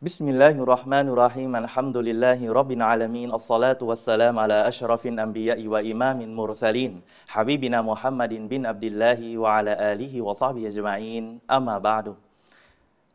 [0.00, 6.92] بسم الله الرحمن الرحيم الحمد لله رب العالمين الصلاة والسلام على أشرف الأنبياء وإمام المرسلين
[7.34, 12.06] حبيبنا محمد بن عبد الله وعلى آله وصحبه أجمعين أما بعد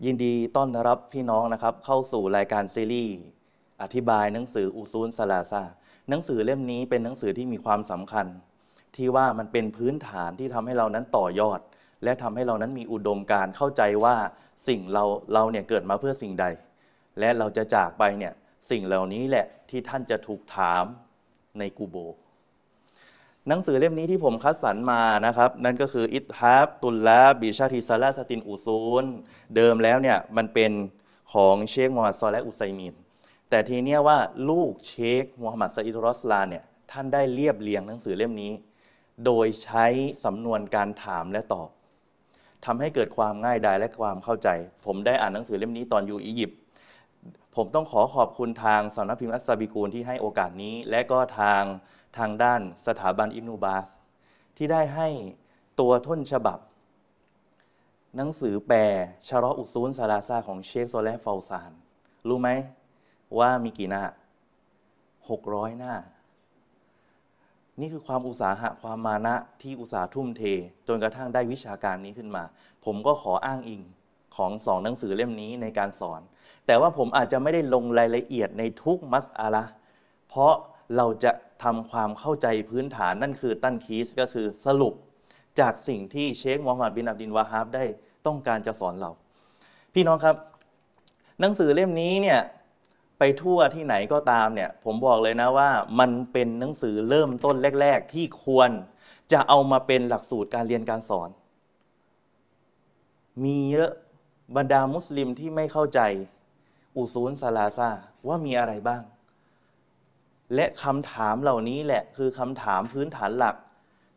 [0.06, 3.16] ยินดีต้อนรับพี่น้องนะครับ เข้าสู่รายการซีรีส์
[3.82, 5.64] อธิบายหนังสืออุซูลสลาซา
[6.10, 8.26] หนังสือเล่มนี้เป็นหนังสือที่มีความสำคัญ
[8.96, 11.60] ที่ว่ามันเป็นพื้นฐานที่ทำให้เรานั้นต่อยอด
[12.04, 14.16] และทำให้เรานั้นมีอุดมการณ์เข้าใจว่า
[14.68, 15.04] สิ่งเรา
[15.34, 16.46] เราเนี่ยเกิดมาเพื่อสิ่งใด
[17.21, 18.33] และเราจะจากไปเนี่ย
[18.71, 20.85] สิ่งเหล่านี้แหละที่ท่านจะถูกถาม
[21.59, 21.97] ในกูโบ
[23.49, 29.05] หนังสือเล่มนี้ที่ผมคัดสรรมานะครับ นั่นก็คืออิทฮับตุลลาบิชาติซาลาสตินอุซูน
[29.57, 30.73] เดิมแล้วเนี่ยมันเป็น
[31.33, 32.95] ของเชคมูฮัมหมัดซอและอุไซมีน
[33.51, 34.19] แต่ทีเนี้ยว่า
[34.51, 38.53] ลูกเชคมูฮัมหมัดซาอิดรอสลาเนี่ยท่านได้เรียบเรียงหนังสือเล่มนี้
[39.25, 39.87] โดยใช้
[40.25, 41.69] สำนวนการถามและตอบ
[42.65, 44.49] ทำให้เกิดความง่ายดายและความเข้าใจ
[44.85, 46.59] ผมได้อ่านหนังสือเล่มนี้ตอนอยู่อียิปต์
[47.57, 51.63] ผมต้องขอขอบคุณทางสำนักพิมพ์อัสซาบิกูลที่ให้โอกาสนี้ และก็ทาง
[52.19, 53.87] ทางด้านสถาบันอิบนูบาส
[54.57, 55.09] ที่ได้ให้
[55.81, 56.59] ตัวต้นฉบับ
[58.17, 58.79] หนังสือแปล
[59.29, 61.71] ชาระอุซูนซาลาซาของเชคโซแลฟาวซาน
[62.29, 62.49] รู้ไหม
[63.39, 64.03] ว่ามีกี่หน้า
[65.29, 65.95] หกร้อยหน้า
[67.81, 70.43] นี่คือความอุตสาหะความมานะที่อุตสาห์ทุ่มเท
[70.89, 72.45] จนกระทั่งได้วิชาการนี้ขึ้นมา
[72.85, 73.83] ผมก็ขออ้างอิง
[74.37, 76.21] ของสองหนังสือเล่มนี้ในการสอน
[76.67, 79.65] แต่ว่าผมอาจจะไม่ได้ลงรายละเอียดในทุกมัสอาละ
[80.29, 80.55] เพราะ
[80.97, 84.95] เราจะทำความเข้าใจพื้นฐานนั่นคือตั้นคีสก็คือสรุป
[85.61, 87.85] จากสิ่งที่เชคมูฮัมหมัดบินอับดินวาฮาบได้
[88.27, 89.11] ต้องการจะสอนเรา
[89.95, 90.37] พี่น้องครับ
[91.41, 92.41] หนังสือเล่มนี้เนี่ย
[93.19, 98.71] ไปทั่วที่ไหนก็ตามเนี่ยผมบอกเลยนะว่ามันเป็นหนังสือเริ่มต้นแรก ๆ ที่ควร
[99.33, 101.31] จะเอามาเป็นหลักสูตรการเรียนการสอน
[103.45, 103.91] มีเยอะ
[104.57, 106.01] บรรดามุสลิมที่ไม่เข้าใจ
[106.97, 107.91] อุซูลซาลาซา
[108.29, 109.03] ว่ามีอะไรบ้าง
[110.55, 113.57] และคำถามเหล่านี้แหละคือคำถามพื้นฐานหลัก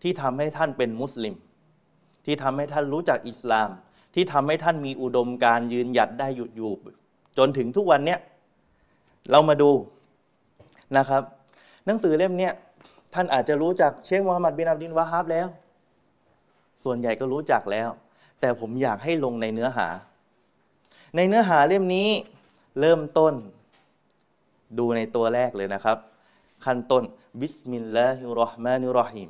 [0.02, 1.36] ที่ทำให้ท่านเป็นมุสลิม
[2.26, 3.70] ที่ทำให้ท่านรู้จักอิสลาม
[4.16, 6.72] ที่ทำให้ท่านมีอุดมการ์ยืนหยัดได้หยุดอยู่
[7.38, 8.20] จนถึงทุกวันเนี้ย
[9.32, 9.72] เรามาดู
[10.98, 11.24] นะครับ
[11.86, 12.54] หนังสือเล่มเนี้ย
[13.14, 15.48] ท่านอาจจะรู้จักเชคมูฮัมหมัดบินอับดินวาฮับแล้ว
[16.84, 17.90] ส่วนใหญ่ก็รู้จักแล้ว
[18.40, 19.88] แต่ผมอยากให้ลงในเนื้อหา
[21.16, 22.10] ในเนื้อหาเล่มนี้
[22.80, 23.34] เริ่มต้น
[24.78, 25.98] ดูในตัวแรกเลยนะครับ
[26.66, 27.04] ขั้นต้น
[27.40, 29.30] บิสมิลลาฮิรเราะห์มานิรราะฮีม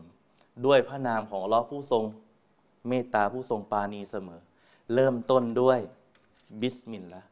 [0.65, 2.03] ด้วยพระนามของลอผู้ทรง
[2.87, 4.39] เมตตาผู้ทรงปาณีเสมอ
[4.93, 5.79] เริ่มต้นด้วย
[6.61, 7.27] บิสมิลลาห์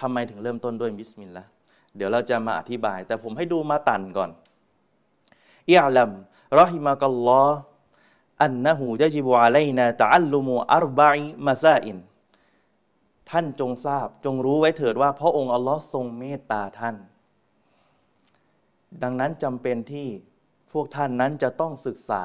[0.00, 1.48] ทำไมถึงเริ่มต้นด้วยบิสมิลลาห์
[1.96, 4.30] เดี๋ยวเราจะมาอธิบาย แต่ผมให้ดู متن ก่อน
[5.70, 6.10] اعلم
[6.60, 11.96] رحمك الله أنه يجب علينا تعلم أربع مسائل
[13.30, 16.96] ท่านจงทราบจงรู้ไว้เถิดว่าพระองค์อัลลอฮ์ทรงเมตตาท่าน
[19.02, 20.08] ดังนั้นจำเป็นที่
[20.72, 22.24] พวกท่านนั้นจะต้องศึกษา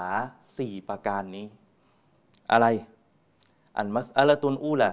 [0.57, 1.47] สี่ประการนี้
[2.51, 2.67] อะไร
[3.77, 4.91] อันมัสอัลตุนอูละ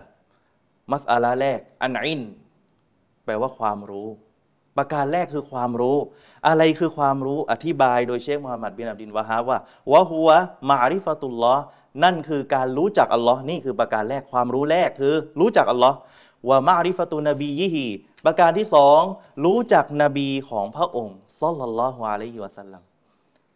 [0.93, 2.22] มัสอัลาแรก อันอิน
[3.25, 4.09] แปลว่าความรู้
[4.77, 5.99] ประการแรกคือความรู้
[6.47, 9.59] อะไรคือความรู้อธิบายโดยเชคมูฮัมหมัดบินอับดินวะฮาว่า
[9.93, 10.29] วะฮัว
[10.71, 11.65] มาริฟตุลลอฮ์
[12.05, 15.97] นั่นคือการรู้จักอัลลอฮ์นี่คือประการแรกความรู้แรกคือ รู้จักอัลลอฮ์
[16.49, 17.87] วะมาริฟตุนบียิฮี
[18.27, 19.01] ประการที่สอง
[19.45, 22.83] รู้จักนบีของพระองค์ซอลลัลลอฮุอะลัยฮิวะสัลลัม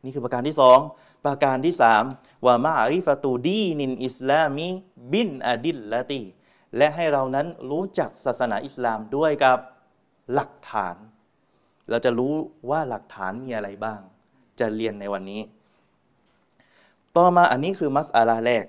[0.05, 0.79] นี่คือประการที่สอง
[1.27, 2.05] ประการที่สาม
[2.47, 4.69] วะมาริฟตูดีนินอิสลามี
[5.13, 6.23] บินอดิลละตี
[6.77, 9.59] และให้เรานั้นรู้จักศาสนาอิสลามด้วยกับ
[10.35, 10.97] หลักฐาน
[11.91, 12.35] เราจะรู้
[12.71, 14.01] ว่าหลักฐานมีอะไรบ้าง
[14.61, 15.43] จะเรียนในวันนี้
[17.17, 18.65] ต่อมาอันนี้คือมัสอาลาแรก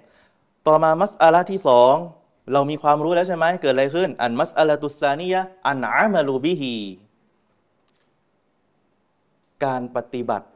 [0.67, 1.93] ต่อมามัสอาลาที่สอง
[2.53, 6.75] เรามีความรู้แล้วใช่ไหมเกิดอะไรขึ้น อันมัสอาลาตุสานียะอันอามาลูบิฮี
[9.65, 10.47] การปฏิบัติ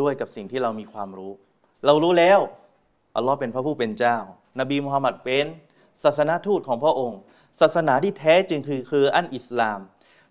[0.00, 1.32] ด้วยกับสิ่งที่เรามีความรู้
[1.86, 2.40] เรารู้แล้ว
[3.16, 4.16] อัลลอฮ์เป็นพระผู้เป็นเจ้า
[4.60, 5.46] นบีมุฮัมมัดเป็น
[6.04, 7.20] ศาสนาทูตของพระองค์
[7.60, 9.80] ศาสนาที่แท้จริงคือคืออันอิสลาม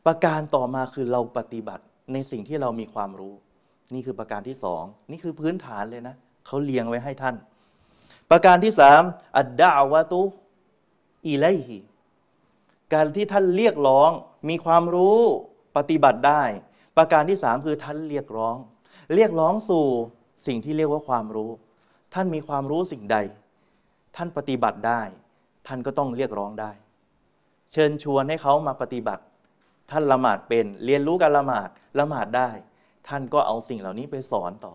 [0.05, 3.33] ประการต่อมาคือเราปฏิบัติในสิ่งที่เรามีความรู้
[3.93, 6.15] นี่คือประการที่สองนี่คือพื้นฐานเลยนะ
[6.45, 7.35] เขาเลียงไว้ให้ท่าน
[8.31, 9.01] ประการที่สาม
[9.37, 10.21] อัดดาวะตุ
[11.27, 11.79] อิไลฮิ
[12.93, 14.11] การที่ท่านเรียกร้อง
[14.49, 15.19] มีความรู้
[15.77, 16.43] ปฏิบัติได้
[16.97, 18.55] ประการที่สามคือท่านเรียกร้อง
[19.15, 19.85] เรียกร้องสู่
[20.47, 21.51] สิ่งที่เรียกว่าความรู้
[22.13, 23.17] ท่านมีความรู้สิ่งใด
[24.15, 25.01] ท่านปฏิบัติได้
[25.67, 26.71] ท่านก็ต้องเรียกร้องได้
[27.73, 29.23] เชิญชวนให้เขามาปฏิบัติ
[29.91, 31.69] ท่านละหมาดเป็นเรียนรู้การละหมาด
[31.99, 32.49] ละหมาดได้
[33.07, 34.73] ท่านก็เอาสิ่งเหล่านี้ไปสอนต่อ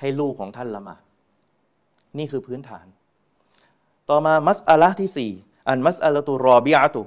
[0.00, 1.02] ให้ลูกของท่านละหมาด
[2.18, 2.86] นี่คือพื้นฐาน
[4.10, 5.30] ต่อมามัสอาละที่สี่
[5.68, 7.02] อันมัสอาละตุรอบิอาตุ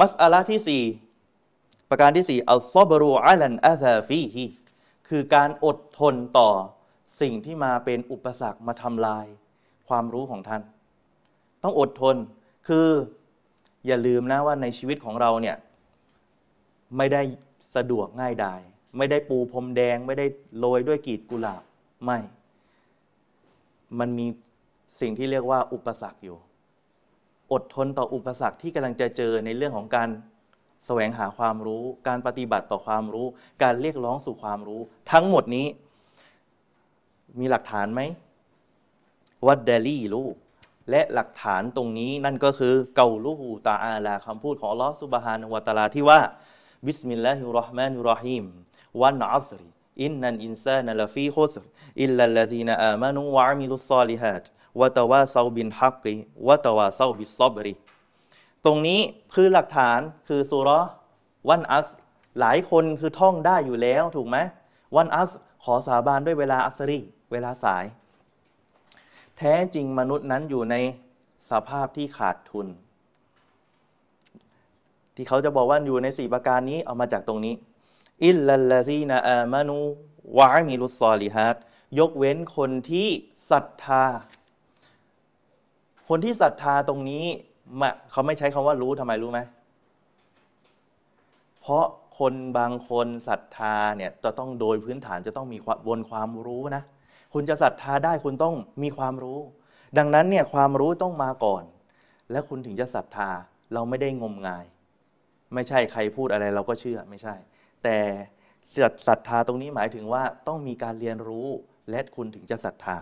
[0.00, 0.82] มัสอาละที่สี่
[1.90, 4.44] ประการที่สี่อัลซอบรูอัลันอาซาฟีฮี
[5.08, 6.50] คือการอดทนต่อ
[7.20, 9.26] สิ่งที่มาเป็นอุปสรรคมาทำลาย
[9.88, 10.62] ความรู้ของท่าน
[11.62, 12.16] ต้องอดทน
[12.68, 12.88] คือ
[13.86, 15.56] อย่าลืมนะว่าในชีวิตของเราเนี่ย
[16.96, 17.22] ไม่ได้
[17.76, 18.60] สะดวกง่ายดาย
[18.96, 20.26] ไม่ได้ปูพรมแดง ไม่ได้
[20.58, 21.62] โรยด้วยกีดกุหลาบ
[22.04, 22.18] ไม่
[23.98, 24.26] มันมี
[25.00, 26.38] สิ่งที่เรียกว่าอุปสรรคอยู่
[27.52, 30.08] อดทนต่ออุปสรรคที่กำลังจะเจอในเรื่องของการ
[30.86, 33.26] แสวงหาความรู้ การปฏิบัติต่อความรู้
[33.62, 34.80] การเรียกร้องสู่ความรู้
[35.12, 35.66] ทั้งหมดนี้
[37.38, 38.00] มีหลักฐานไหม
[39.46, 40.26] วัดเดลี่รู้
[40.90, 46.20] และหลักฐานตรงนี้นั่นก็คือเกาลูฮูตาอาลาคำพูดของลอสุบฮานวะตาลาที่ว่า
[46.86, 48.44] بسم الله الرحمن الرحيم
[49.00, 57.74] والعصر إن الإنسان لفي خسر إلا الذين آمنوا وعملوا الصالحات وتواصوا بالحق وتواصوا بالصبر
[58.64, 59.00] ตรงนี้
[59.34, 61.88] คือหลักฐานคือซูเราะห์ والعصر
[62.40, 64.36] หลายคนคือท่องได้อยู่แล้วถูกไหม
[64.96, 65.30] วันอัส
[65.64, 66.98] ขอสาบานด้วยเวลาอัสรี
[67.32, 67.84] เวลาสาย
[69.38, 70.76] แท้จริงมนุษย์นั้นอยู่ใน
[71.50, 72.66] สภาพที่ขาดทุน
[75.20, 77.54] ที่เขาจะบอกว่าอยู่ในสี่ประการนี้เอามาจากตรงนี้
[78.26, 79.76] อิลลัลลซีนาอามานู
[80.38, 81.56] วะมิลุสซอลิฮัต
[81.98, 83.08] ยกเว้นคนที่
[83.50, 84.04] ศรัทธา
[86.08, 87.24] คนที่ศรัทธาตรงนี้
[88.10, 89.40] เขาไม่ใช้คำว่ารู้ทำไมรู้ไหม
[91.60, 91.84] เพราะ
[92.18, 95.58] คนบางคนศรัทธาเนี่ยจะต้องโดยพื้นฐานจะต้องมี
[95.88, 96.82] บนความรู้นะ
[97.32, 99.40] คุณจะศรัทธาได้คุณต้องมีความรู้
[99.98, 101.62] ดังนั้นเนี่ยความรู้ต้องมาก่อน
[102.30, 103.30] แล้วคุณถึงจะศรัทธา
[103.72, 104.64] เราไม่ได้งมงาย
[105.54, 107.34] ไม่ใช่ใครพูดอะไรเราก็เชื่อไม่ใช่
[107.84, 107.98] แต่
[109.08, 111.48] ศรัทธาตรงนี้หมายถึงว่าต้องมีการเรียนรู้
[111.90, 112.96] และคุณถึงจะศรัทธา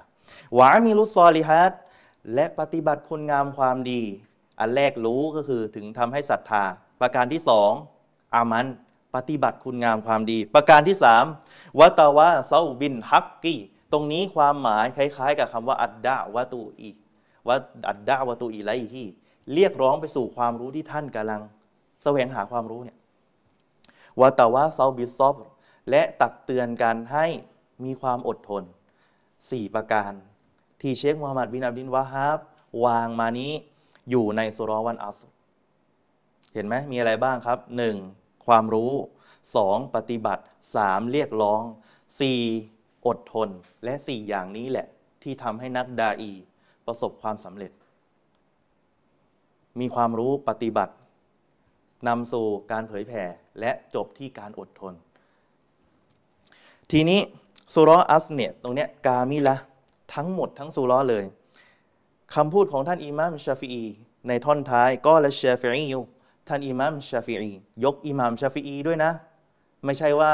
[0.59, 1.73] วามีรุสซอลิฮัต
[2.35, 4.03] และปฏิบัติคุณงามความดี
[4.61, 6.65] อันแรกรู้ก็คือถึงทำให้ศรัทธา
[7.01, 7.73] ประการที่สอง
[8.35, 8.67] อามัน
[9.15, 11.25] ปฏิบัติคุณงามความดี ประการที่สาม
[11.79, 13.57] วะตาวะเซาบินฮักกี
[13.93, 16.91] ตรงนี้ความหมายคล้าย ๆ กับคำว่าอัดดาวะตูอี
[17.47, 17.57] ว่า
[17.89, 19.07] อัดดาวะตูอีไรที่
[19.55, 21.43] เรียกร้องไปสู่ความรู้ที่ท่านกำลัง
[22.03, 22.99] แสวงหาความรู้เนี่ย
[24.21, 25.35] วะตาวะเซาบิซอบ
[25.91, 27.27] และตักเตือนกันให้
[27.85, 28.63] มีความอดทน
[29.19, 30.13] 4 ประการ
[30.81, 32.39] ที่เชคมูฮัมหมัดบินอับดินวาฮับ
[32.85, 33.53] วางมานี้
[34.11, 35.19] อยู่ในสุรวันอัส
[36.55, 37.59] เห็นไหมมีอะไรบ้างครับ
[38.03, 38.47] 1.
[38.47, 38.93] ความรู้
[39.43, 39.95] 2.
[39.95, 40.43] ปฏิบัติ
[40.77, 41.11] 3.
[41.13, 41.63] เรียกร้อง
[42.35, 43.07] 4.
[43.07, 43.49] อดทน
[43.85, 44.87] และ 4 อย่างนี้แหละ
[45.23, 46.33] ที่ทำให้นักดาอี
[46.87, 47.73] ประสบความสำเร็จ
[49.81, 50.95] มีความรู้ปฏิบัติ
[52.07, 53.25] นำสู่การเผยแผ่
[53.61, 54.95] และจบที่การอดทน
[56.91, 57.21] ทีนี้
[57.75, 59.57] สุรอัสเนี่ยตรงเนี้ยกามิละ
[60.15, 61.25] ทั้งหมดทั้งสุรอเลย
[62.35, 63.85] คำพูดของท่านอิมามชาฟีอี
[64.29, 66.05] ในท่อนท้ายก็ละชาฟีอีอยู่
[66.49, 67.51] ท่านอิมามชาฟีอี
[67.85, 69.13] ยกอิมามชาฟีอีด้วยนะ
[69.85, 70.33] ไม่ใช่ว่า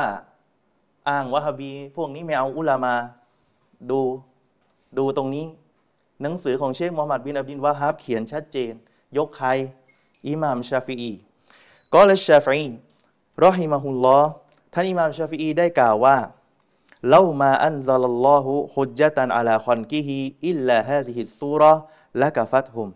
[1.08, 2.94] อ้างวะฮาบี พวกนี้ไม่เอาอุลามา
[3.90, 4.00] ดู
[4.99, 5.46] ดูตรงนี้
[6.22, 8.72] หนังสือของเชคมูฮัมหมัดบินอับดินวาฮับเขียนชัดเจน
[9.16, 9.49] ยกใคร
[10.26, 11.12] อิมามชาฟีอี
[11.94, 14.20] قال الشافعي رحمه الله
[14.73, 16.19] ท่านอิมามชาฟีได้กล่าวว่า
[17.14, 22.88] لو ما أنزل الله حجة على خلقه إلا هذه السورة لكفتهم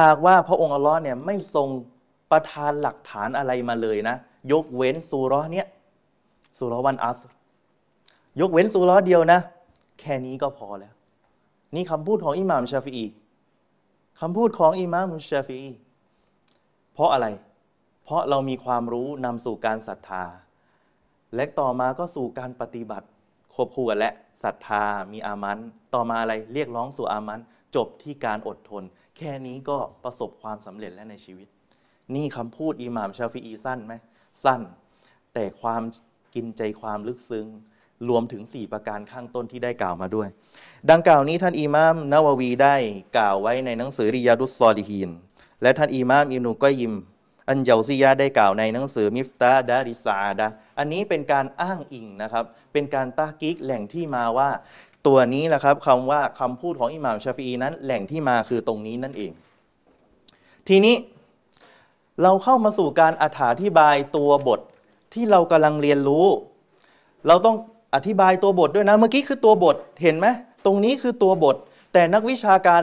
[0.00, 1.68] หากว่าพระองค์อัลลอฮ์เนี่ยไม่ทรง
[2.30, 4.16] ประทานหลักฐานอะไรมาเลยนะ
[4.52, 5.66] ยกเว้นซูรอเนี้ย
[6.58, 7.20] ซูรอวันอัส
[8.40, 9.40] ยกเว้นซูรอเดียวนะ
[10.00, 10.94] แค่นี้ก็พอแล้ว
[11.74, 13.04] นี่คำพูดของอิหม่ามชาฟี
[14.20, 15.60] คำพูดของอิหม่ามชาฟี
[16.94, 17.26] เพราะอะไร
[18.08, 20.24] เพราะเรามีความรู้นำสู่การศรัทธา
[21.34, 23.06] และต่อมาก็สู่การปฏิบัติ
[23.54, 24.10] ควบคู่กันและ
[24.44, 25.58] ศรัทธามีอามัน
[25.94, 27.40] ต่อมาอะไรเรียกร้องสู่อามัน
[27.76, 28.82] จบที่การอดทน
[29.16, 31.48] แค่นี้ก็ประสบความสำเร็จแล้วในชีวิต
[32.14, 33.94] นี่คำพูดอิหม่ามชาฟีอีสั้นไหม
[34.44, 34.60] สั้น
[35.34, 35.82] แต่ความ
[36.34, 37.46] กินใจความลึกซึ้ง
[38.08, 40.28] รวมถึง 4 ประการข้างต้นที่ได้กล่าวมาด้วย
[40.90, 42.76] ดังกล่าวนี้ท่านอิหม่ามนาววีได้
[43.16, 45.10] กล่าวไว้ในหนังสือริยาดุสซอลิฮีน
[45.62, 46.94] และท่านอิหม่ามอินูกอยิม
[47.48, 50.48] อันเยาซียาได้กล่าวในหนังสือมิฟตาดาริซาดา
[50.78, 54.50] อันนี้เป็นการอ้างอิงนะครับ เป็นการตากิกแหล่งที่มาว่า
[55.06, 59.30] ตัวนี้แหละครับคำว่าคำพูดของอิหม่ามชาฟีนั้น แหล่งที่มาคือตรงนี้นั่นเอง
[60.68, 60.96] ทีนี้
[62.22, 63.24] เราเข้ามาสู่การอ
[63.62, 64.60] ธิบายตัวบท
[65.14, 66.26] ที่เรากำลังเรียนรู้
[67.26, 67.56] เราต้อง
[67.94, 70.26] อธิบายตัวบทด้วยนะ เมื่อกี้คือตัวบทเห็นไหม
[70.64, 71.56] ตรงนี้คือตัวบท
[71.92, 72.82] แต่นักวิชาการ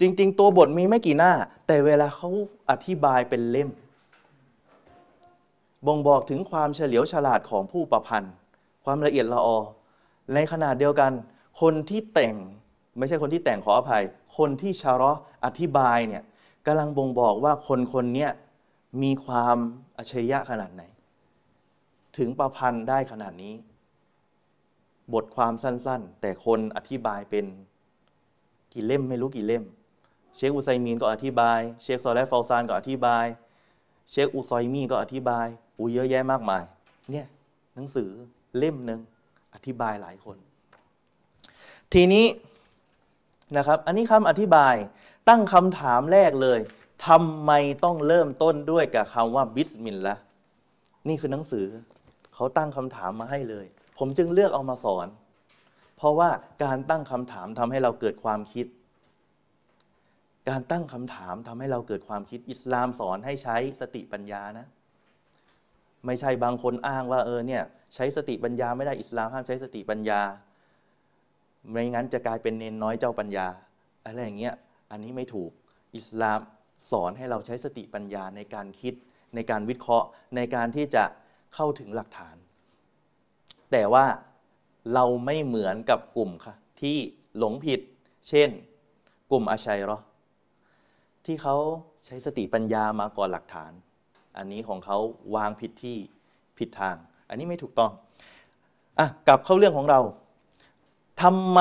[0.00, 1.32] จริง ๆ ตัวบทมีไม่กี่หน้า
[1.66, 2.28] แต่เวลาเขา
[2.70, 3.68] อธิบายเป็นเล่ม
[5.86, 8.32] บ่งบอกถึงความเฉลียวฉลาดของผู้ประพันธ์
[8.84, 9.58] ความละเอียดละออ
[10.34, 11.12] ในขนาดเดียวกัน
[11.60, 12.34] คนที่แต่ง
[12.98, 14.04] ไม่ใช่คนที่แต่งขออภัย
[14.38, 15.12] คนที่ชาระ
[15.44, 16.22] อธิบายเนี่ย
[16.66, 18.28] กำลังบ่งบอกว่าคนคนนี้
[19.02, 19.56] มีความ
[19.98, 20.82] อัจฉริยะขนาดไหน
[22.18, 23.54] ถึงประพันธ์ได้ขนาดนี้
[25.14, 27.46] บทความสั้นๆ แต่คนอธิบายเป็น
[28.72, 29.64] กี่เล่มไม่รู้กี่เล่ม
[30.36, 33.26] เชคอุไซมีนก็อธิบาย เชคซอลและฟาซานก็อธิบาย
[34.10, 35.46] เชคอุซอยมีก็อธิบาย
[35.78, 36.62] อู้เยอะแยะมากมาย
[37.10, 37.26] เนี่ย
[37.74, 38.10] หนังสือ
[38.58, 39.00] เล่มหนึ่ง
[39.54, 40.36] อธิบายหลายคน
[41.92, 42.26] ทีนี้
[43.56, 44.74] นะครับ อันนี้คำอธิบาย
[45.28, 46.60] ตั้งคำถามแรกเลย
[47.06, 47.50] ทำไม
[47.84, 50.14] ต้องเริ่มต้นด้วยกับคำว่าบิสมิลละ
[51.08, 51.66] นี่คือหนังสือ
[52.34, 53.66] เขาตั้งคำถามมาให้เลย
[53.98, 55.06] ผมจึงเลือกเอามาสอน
[55.96, 56.30] เพราะว่า
[56.64, 58.66] การตั้งคำถามทำให้เราเกิดความคิด
[60.48, 64.66] การตั้งคำถามทำให้เราเกิดความคิดอิสลามสอนให้ใช้สติปัญญานะ
[66.06, 67.62] ไม่ใช่บางคนอ้างว่าเออเนี่ย
[67.94, 70.20] ใช้สติปัญญาไม่ได้อิสลามห้ามใช้สติปัญญา
[71.70, 73.46] ไม่งั้นจะกลายเป็นเนนน้อยเจ้าปัญญา
[74.04, 74.54] อะไรอย่างเงี้ย
[74.90, 75.50] อันนี้ไม่ถูก
[75.96, 76.40] อิสลาม
[76.90, 78.94] สอนให้เราใช้สติปัญญาในการคิด
[79.34, 80.06] ในการวิเคราะห์
[80.36, 81.04] ในการที่จะ
[81.54, 82.36] เข้าถึงหลักฐาน
[83.72, 84.06] แต่ว่า
[84.94, 86.96] เราไม่เหมือนกับกลุ่มค่ะที่
[87.38, 87.80] หลงผิด
[88.28, 88.48] เช่น
[89.30, 89.98] กลุ่มอาชัยรอ
[91.26, 91.56] ที่เขา
[92.06, 93.72] ใช้สติปัญญามาก่อนหลักฐาน
[94.36, 94.98] อันนี้ของเขา
[95.34, 95.96] วางผิดที่
[96.58, 96.96] ผิดทาง
[97.28, 97.90] อันนี้ไม่ถูกต้อง
[98.98, 100.00] อะกลับเข้าเรื่องของเรา
[101.22, 101.60] ทำไม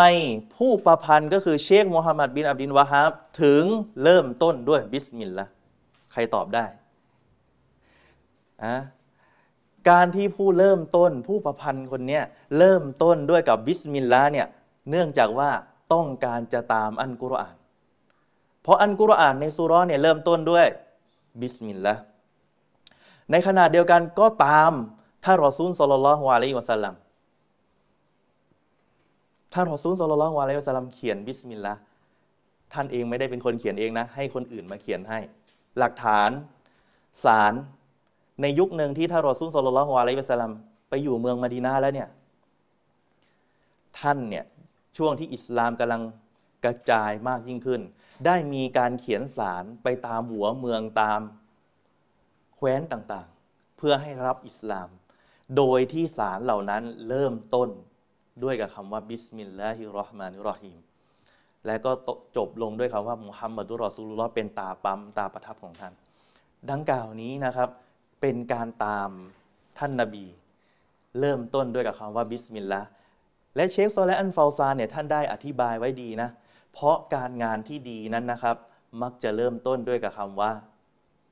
[0.56, 3.12] ผู้ประพันธ์ก็คือเชคโมฮัมหมัดบินอับดินวาฮับ
[3.42, 3.64] ถึง
[4.04, 5.46] เริ่มต้นด้วยบิสมิลละ
[6.12, 6.66] ใครตอบได้
[8.64, 8.76] อะ
[9.90, 12.20] การที่ผู้เริ่มต้นผู้ประพันธ์คนนี้
[12.58, 14.48] เริ่มต้นด้วยกับบิสมิลลาเนี่ย
[14.90, 15.50] เนื่องจากว่า
[15.94, 17.56] ต้องการจะตามอัลกุรอาน
[18.62, 20.66] เพราะอัลกุรอานในซูเราะห์เนี่ยเริ่มต้นด้วย
[21.42, 22.04] บิสมิลลาห์
[23.32, 24.72] ในขณะเดียวกันก็ตาม
[25.24, 26.94] ถ้ารอซูลสลลัลฮุอะลัยฮิวะสัลลัม
[29.54, 31.80] ถ้ารอซูลสลลัลฮุอะลัยฮิวะสัลลัมเขียนบิสมิลลาห์
[32.74, 35.20] ท่านเองไม่ได้เป็นคนเขียนเองนะ ให้คนอื่นมาเขียนให้
[35.80, 36.30] หลักฐาน
[37.24, 37.54] สาร
[38.42, 40.52] ในยุคหนึ่งที่ท่านรอซุลصلى الله عليه وسلم
[40.90, 42.10] ไปอยู่เมืองมดีนาแล้วเนี่ย
[44.00, 44.46] ท่านเนี่ย
[44.98, 46.02] ช่วงที่อิสลามกำลัง
[46.66, 47.82] กระจายมากยิ่งขึ้น
[48.26, 51.20] ได้มีการเขียนสารไปตามหัวเมืองตามแค
[52.66, 54.90] ว้นต่างๆ เพื่อให้รับอิสลาม
[55.58, 57.70] โดยที่สารเหล่านั้นเริ่มต้น
[58.44, 60.80] ด้วยกับคำว่าبسم الله الرحمن الرحيم
[61.66, 61.92] และก็
[62.38, 65.94] จบลงด้วยคำว่าمحمد رسول اللهเป็นตาปั๊มตาประทับของท่าน
[66.72, 67.70] ดังกล่าวนี้นะครับ
[68.22, 69.10] เป็นการตาม
[69.80, 70.26] ท่านนาบี
[71.20, 72.88] เริ่มต้นด้วยกับคำว่าบิสมิลลาห์
[73.56, 76.30] และเชคซอและฮ์อัลเฟาซานเนี่ยท่านได้อธิบายไว้ดีนะ
[76.74, 78.58] เพราะการงานที่ดีนั้นนะครับ
[79.02, 80.52] มักจะเริ่มต้นด้วยกับคำว่า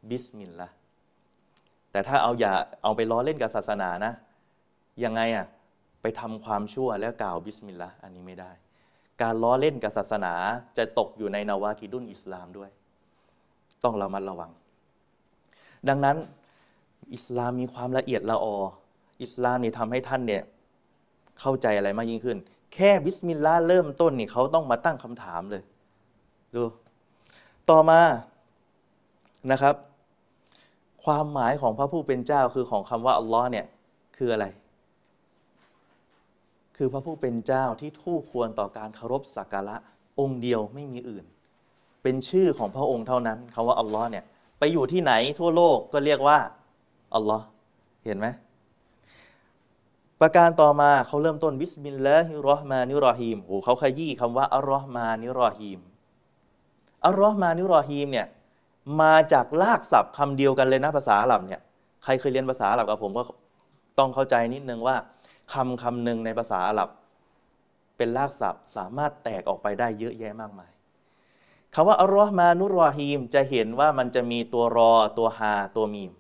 [0.10, 0.74] บิสมิลลาห์
[1.92, 4.14] แต่ถ้าเอาอย่าเอาไปล้อเล่นกับศาสนานะ
[5.04, 5.46] ยังไงอะ
[6.02, 8.52] ไปทำความชั่วแล้วกล่าวบิสมิลลาห์อันนี้ไม่ได้
[9.22, 10.34] การล้อเล่นกับศาสนา
[10.78, 12.70] จะตกอยู่ในนาวาคิดุนอิสลามด้วย
[13.84, 14.52] ต้องระมัดระวัง
[15.90, 16.18] ดังนั้น
[17.16, 18.56] อิสลามมีความละเอียดละออ
[19.24, 20.44] อิสลามนี่ทำให้ท่านเนี่ย
[21.40, 22.38] เข้าใจอะไรมากยิ่งขึ้น
[22.74, 25.64] แค่บิสมิลลาห์เริ่มต้นนี่เขาต้องมาตั้งคำถามเลย
[26.56, 26.64] ดู
[27.70, 28.02] ต่อมา
[29.52, 29.76] นะครับ
[31.04, 33.66] ความหมายของพระผู้เป็นเจ้าคือของคำว่าอัลลอฮ์เนี่ย
[34.18, 34.46] คืออะไร
[36.78, 39.76] คือพระผู้เป็นเจ้าที่คู่ควรต่อการเคารพสักการะ
[40.20, 41.26] องค์เดียวไม่มีอื่น
[42.04, 44.24] เป็นชื่อของพระองค์เท่านั้นคำว่าอัลลอฮ์เนี่ย
[44.60, 46.38] ไปอยู่ที่ไหนทั่วโลกก็เรียกว่า
[47.16, 47.46] อัลลอฮ์
[48.06, 48.28] เห็นไหม
[50.22, 55.80] ประการต่อมาเขาเริ่มต้นبسم الله الرحمن الرحيمโอ้เขาขยี้คำว่าالرحمن الرحيم
[57.06, 58.28] الرحمن الرحيمเนี่ย
[59.02, 61.62] มาจากรากศัพท์คำเดียวกันเลยนะภาษาอาหรับเนี่ย
[62.04, 63.24] ใครเคยเรียนภาษาอาหรับกับผมก็
[64.00, 64.96] ต้องเข้าใจนิดนึงว่า
[65.54, 66.90] คำคำหนึ่งในภาษาอาหรับ
[67.98, 70.72] เป็นลากศัพท์สามารถแตกออกไปได้เยอะแยะมากมาย
[71.76, 76.12] คำว่าอัลลอฮ์มานุรอฮีมจะเห็นว่ามันจะมีตัวรอตัวฮาตัวมีม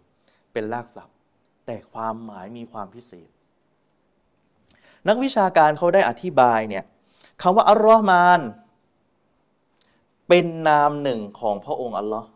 [0.53, 1.15] เป็นรากศัพท์
[1.65, 3.29] แต่ความหมายมีความพิเศษ
[5.07, 6.83] นักวิชาการเขาได้อธิบายเนี่ย
[7.41, 8.41] คำว่าอัลลอฮ์มาน
[10.27, 12.27] เป็นนามหนึ่งของพระองค์อัลลอฮ์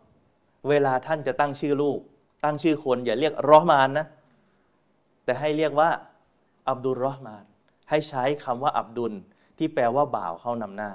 [0.69, 1.99] เวลาท่านจะตั้งชื่อลูก
[2.43, 4.05] ตั้งชื่อคนอย่าเรียกรอฮ์มานนะ
[5.25, 5.89] แต่ให้เรียกว่า
[6.69, 7.43] อับดุลรอฮ์มาน
[7.89, 9.13] ให้ใช้คำว่า อับดุล
[9.57, 10.91] ที่แปลว่าบ่าวเข้านำหน้า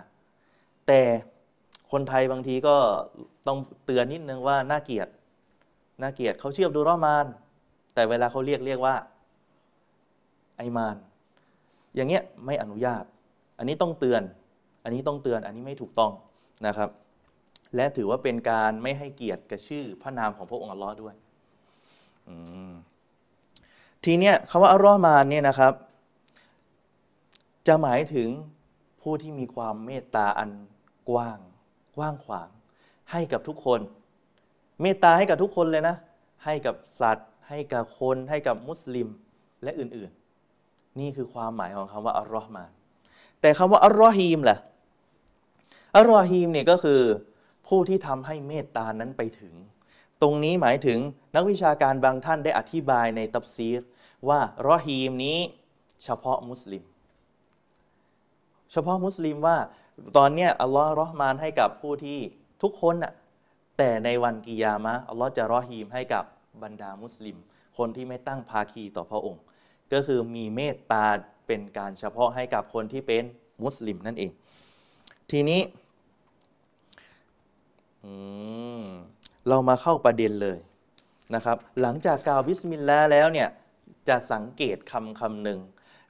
[0.86, 1.02] แต่
[1.90, 2.76] คนไทยบางทีก็
[3.46, 5.08] ต้องเตือนนิดนึงว่าน่าเกียด
[6.02, 7.26] น่าเกียดเขาเชื่ออับดูรอมาน
[7.94, 8.94] แต่เวลาเขาเรียกเรียกว่า
[10.56, 10.96] ไอมาน
[11.94, 13.04] อย่างเงี้ยไม่อนุญาต
[13.58, 14.22] อันนี้ต้องเตือน
[14.84, 16.12] อันนี้ต้องเตือน อันนี้ไม่ถูกต้อง
[16.66, 16.90] นะครับ
[17.74, 21.14] และถือว่าเป็นการไม่ให้เกียรติกับชื่อพระนามของพระองค์อัลลอฮ์ด้วย
[24.04, 25.72] ทีเนี้ยคำว่าอัลลอฮ์มานเนี่ยนะครับ
[27.66, 28.28] จะหมายถึง
[29.00, 30.50] ผู้ที่มีความเมตตาอัน
[31.10, 31.38] กว้าง
[31.96, 32.48] กว้างขวาง
[33.10, 33.80] ให้กับทุกคน
[34.82, 35.96] เมตตาให้กับทุกคนเลยนะ
[36.44, 39.08] ให้กับสัตว์ ให้กับคนให้กับมุสลิม
[39.62, 42.70] และอื่นๆ นี่คือความหมายของคำว่าอัลลอฮ์มาน
[43.40, 44.56] แต่คำว่าอัลลอฮีมล่ะ
[45.96, 47.00] อัลลอฮีมเนี่ยก็คือ
[47.70, 49.54] ผู้ที่ทำให้เมตตานั้นไปถึง
[50.22, 50.98] ตรงนี้หมายถึง
[51.36, 53.80] นักวิชาการบางท่านได้อธิบายในตับซีร
[54.28, 55.38] ว่ารอฮีมนี้
[56.04, 56.84] เฉพาะมุสลิม
[58.72, 59.56] เฉพาะมุสลิมว่า
[60.16, 62.18] ตอนเนี้ยอัลลอฮ์รอฮ์มานให้กับผู้ที่
[62.62, 63.12] ทุกคนน่ะ
[63.78, 66.24] แต่ในวันกิยามะอัลลอฮ์จะรอฮีมให้กับ
[66.62, 67.36] บรรดามุสลิม
[67.78, 69.42] คนที่ไม่ตั้งภาคีต่อพระองค์
[69.92, 71.06] ก็คือมีเมตตา
[71.46, 73.24] เป็นการเฉพาะให้กับคนที่เป็น
[73.64, 74.32] มุสลิมนั่นเอง
[75.30, 75.60] ทีนี้
[79.48, 80.58] เรามาเข้าประเด็นเลย
[81.34, 83.48] นะครับ หลังจากกล่าวบิสมิลลาห์แล้วเนี่ย
[84.08, 85.60] จะสังเกตคำคำหนึ่ง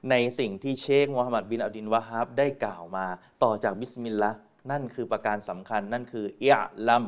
[0.09, 3.05] ในสิ่งที่เชคมูฮัมหมัดบินอับดิลวะฮับได้กล่าวมา
[3.43, 4.37] ต่อจากบิสมิลลาห์
[4.71, 6.53] นั่นคือประการสำคัญนั่นคืออีย
[6.87, 7.05] ลัม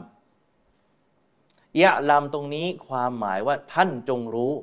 [1.73, 4.53] เอียลัมตรงนี้ความหมายว่าท่านจงรู้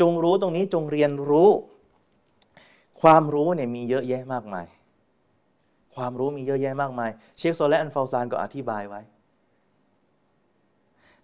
[0.00, 1.50] จงรู้ตรงนี้จงเรียนรู้
[3.00, 4.66] ความรู้เนี่ยมีเยอะแยะมากมาย
[5.94, 9.00] ความรู้มีเยอะแยะมากมาย เชคโซและอันฟาซานก็อธิบายไว้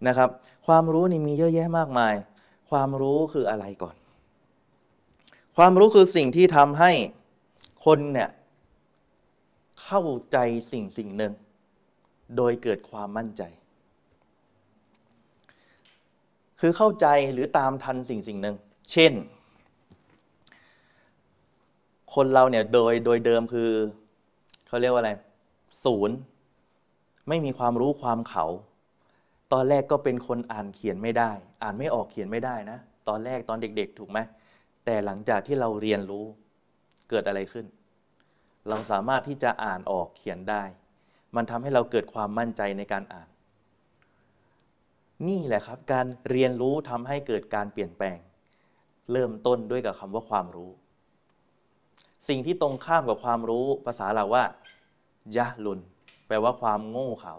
[0.07, 0.31] นะครับ
[0.67, 2.15] ความรู้นี่มีเยอะแยะมากมาย
[2.71, 3.97] ความรู้คืออะไรก่อน
[5.57, 6.93] ความรู้คือสิ่งที่ทำให้
[7.85, 8.31] คนเนี่ย
[9.83, 10.03] เข้า
[10.33, 10.39] ใจ
[10.73, 11.33] สิ่งสิ่งหนึ่ง
[12.37, 13.43] โดยเกิดความมั่นใจ
[16.61, 18.57] คือเข้าใจหรือตามทันสิ่งสิ่งหนึ่ง
[18.93, 19.13] เช่น
[22.15, 23.71] คนเราเนี่ยโดยโดยเดิมคือ
[24.75, 25.13] เขาเรียกว่าอะไร
[25.85, 26.17] ศูนย์
[27.29, 28.47] ไม่มีความรู้ความเขา
[29.53, 31.31] ตอนแรกก็เป็นคนอ่านเขียนไม่ได้
[31.63, 32.79] อ่านไม่ออกเขียนไม่ได้นะ
[33.09, 34.19] ตอนแรกตอนเด็ก ๆ ถูกไหม
[34.85, 36.25] แต่หลังจากที่เราเรียนรู้
[37.11, 37.67] เกิดอะไรขึ้น
[38.69, 40.63] เราสามารถที่จะอ่านออกเขียนได้
[41.37, 43.29] มันทำให้เราเกิดความมั่นใจในการอ่าน
[45.29, 48.19] นี่แหละครับ การเรียนรู้ทำให้เกิดการเปลี่ยนแปลง
[49.13, 50.73] เริ่มต้นด้วยกับคำว่าความรู้
[52.29, 54.45] สิ่งที่ตรงข้ามกับความรู้ภาษาเราว่า
[55.37, 55.81] ยะลุน
[56.27, 57.35] แปลว่าความโง่เขา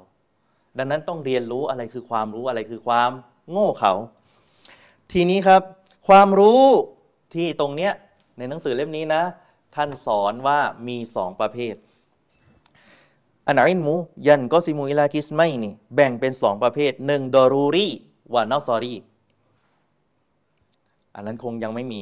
[0.77, 3.11] ดังนั้นต้องเรียนรู้อะไรคือความรู้อะไรคือความ
[3.51, 3.93] โง่เขา
[5.11, 5.61] ทีนี้ครับ
[6.07, 6.63] ความรู้
[7.33, 7.91] ที่ตรงเนี้ย
[8.37, 9.23] ในหนังสือเล่มนี้นะ
[9.75, 11.75] ท่านสอนว่ามีสองประเภท
[13.47, 13.95] อันอินมู
[14.27, 17.87] ยันก็ซิมูอิลากิสไม่นี่แบ่งเป็นสองประเภทหนึ่งดอรูรี
[18.33, 18.95] วานอซอรี
[21.15, 22.01] อันนั้นคงยังไม่มี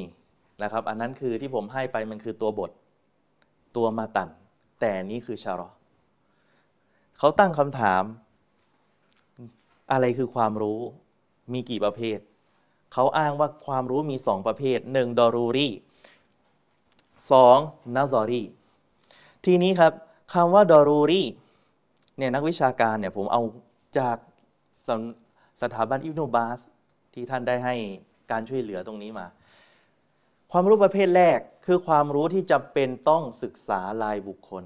[0.63, 2.71] นะครับอันนั้นคือที่ผมให้ไปมันคือตัวบท
[3.75, 4.29] ตัวมาตัน
[4.79, 5.69] แต่นี้คือชารอ
[7.17, 8.03] เขาตั้งคำถาม
[9.91, 10.79] อะไรคือความรู้
[11.53, 12.19] มีกี่ประเภท
[12.93, 15.69] เขาอ้างว่าความรู้มีสองประเภทหนึ่งดอรูรี
[17.31, 17.57] สอง
[17.95, 18.43] นาซอรี
[19.45, 19.93] ทีนี้ครับ
[20.33, 21.23] คำว่าดอรูรี
[22.17, 23.41] เนี่ยนักวิชาการเนี่ยผมเอา
[23.97, 24.17] จาก
[24.87, 24.89] ส
[25.61, 26.59] สถาบันอิบนุบาส
[27.13, 27.75] ที่ท่านได้ให้
[28.31, 29.27] การช่วยเหลือตรงนี้มา
[30.55, 34.63] ความรู้ประเภทแรกคือความรู้ที่จำเป็นต้องศึกษารายบุคคล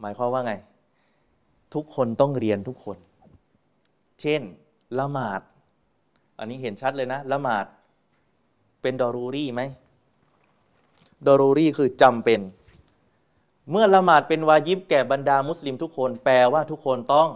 [0.00, 0.54] หมายความว่าไง
[1.74, 2.98] ทุกคนต้องเรียนทุกคน
[4.20, 4.42] เช่น
[4.98, 5.40] ละหมาด
[6.38, 7.66] อันนี้เห็นชัดเลยนะ ละหมาด
[8.82, 9.62] เป็นดอรูรี่ไหม
[11.26, 12.40] ดอรูรี่คือจำเป็น
[13.70, 17.28] เมื่อละหมาดเป็นวาญิบแก่บรรดามุสลิมทุกคน แปลว่าทุกคนต้อง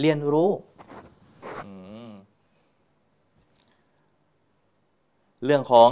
[0.00, 0.50] เรียนรู้
[5.44, 5.90] เรื่องของ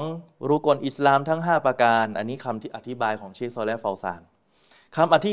[0.49, 4.21] รุกลอิสลามทั้ง 5 ประการ อันนี้คำที่อธิบายของเชคซอลและฟาซาน
[4.97, 5.33] คำอธิ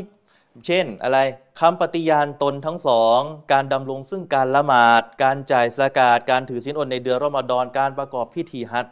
[0.65, 1.19] เช่นอะไร
[1.59, 3.19] คำปฏิญาณตนทั้งสอง
[3.51, 8.87] การดำรงซึ่งการละหมาด การจ่ายสกาดการถือศีลอดในเดือนรอมฎอนการประกอบพิธีฮัจ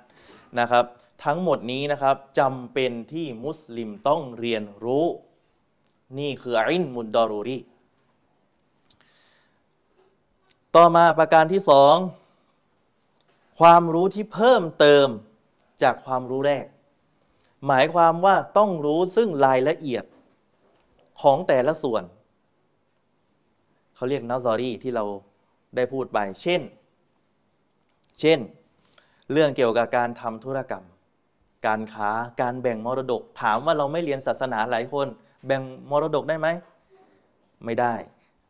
[0.59, 0.85] นะครับ
[1.25, 5.05] ทั้งหมดนี้นะครับจำเป็นที่มุสลิมต้องเรียนรู้
[6.19, 7.57] นี่คืออินมุดดอรูรี
[10.75, 11.95] ต่อมาประการที่สอง
[13.59, 15.07] ความรู้ที่เพิ่มเติม
[15.83, 16.65] จากความรู้แรก
[17.67, 20.03] หมายความว่าต้องรู้ซึ่งรายละเอียด
[21.21, 22.03] ของแต่ละส่วน
[23.95, 25.05] เขาเรียกนาซอรี่ที่เรา
[25.75, 26.61] ได้พูดไป เช่น
[28.19, 28.39] เช่น
[29.31, 30.85] เรื่องเกี่ยวกับการทำธุรกรรม
[31.67, 32.09] การค้า
[32.41, 35.07] การแบ่งมรดก ถามว่าเราไม่เรียนศาสนาหลายคน
[35.45, 36.47] แบ่งมรดกได้ไหม
[37.65, 37.93] ไม่ได้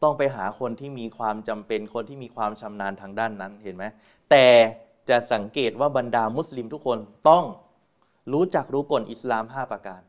[0.04, 3.84] ต้องไปหาคนที่มีความจำเป็น คนที่มีความชำนาญทางด้านนั้น เห็นไหม
[4.32, 4.46] แต่
[5.10, 7.44] จะสังเกตว่าบรรดามุสลิมทุกคนต้อง
[8.34, 10.02] รู้จักรู้กฎอิสลาม 5 ประการ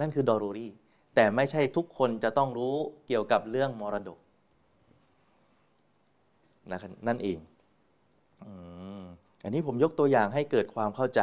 [0.00, 0.68] นั่นคือดอรูรี
[1.14, 2.74] แต่ไม่ใช่ทุกคนจะต้องรู้
[3.06, 4.18] เกี่ยวกับเรื่องมรดก
[6.70, 7.38] นะนั่นเอง
[9.42, 11.20] อันนี้ผมยกตัวอย่างให้เกิดความเข้าใจ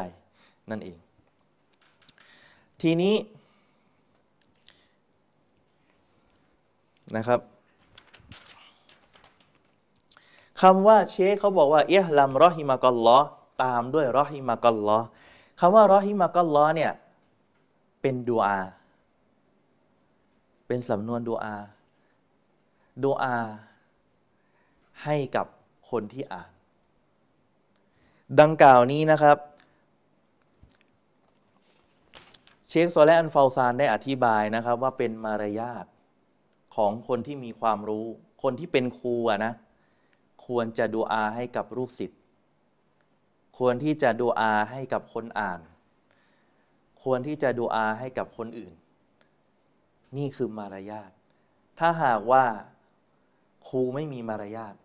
[0.72, 0.98] นั่นเอง
[2.82, 3.16] ทีนี้
[7.16, 7.40] นะครับ
[10.62, 13.17] คำว่าเชคเขาบอกว่าเอะลัมรอฮิมะกัลลอ
[13.63, 15.00] ตามด้วยรอฮิมะกัลลอ
[15.60, 16.91] คำว่ารอฮิมะกัลลอเนี่ย
[18.02, 18.60] เป็นดูอา
[20.67, 21.56] เป็นสำนวนดูอา
[23.04, 23.38] ดูอา
[25.04, 25.45] ให้กับ
[25.89, 26.52] คนที่อ่าน
[28.39, 29.38] ดังกล่าวนี้นะครับ
[32.69, 35.86] เชคโซแลอันฟาซานได้อธิบายนะครับ ว่าเป็นมารยาท
[36.76, 38.06] ของคนที่มีความรู้
[38.43, 39.54] คนที่เป็นครูนะ
[40.45, 42.19] ควรจะดูอาให้กับลูกศิษย์
[43.58, 45.60] ควรที่จะดูอาให้กับคนอ่าน
[47.04, 48.73] ควรที่จะดูอาให้กับคนอื่น
[50.17, 51.12] นี่คือมารยาท
[51.80, 52.45] ถ้าหากว่า
[53.67, 54.75] ครูไม่มีมารยาท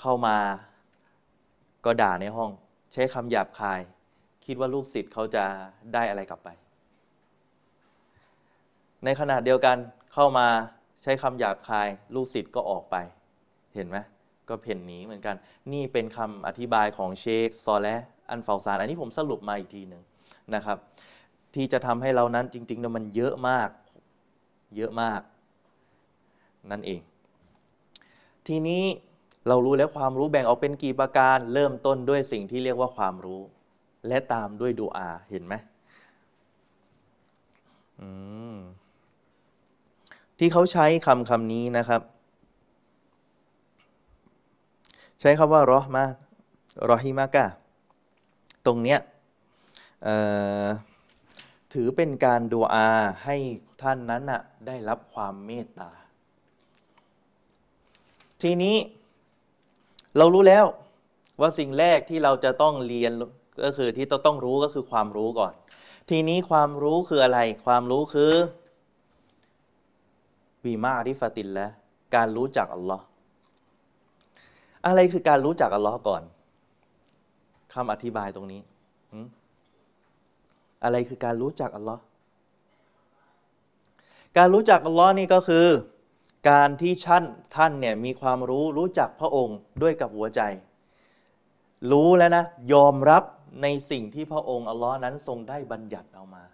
[0.00, 0.38] เข้ามา
[1.84, 2.50] ก็ด่าในห้อง
[2.92, 3.80] ใช้คำหยาบคาย
[4.44, 5.44] คิดว่าลูกศิษย์เขาจะ
[5.94, 6.48] ได้อะไรกลับไป
[9.04, 9.76] ในขณะเดียวกัน
[10.12, 10.48] เข้ามา
[11.02, 12.96] ใช้คำหยาบคาย ลูกศิษย์ก็ออกไป
[13.78, 13.98] เห็นไหม
[14.48, 15.36] ก็เพ่นหนีเหมือนกัน
[15.72, 17.96] นี่เป็นคำอธิบายของเชคซอและ
[18.30, 20.02] อันฟาซาน อันนี้ผมสรุปมาอีกทีหนึ่ง
[20.54, 20.78] นะครับ
[21.54, 23.68] ที่จะทำให้เรานั้นจริงๆนะมันเยอะมาก
[24.76, 25.20] เยอะมาก
[26.70, 27.00] นั่นเอง
[28.46, 28.82] ทีนี้
[29.48, 33.40] เรารู้แล้วความรู้แบ่งออกเป็นกี่ประการ เริ่มต้นด้วยสิ่งที่เรียกว่าความรู้
[34.08, 35.54] และตามด้วยดูอาเห็นไหม
[40.38, 42.02] ที่เขาใช้คำคำนี้นะครับ
[45.20, 46.04] ใช้คำว่ารอมา
[46.90, 47.46] รอฮิมากะ
[48.66, 49.00] ตรงเนี้ย
[51.72, 52.88] ถือเป็นการดูอา
[53.24, 53.36] ให้
[53.82, 55.90] ท่านนั้นน่ะได้รับความเมตตา
[58.42, 58.76] ทีนี้
[60.16, 60.64] เรารู้แล้ว
[61.40, 63.12] ว่าสิ่งแรกที่เราจะต้องเรียน
[63.64, 65.52] ก็คือที่ต้องรู้ก็คือความรู้ก่อน
[66.10, 68.32] ทีนี้ความรู้คืออะไร ความรู้คือ
[70.64, 71.72] บีมาริฟตินแล้ว
[72.14, 73.04] การรู้จักอัลลอฮ์
[74.86, 76.22] อะไรคือการรู้จักอัลลอฮ์ก่อน
[77.74, 78.60] คำอธิบายตรงนี้
[80.84, 82.00] อะไรคือการรู้จักอัลลอฮ์
[84.38, 85.66] การรู้จักอัลลอฮ์นี่ก็คือ
[86.50, 87.24] การที่ท่าน
[87.56, 90.40] ท่านเนี่ยมีความรู้รู้จักพระองค์ด้วยกับหัวใจ
[91.90, 93.22] รู้แล้วนะ ยอมรับ
[93.62, 96.44] ในสิ่งที่พระองค์อัลลอฮ์นั้นทรงได้บัญญัติเอามา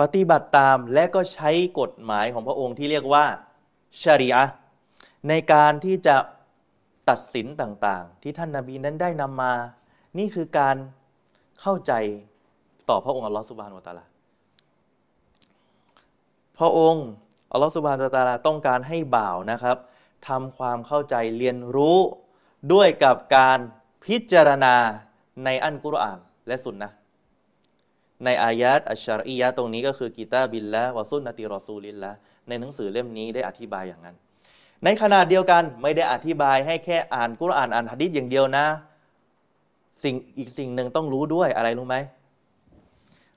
[0.00, 3.24] ปฏิบัติตามและก็ใช้กฎหมายของพระองค์ที่เรียกว่า
[4.02, 4.44] ชารีอะ
[5.28, 6.16] ในการที่จะ
[7.08, 9.52] ตัดสินต่างๆ ที่ท่านนาบีนั้นได้นำมา
[10.18, 10.76] นี่คือการ
[11.60, 11.92] เข้าใจ
[12.88, 14.04] ต่อพระองค์อัลลอฮ์สุบานุตะลา
[16.58, 17.06] พระองค์
[17.52, 19.76] อัลลอฮฺสุบานตะลาต้องการให้บ่าวนะครับ
[20.28, 21.98] ทำความเข้าใจเรียนรู้
[22.72, 23.58] ด้วยกับการ
[24.04, 24.76] พิจารณา
[25.44, 26.88] ในอันกุรอานและสุนนะ
[28.24, 32.12] ในอายะตอัชชารียะตรงนี้ก็คือกีตาบิลละวะซุนนติรอซูลินละ
[32.48, 34.16] ในหนังสือเล่มนี้ได้อธิบายอย่างนั้น
[34.84, 38.66] ในขณะเดียวกันไม่ได้อธิบายให้แค่อ่านกุรอานอ่านฮะดิษอย่างเดียวนะ
[40.02, 41.96] สิ่งอีกสิ่งหนึ่งต้องรู้ด้วยอะไรรู้ไหม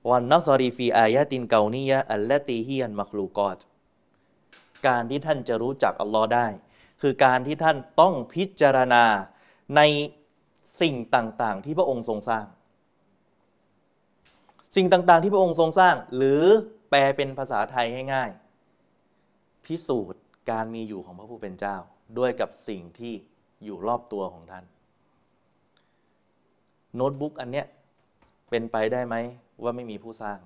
[0.10, 3.60] วันนัซรีฟีอายะตินเกานียะอัลละตีฮียันมักลูกอต
[4.88, 6.48] การที่ท่านจะรู้จักอัลลอฮ์ได้
[7.02, 9.04] คือการที่ท่านต้องพิจารณา
[9.76, 9.82] ใน
[10.82, 12.46] สิ่งต่างๆ ที่พระองค์ทรงสร้าง
[14.76, 16.44] สิ่งต่างๆ ที่พระองค์ทรงสร้าง หรือ
[16.90, 21.76] แปลเป็นภาษาไทยง่ายๆ พิสูจน์ การมีอยู่ของพระผู้เป็นเจ้า
[22.18, 23.14] ด้วยกับสิ่งที่
[23.64, 24.66] อยู่รอบตัวของท่าน
[26.96, 27.66] โน้ตบุ๊กอันเนี้ย
[28.50, 29.16] เป็นไปได้ไหม
[29.64, 30.40] ว่าไม่มีผู้สร้าง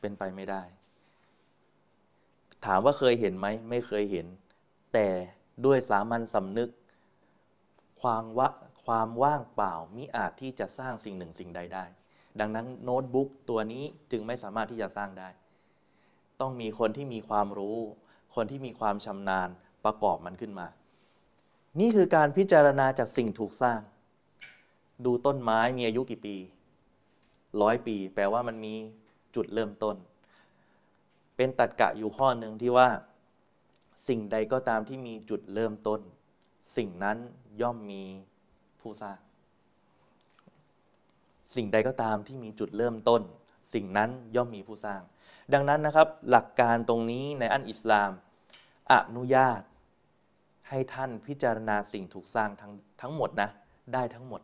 [0.00, 0.62] เป็นไปไม่ได้
[2.66, 4.26] ถามว่าเคยเห็นไหมไม่เคยเห็น
[4.92, 5.08] แต่
[5.64, 6.70] ด้วยสามัญสำนึก
[8.00, 8.48] ความวะ
[8.84, 11.84] ความว่างเปล่ามิอาจที่จะสร้างสิ่งหนึ่งสิ่งใดได้
[12.40, 15.28] ดังนั้นโน้ตบุ๊กตัวนี้จึงไม่สามารถที่จะสร้างได้
[16.40, 17.78] ต้องมีคนที่มีความรู้
[18.34, 19.48] คนที่มีความชำนาญ
[19.84, 20.68] ประกอบมันขึ้นมา
[21.80, 23.80] นี่คือการพิจารณาจากสิ่งถูกสร้าง
[25.04, 26.36] ดูต้นไม้มีอายุกี่ปี
[27.62, 28.74] ร้อยปี แปลว่ามันมี
[29.34, 29.96] จุดเริ่มต้น
[31.36, 32.88] เป็นตัดกะอยู่ข้อหนึ่งที่ว่า
[34.08, 36.00] สิ่งใดก็ตามที่มีจุดเริ่มต้น
[36.76, 37.18] สิ่งนั้น
[37.60, 38.04] ย่อมมี
[38.80, 39.18] ผู้สร้าง
[41.54, 43.22] สิ่งใดก็ตามที่มีจุดเริ่มต้น
[43.74, 45.00] สิ่งนั้นย่อมมีผู้สร้าง
[45.52, 48.10] ดังนั้นนะครับ หลักการตรงนี้ในอันอิสลาม
[48.92, 49.60] อนุญาต
[50.68, 53.50] ให้ท่านพิจารณาสิ่งถูกสร้างทั้งทั้งหมดนะ
[53.94, 54.40] ได้ทั้งหมด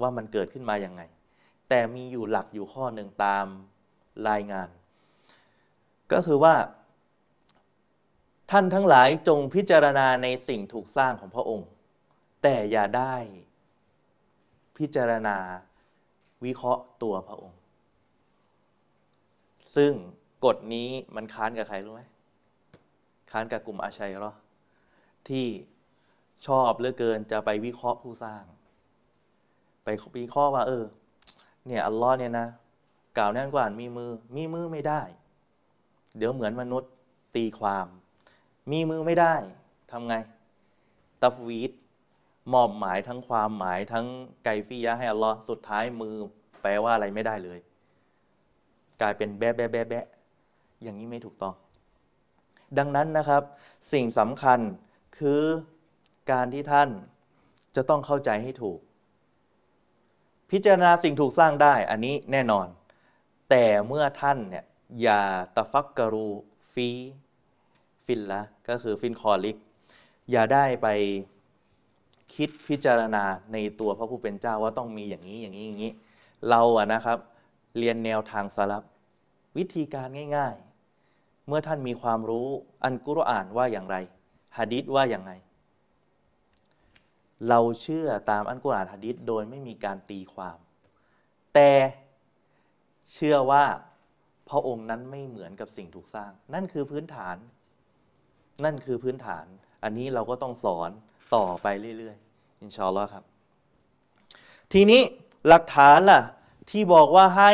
[0.00, 1.02] ว่ามันเกิดขึ้นมาอย่างไง
[1.68, 3.46] แต่มีอยู่หลักอยู่ข้อหนึ่งตาม
[4.28, 4.68] รายงาน
[6.12, 6.54] ก็คือว่า
[8.50, 11.68] ท่านทั้งหลายจงพิจารณาในสิ่งถูกสร้างของพระองค์
[12.42, 13.14] แต่อย่าได้
[14.78, 15.36] พิจารณา
[16.44, 17.58] วิเคราะห์ตัวพระองค์
[19.76, 19.92] ซึ่ง
[20.44, 22.02] กฎนี้มันค้านกับใครรู้ไหม
[23.30, 24.34] ค้านกับกลุ่มอาชัยหรอ
[25.28, 25.46] ที่
[26.46, 28.44] ชอบเหลือเกินจะไปวิเคราะห์ผู้สร้าง
[29.84, 30.84] ไปวิเคราะห์ว่า เออ
[31.66, 32.48] เนี่ยอัลลอฮ์เนี่ยนะ
[33.16, 35.02] กล่าวแน่นกว่ามีมือ มีมือไม่ได้
[36.16, 36.90] เดี๋ยวเหมือนมนุษย์
[37.36, 37.86] ตีความ
[38.72, 39.34] มีมือไม่ได้
[39.90, 40.14] ทำไง
[41.22, 41.72] ตัฟวีด
[42.52, 44.06] มอบหมายทั้งความหมายทั้ง
[44.44, 46.14] ไกฟียะให้อัลลอฮ์สุดท้ายมือ
[46.62, 47.58] แปลว่าอะไรไม่ได้เลย
[49.00, 50.06] กลายเป็นแบะแบะแบะแบะ
[50.82, 51.54] อย่างนี้ไม่ถูกต้อง
[52.78, 53.42] ดังนั้นนะครับ
[53.92, 54.60] สิ่งสำคัญ
[55.18, 55.42] คือ
[56.30, 56.88] การที่ท่าน
[57.76, 58.78] จะต้องเข้าใจให้ถูก
[60.50, 62.66] พิจารณาสิ่งถูกสร้างได้อันนี้แน่นอน
[63.50, 64.64] แต่เมื่อท่านเนี่ย
[65.02, 65.22] อย่า
[65.56, 66.28] ตะฟักกรู
[66.72, 66.88] ฟี
[68.04, 69.56] ฟินละก็คือฟินคอลิก
[70.30, 70.88] อย่าได้ไป
[72.34, 75.92] คิดพิจารณาในตัวพระผู้เป็นเจ้าว่าต้องมีอย่างนี้อย่างนี้อย่างนี้
[76.50, 77.18] เราอะนะครับ
[77.78, 78.84] เรียนแนวทางสลับ
[79.56, 80.54] วิธีการง่าย
[81.00, 82.48] ๆ เมื่อท่านมีความรู้
[82.84, 83.96] อันกุรอานว่าอย่างไร
[84.58, 85.32] ฮะดิษว่าอย่างไร
[87.48, 90.58] เราเชื่อตามอันกุรอานฮะดิษโดยไม่มีการตีความ
[91.54, 91.72] แต่
[93.14, 93.64] เชื่อว่า
[94.48, 97.36] พระองค์นั้นไม่เหมือนกับสิ่งถูกสร้าง นั่นคือพื้นฐาน
[98.64, 99.44] นั่นคือพื้นฐาน
[99.82, 100.90] อันนี้เราก็ต้องสอน
[101.34, 101.66] ต่อไป
[101.98, 103.24] เรื่อยๆ อินชาอัลลอฮ์ครับ
[104.72, 105.02] ทีนี้
[105.48, 106.20] หลักฐานล่ะ
[106.70, 107.52] ที่บอกว่าให้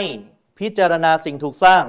[0.58, 1.84] พิจารณาสิ่งถูกสร้าง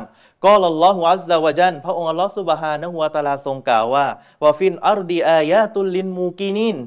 [0.46, 4.06] قال الله عز وجلพระองค์อัลลอฮฺسبحانه وتعالىทรงกล่าวว่า
[4.44, 6.78] وفي الأرض آيات للموقنين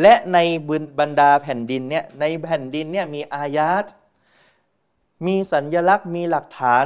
[0.00, 0.38] และใน
[1.00, 3.84] บรรดาแผ่นดินเนี่ยในแผ่นดินเนี่ยมีอายาต
[5.26, 6.84] มีสัญญลักษณ์มีหลักฐาน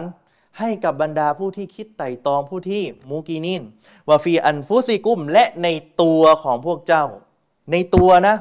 [0.59, 3.63] ให้กับบรรดาผู้ที่คิดไต่ตองผู้ที่มูกีนิน
[4.09, 5.69] วาฟีอันฟุซิกุมและใน
[6.03, 7.05] ตัวของพวกเจ้า
[7.73, 8.37] ในตัวนะ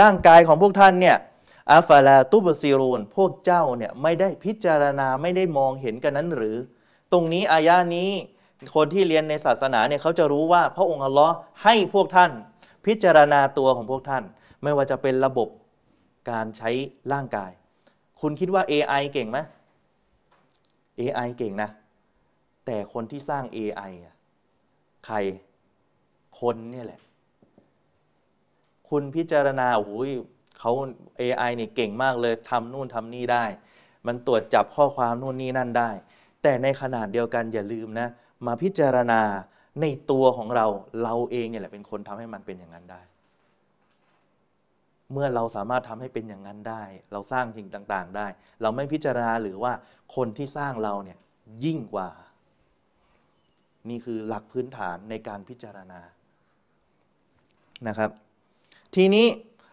[0.00, 1.16] ร่างกายของพวกท่านเนี่ย
[1.70, 6.56] อัฟาลาตุบซีรูนพวกเจ้าเนี่ยไม่ได้พิจารณาไม่ได้มองเห็นกันนั้นหรือ
[7.12, 8.10] ตรงนี้อายานี้
[8.74, 12.30] คนที่เรียนในศาสนาเนี่ยเขาจะรู้ว่าพระองค์อัลลอฮ์ให้พวกท่าน
[12.86, 14.22] พิจารณาตัวของพวกท่าน
[14.62, 15.48] ไม่ว่าจะเป็นระบบ
[16.30, 16.70] การใช้
[17.12, 17.50] ร่างกาย
[18.20, 19.38] คุณคิดว่า AI เก่งไหม
[21.00, 21.70] AI เก่งนะ
[22.66, 24.14] แต่คนที่สร้าง AI อะ
[25.06, 25.16] ใคร
[26.40, 27.00] คนเนี่ยแหละ
[28.88, 29.92] คุณพิจารณาโอ้โห
[30.58, 30.72] เขา
[31.20, 33.44] AI เนี่ยเก่งมากเลยทำนู่นทำนี่ได้
[34.06, 35.90] มันตรวจจับข้อความนู่นนี่นั่นได้
[36.42, 38.08] แต่ในขนาดเดียวกันอย่าลืมนะ
[38.46, 39.20] มาพิจารณา
[39.80, 40.66] ในตัวของเรา
[41.02, 43.02] เราเองเนี่ยแหละเป็นคนทำให้มันเป็นอย่างนั้นได้
[45.12, 48.26] เมื่อเราสามารถทำให้เป็นอย่างนั้นได้ เราสร้างสิ่งต่างๆ ได้
[48.62, 49.72] เราไม่พิจารณาหรือว่า
[50.16, 51.18] คนที่สร้างเราเนี่ย
[51.64, 52.10] ยิ่งกว่า
[53.88, 56.00] นี่คือหลักพื้นฐานในการพิจารณา
[57.88, 58.10] นะครับ
[58.94, 59.26] ทีนี้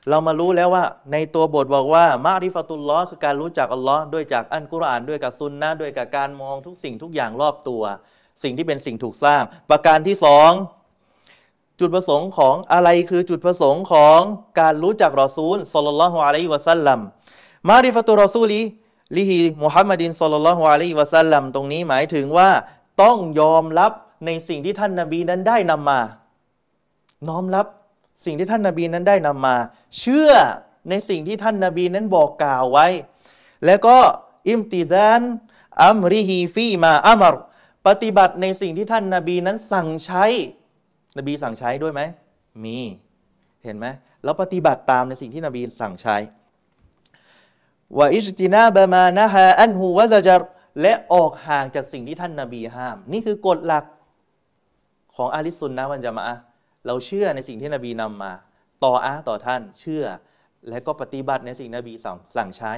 [0.10, 7.84] เรามารู้แล้วว่าในตัวบทบอกว่ามาริฟตุลลอฮ์คือการรู้จักอัลลอฮ์ด้วยจากอันกุรอานด้วยกับซุนนะด้วยกับการมองทุกสิ่งทุกอย่างรอบตัว
[8.44, 10.52] สิ่งที่เป็นสิ่งถูกสร้าง ประการที่สอง
[11.80, 14.20] จุดประสงค์ของอะไรคือจุดประสงค์ของ
[14.60, 17.00] การรู้จักรอซูลสลลัลลอฮุอะลัยฮิวะสัลลัม
[17.70, 18.62] มาริฟตุรอซูลี
[19.18, 22.50] ลิฮิมุฮัมมัดินสลลัลลอฮุอะลัยฮิวะสัลลัมตรงนี้หมายถึงว่า
[23.02, 23.92] ต้องยอมรับ
[24.26, 26.00] ในสิ่งที่ท่านนาบีนั้นได้นำมา
[27.28, 27.66] น้อมรับ
[28.26, 29.56] สิ่งที่ท่านนาบีนั้นได้นำมา
[30.00, 30.32] เชื่อ
[30.90, 32.88] ในสิ่งที่ท่านนาบีนั้นบอกกล่าวไว้
[33.66, 33.98] แล้วก็
[34.48, 35.22] อิมติซาน
[35.84, 37.36] อัมริฮีฟีมาอัมร
[37.88, 40.26] ปฏิบัติในสิ่งที่ท่านนาบีนั้นสั่งใช้
[41.18, 42.02] นบีสั่งใช้ด้วยไหม
[42.64, 42.78] มี
[43.64, 43.86] เห็นไหม
[44.24, 46.18] แล้วปฏิบัติตามในสิ่งที่นบีสั่งใช้
[47.98, 50.42] ว่าอิจตินาบมานะฮะอันฮูวะซจร
[50.82, 53.86] และออกห่างจากสิ่งที่ท่านนาบีห้าม นี่คือกฎหลัก
[55.16, 56.24] ของอาลิสุนนะวันจะมา
[56.86, 58.34] เราเชื่อในสิ่งที่นบีนำมา
[58.84, 60.04] ต่ออาต่อท่านเชื่อ
[60.70, 62.74] และก็ปฏิบัติในสิ่งนบีสั่งสั่งใช้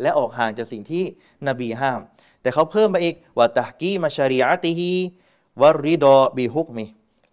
[0.00, 1.04] และออกห่างจากสิ่งที่
[1.48, 2.00] นบีห้าม
[2.42, 4.92] แต่เขาเพิ่มมาอีกว่าตะกีมาชริอาติฮี
[5.60, 6.84] วาริดอบิฮุกมิ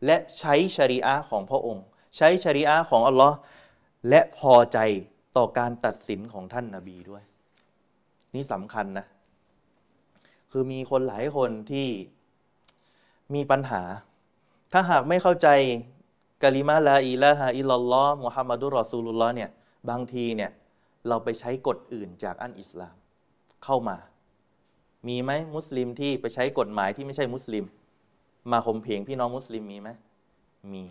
[0.05, 1.85] และใช้ชริอาของพระองค์
[2.17, 3.37] ใช้ชริอาของอัลลอฮ์
[4.09, 4.79] และพอใจ
[5.37, 7.23] ต่อการตัดสินของท่านนาบีด้วย
[8.33, 9.05] นี่สำคัญนะ
[10.51, 11.87] คือมีคนหลายคนที่
[13.33, 13.81] มีปัญหา
[14.73, 15.47] ถ้าหากไม่เข้าใจ
[16.43, 19.49] กะลิมาลาอิละฮะอิลลอฮ์มุฮัมมัดุรอซูลุลลอฮ์เนี่ย
[19.89, 20.51] บางทีเนี่ย
[21.07, 22.95] เราไปใช้กฎอื่นจากอันอิสลาม
[23.63, 23.97] เข้ามา
[25.07, 27.65] มีไหมมุสลิมที่ไปใช้กฎหมายที่ไม่ใช่มุสลิม
[28.51, 29.89] มาข่มเพงพี่น้องมุสลิมมีไหม
[30.73, 30.85] มี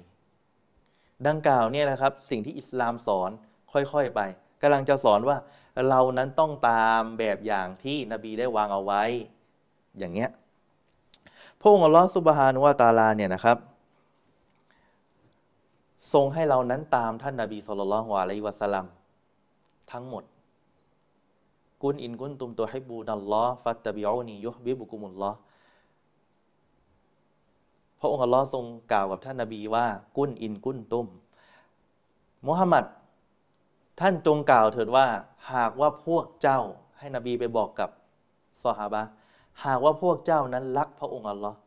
[1.27, 3.31] ดังกล่าวเนี่ยแหละครับสิ่งที่อิสลามสอน
[3.73, 4.21] ค่อยๆไป
[4.63, 5.37] กำลังจะสอนว่า
[5.89, 9.03] เรานั้นต้องตามแบบอย่างที่นบีได้วางเอาไว้
[9.99, 10.31] อย่างเงี้ย
[11.61, 13.59] พระองค์อัลลอฮฺสุบฮานุวาตาลาเนี่ยนะครับ
[16.13, 18.87] ทรงให้เรานั้นตามท่านนาบีสุลต่านละฮ์วะลัยวะสลัม
[19.93, 20.25] ทั้งหมด
[21.83, 25.39] กุนอินกุนตุมตัวให้บูนัลลอฮ์ฟัตตบิอูนียุฮบิบุกุมุลลอฮ์
[28.01, 31.07] พระองค์อัลลอฮ์ทรงกล่าวกับท่านนาบีว่า กุนอินกุนตุม
[32.47, 32.85] มุฮัมมัด
[34.01, 35.07] ท่านจงกล่าวเถิดว่า
[35.53, 36.61] หากว่าพวกเจ้า
[36.99, 37.91] ให้นบีไปบอกกับ
[38.65, 39.03] ซอฮาบะ
[39.65, 41.59] หากว่าพวกเจ้านั้นรักพระองค์อัลลอฮ์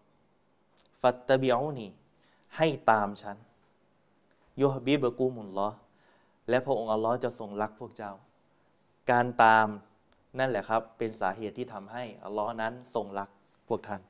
[1.02, 1.88] ฟัตตบิอูนี
[2.58, 3.38] ให้ตามฉัน
[4.62, 5.70] ยฮบีบกูมุลลอ
[6.50, 8.12] และพระองค์อัลลอฮ์จะทรงรักพวกเจ้า
[9.12, 9.68] การตาม
[10.40, 13.30] นั่นแหละครับ เป็นสาเหตุที่ทำให้อัลลอฮ์นั้นทรงรัก
[13.68, 14.02] พวกท่าน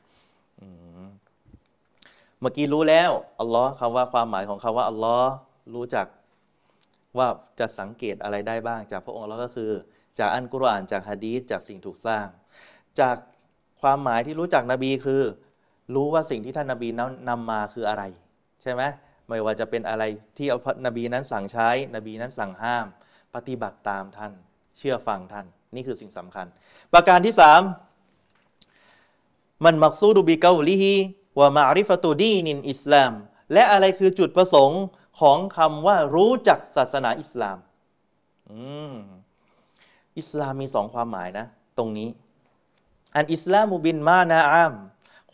[2.39, 5.31] เมื่อกี้รู้แล้วอัลลอฮ์คำว่าความหมายของคำว่าอัลลอฮ์
[5.75, 6.07] รู้จัก
[7.17, 7.27] ว่า
[7.59, 9.71] จะสังเกตอะไรได้บ้าง จากพระองค์เราก็คือ
[10.19, 12.25] จากอันกุรอานจากฮะดีษจากสิ่งถูกสร้าง
[12.99, 13.15] จาก
[13.81, 15.21] ความหมายที่รู้จักนบีคือ
[15.95, 16.89] รู้ว่าสิ่งที่ท่านนบี
[17.29, 18.03] นำมาคืออะไร
[18.61, 18.81] ใช่ไหม
[19.29, 20.03] ไม่ว่าจะเป็นอะไร
[20.37, 22.85] ที่เอานบีนั้นสั่งใช้ นบีนั้นสั่งห้าม
[23.35, 24.33] ปฏิบัติตามท่าน
[24.77, 26.45] เชื่อฟังท่าน นี่คือสิ่งสำคัญ
[26.93, 27.61] ประการที่สาม
[29.65, 30.93] มันมักซูดูบิเกาลิฮี
[31.39, 33.11] วะมาริฟตูดีนินอิสลาม
[33.53, 34.81] และอะไรคือจุดประสงค์
[35.19, 37.57] ของคำว่ารู้จักศาสนาอิสลาม
[40.19, 41.45] อิสลามมีสองความหมายนะ
[41.77, 42.09] ตรงนี้
[43.15, 44.73] อันอิสลามูบินมานาอาม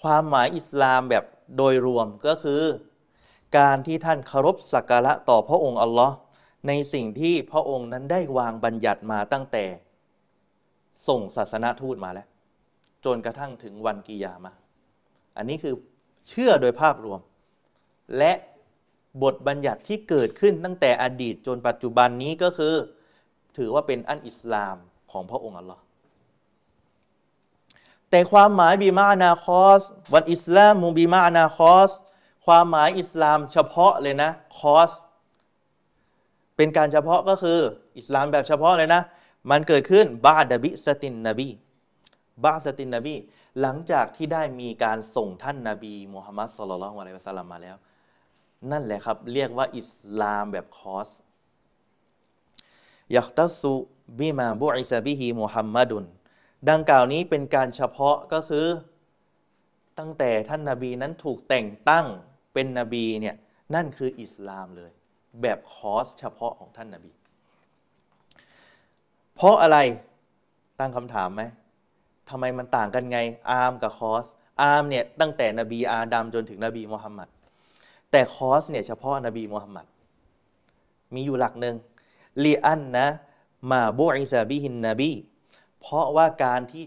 [0.01, 1.23] ความหมายอิสลามแบบ
[1.57, 2.61] โดยรวมก็คือ
[3.57, 6.15] การที่ท่านเคารพสักการะต่อพระองค์อัลลอฮ์
[6.67, 9.65] ในสิ่งที่พระองค์นั้นได้วางบัญญัติมาตั้งแต่
[11.07, 12.27] ส่งศาสนาทูตมาแล้ว
[13.05, 14.53] จนกระทั่งถึงวันกิยามา
[15.37, 15.75] อันนี้คือ
[16.29, 17.19] เชื่อโดยภาพรวม
[18.17, 18.33] และ
[19.23, 22.75] บทบัญญัติที่เกิดขึ้นตั้งแต่อดีตจนปัจจุบันนี้ก็คือ
[23.57, 24.75] ถือว่าเป็นอันอิสลาม
[25.11, 25.81] ของพระองค์อัลลอฮ์
[28.09, 29.81] แต่ความหมายบีมานาคอส
[30.13, 31.91] วันอิสลามมูบีมานาคอส
[32.45, 34.91] ความหมายอิสลามเฉพาะเลยนะคอส
[36.55, 37.59] เป็นการเฉพาะก็คือ
[37.97, 39.01] อิสลามแบบเฉพาะเลยนะ
[39.51, 43.15] มันเกิดขึ้นبعد بعثة النبي بعثة النبي
[43.61, 47.75] หลังจากที่ได้มีการส่งท่านนาบีมุฮัมมัดصلى الله عليه وسلمมาแล้ว
[48.71, 51.09] นั่นแหละครับ เรียกว่าอิสลามแบบخاص
[53.17, 56.05] يختص بما بعث به محمد
[56.69, 58.67] ดังกล่าวนี้เป็นการเฉพาะก็คือ
[59.99, 62.05] ตั้งแต่ท่านนาบีนั้นถูกแต่งตั้ง
[62.55, 63.35] เป็นนบีเนี่ย
[63.75, 64.91] นั่นคืออิสลามเลย
[65.41, 67.11] แบบخاص เฉพาะของท่านนาบี
[69.35, 69.77] เพราะอะไร
[70.79, 71.43] ตั้งคำถามไหม
[72.29, 74.25] ทำไมมันต่างกันไงعام กับ خاص
[74.61, 77.29] عام เนี่ยตั้งแต่นบีอาดัมจนถึงนบีมุฮัมมัด
[78.11, 79.85] แต่ خاص เนี่ยเฉพาะนบีมุฮัมมัด
[81.13, 81.75] มีอยู่หลักหนึ่ง
[82.43, 85.11] لأن ما بعث به النبي
[85.79, 86.83] เพราะว่าการที่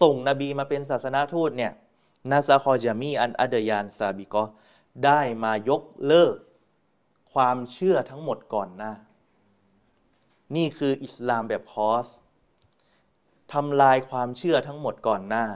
[0.00, 1.72] ส่งนบีมาเป็นศาสนาทูตเนี่ย
[2.30, 4.42] นาซาคอจามีอันอัดยานซาบิกอ
[5.04, 6.36] ได้มายกเลิก
[7.32, 8.92] ความเชื่อทั้งหมดก่อนหน้า
[10.56, 12.06] นี่คืออิสลามแบบคอส
[13.52, 15.46] ทำลายความเชื่อทั้งหมดก่อนหน้า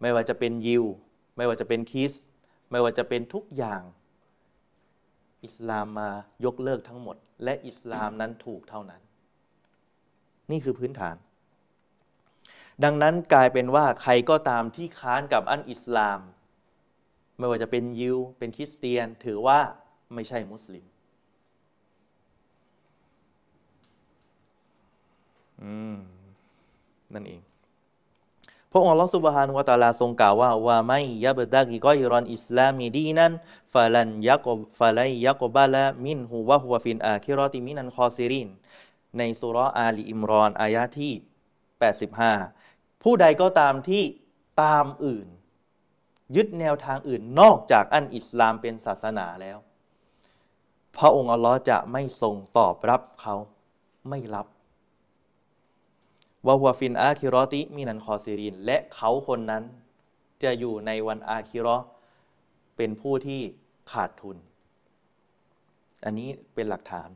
[0.00, 0.84] ไม่ว่าจะเป็นยิว
[1.36, 2.12] ไม่ว่าจะเป็นคริส
[2.70, 3.82] ไม่ว่าจะเป็นทุกอย่าง
[5.44, 6.10] อิสลามมา
[6.44, 9.02] ยกเลิกทั้งหมด และอิสลามนั้นถูกเท่านั้น
[10.50, 11.16] นี่คือพื้นฐาน
[12.84, 16.20] ดังนั้นกลายเป็นว่าใครก็ตามที่ค้านกับอันอิสลาม
[17.38, 19.60] ไม่ว่าจะเป็นยิว เป็นคริสเตียน ถือว่า
[20.14, 20.84] ไม่ใช่มุสลิม
[25.62, 25.96] อืม
[27.14, 27.40] นั่นเอง
[28.70, 33.32] พระองค์อัลลอฮฺสุบฮานวะตาลาทรงกล่าวว่าว่าไม่ยับดากิกอยรอนอิสลามีดีนั้น
[33.72, 38.48] ฟาลันยักบฟาไลยักบาละมินหูวะฮุวฟินอาคิรอติมินันคอซิริน
[39.18, 41.12] ในสุรอาลีอิมรอนอายะที่
[42.28, 44.02] 85 ผู้ใดก็ตามที่
[44.62, 45.26] ตามอื่น
[46.36, 49.58] ยึดแนวทางอื่นนอกจากอันอิสลามเป็นศาสนาแล้ว
[50.96, 53.36] พระองค์อัลลอฮ์จะไม่ทรงตอบรับเขา
[54.08, 54.46] ไม่รับ
[56.46, 59.64] วะฮวฟินอาคิรอติมีนันคอซีริน และเขาคนนั้น
[60.42, 61.76] จะอยู่ในวันอาคิรอ
[62.76, 63.40] เป็นผู้ที่
[63.92, 64.36] ขาดทุน
[66.04, 67.08] อันนี้เป็นหลักฐาน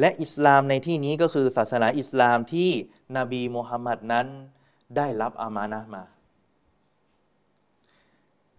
[0.00, 2.70] และอิสลามในที่นี้ก็คือศาสนาอิสลามที่
[3.16, 4.26] นบีมูฮัมมัดนั้น
[4.96, 6.04] ได้รับอามานะมา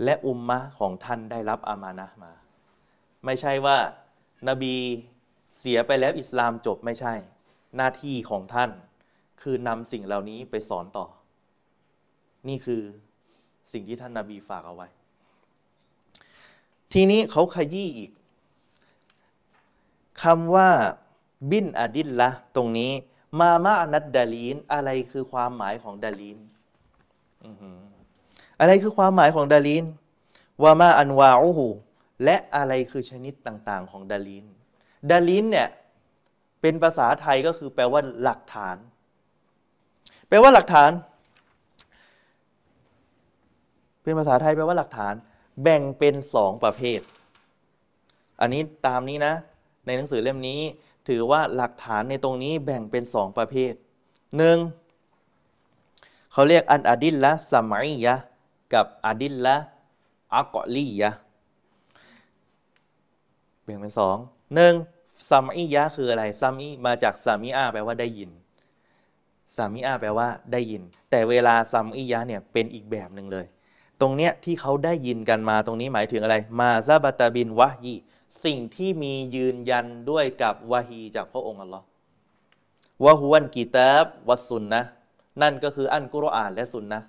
[0.04, 2.32] และอุมมะของท่านได้รับอามานะมา
[3.26, 3.78] ไม่ใช่ว่า
[4.50, 4.76] นาบี
[5.60, 7.14] เสียไปแล้วอิสลามจบไม่ใช่
[7.76, 8.72] หน้าที่ของท่าน
[9.42, 11.06] คือนำสิ่งเหล่านี้ไปสอนต่อ
[12.48, 12.82] นี่คือ
[13.72, 14.88] สิ่งที่ท่านนาบีฝากเอาไว้
[16.94, 18.12] ทีนี้เขาขยี้อีก
[20.24, 20.70] คำว่า
[21.52, 22.92] บินอดินละตรงนี้
[23.40, 26.40] มามาอนัดดาลีน อะไรคือความหมายของดาลีน
[28.64, 29.86] อะไรคือความหมายของดาลีน
[30.64, 31.68] ว่ามาอันวาอูหู
[32.24, 34.46] และอะไรคือชนิดต่างๆ ของดาลีน
[35.10, 35.70] ดาลีนเนี่ย
[36.62, 38.78] เป็นภาษาไทยก็คือแปลว่าหลักฐาน
[40.28, 40.92] แปลว่าหลักฐาน
[44.04, 45.14] เป็นภาษาไทยแปลว่าหลักฐาน
[45.64, 47.00] แบ่งเป็นสองประเภท
[48.42, 49.34] อันนี้ตามนี้นะ
[49.86, 50.60] ในหนังสือเล่มนี้
[51.08, 53.74] ถือว่าหลักฐานในตรงนี้แบ่งเป็นสองประเภท
[54.38, 54.58] หนึ่ง
[56.32, 58.16] เขาเรียกอันอดิลละสมัยยะ
[58.74, 59.56] กับอดิลละ
[60.36, 61.10] อักอลียะ
[63.64, 64.18] แบ่งเป็นสอง
[64.56, 64.74] หนึ่ง
[65.30, 68.30] سمعية คืออะไร سمعي มาจาก سمع แปลว่าได้ยิน
[69.56, 73.46] سمع แปลว่าได้ยิน แต่เวลาسمعية เนี่ยเป็นอีกแบบหนึ่งเลย
[74.02, 77.94] ตรงเนี้ยที่เขาได้ยินกันมาตรงนี้หมายถึงอะไร ما ثبت بالوحي
[78.46, 81.86] สิ่งที่มียืนยันด้วยกับวะฮีจากพระองค์อัลลอฮ์
[83.06, 84.82] وهو الكتاب والسنة
[85.42, 87.00] นั่นก็คืออัลกุรอานและสุนนะ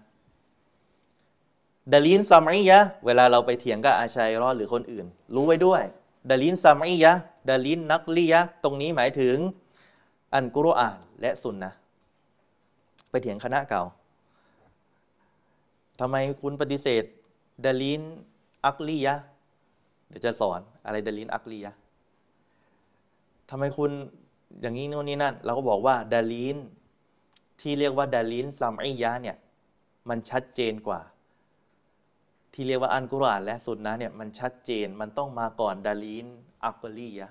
[1.93, 5.83] دليل سمعيةเวลาเราไปเถียงกับอาชาอิเราะฮ์หรือคนอื่น รู้ไว้ด้วย
[6.31, 7.13] ดลีนซัมอียะ
[7.49, 9.37] ดลีนนักลียะตรงนี้หมายถึง
[10.35, 11.73] อันกุรอานและสุนนะ
[13.11, 13.83] ไปเถียงคณะเก่า
[16.01, 17.05] ทำไมคุณปฏิเสธ
[17.65, 18.03] ดลีน
[18.67, 19.15] อักลียะ
[20.09, 21.73] เดี๋ยวจะสอนอะไรดลีนอักลียะ
[23.51, 23.91] ทำไมคุณ
[24.61, 26.57] อย่างนี้โน่นนี่นั่นเราก็บอกว่าดาลีน
[27.61, 29.37] ที่เรียกว่าดาลินซัมอียะเนี่ย
[30.09, 31.01] มันชัดเจนกว่า
[32.55, 36.27] ที่เรียกว่าอันกุรอานและสุนนะเนี่ยมันชัดเจนมันต้องมาก่อนดาลิน
[36.65, 37.29] อักลียะ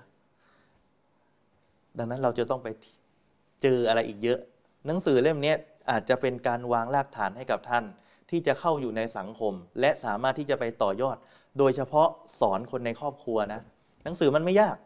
[1.98, 2.68] ดังนั้นเราจะต้องไป
[3.62, 4.38] เจออะไรอีกเยอะ
[4.86, 5.54] หนังสือเล่มนี้
[5.90, 7.84] อาจจะเป็นการวางรากฐานให้กับท่าน
[8.30, 11.16] ที่จะเข้าอยู่ในสังคม และสามารถที่จะไปต่อยอด
[11.58, 12.08] โดยเฉพาะ
[12.40, 13.60] สอนคนในครอบครัวนะ
[14.04, 14.76] หนังสือมันไม่ยาก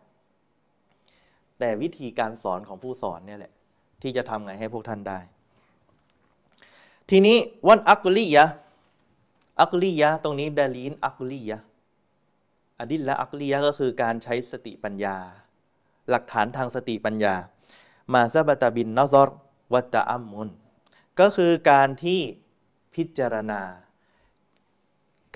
[1.59, 3.53] แต่วิธีการสอนของผู้สอนเนี่ยแหละ
[4.03, 5.19] ที่จะทำไงให้พวกท่านได้
[7.11, 7.37] ทีนี้
[7.69, 8.45] วันอักลียะ
[9.61, 11.59] อักลียะตรงนี้ดาลีนอักลียะ
[12.79, 15.17] อดิลละอักลียะก็คือการใช้สติปัญญา
[16.11, 17.35] หลักฐานทางสติปัญญา
[18.13, 19.29] มาซาบตาบินนอซอร
[19.75, 20.49] วัตอัมมุน
[21.21, 22.21] ก็คือการที่
[22.95, 23.63] พิจารณา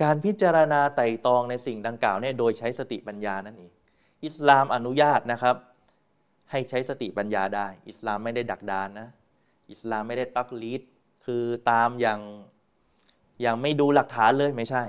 [0.03, 3.71] การพิจารณาไต่ตองในสิ่งดังกล่าวเนี่ยโดยใช้สติปัญญานั่นเอง
[4.25, 5.55] อิสลามอนุญาตนะครับ
[6.51, 9.09] ให้ใช้สติปัญญาได้ อิสลามไม่ได้ดักดานนะ
[9.71, 10.81] อิสลามไม่ได้ตักลีด
[11.25, 12.19] คือตามอย่าง
[13.45, 14.83] ย่างไม่ดูหลักฐานเลยไม่ใช่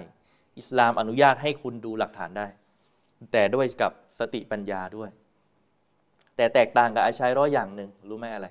[0.59, 2.47] อิสลามอนุญาตให้คุณดูหลักฐานได้
[3.33, 5.11] แต่ด้วยกับสติปัญญาด้วย
[6.37, 8.49] แต่แตกต่างกับอาชัยร้อยอย่างหนึ่งรู้ไหมอะไร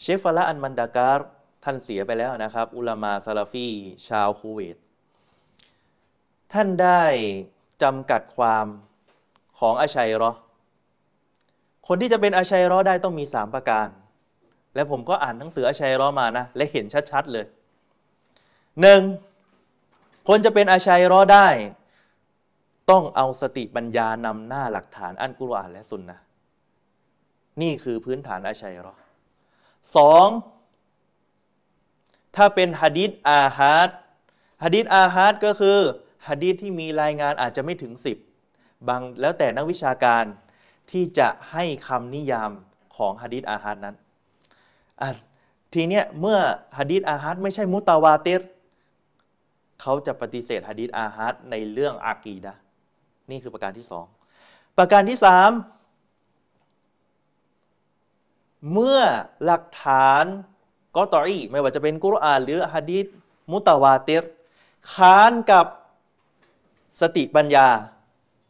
[0.00, 1.20] เชฟฟละอันมันดาการ
[1.64, 3.68] ท่านเสียไปแล้วนะครับ อุลามาซาลาฟี
[4.08, 4.76] ชาวคูเวต
[6.52, 7.02] ท่านได้
[7.82, 8.66] จำกัดความ
[9.58, 10.32] ของอาชัยรอ
[11.86, 13.88] คนที่จะเป็นอาชัยรอได้ต้องมีสามประการ
[14.74, 17.46] และผมก็อ่านหนังสืออาชัยรอมานะ และเห็นชัดๆเลย
[18.80, 19.02] หนึ่ง
[20.28, 21.48] คนจะเป็นอาชัยรอได้
[22.90, 26.18] ต้องเอาสติปัญญานำหน้าหลักฐานอันกุรอานและสุนนะ
[27.62, 28.94] นี่คือพื้นฐานอาชัยรอ
[29.96, 30.28] สอง
[32.36, 33.88] ถ้าเป็นฮะดิษอาฮัด
[34.64, 35.78] ฮะดิษอาฮัดก็คือ
[36.28, 38.16] ฮะดิษที่มีรายงานอาจจะไม่ถึงสิบ
[38.88, 40.24] บางแล้วแต่นักวิชาการ
[40.90, 42.50] ที่จะให้คำนิยาม
[42.96, 43.96] ของฮะดิษอาฮัดนั้น
[45.74, 46.38] ทีเนี้ยเมื่อ
[46.78, 48.42] ฮะดิษอาฮัดไม่ใช่มุตาวาเตร
[49.80, 52.54] เขาจะปฏิเสธฮะดิษอาฮัดในเรื่องอากีดะ
[53.30, 54.06] นี่คือประการที่สอง
[54.78, 55.50] ประการที่สาม
[58.72, 59.00] เมื่อ
[59.44, 60.24] หลักฐาน
[60.96, 63.06] ก็ตออีไม่ว่าจะเป็นกุรอานหรือฮะดีษ
[63.50, 64.24] มุตาวาเตร
[64.92, 65.66] ค้านกับ
[67.00, 67.66] สติปัญญา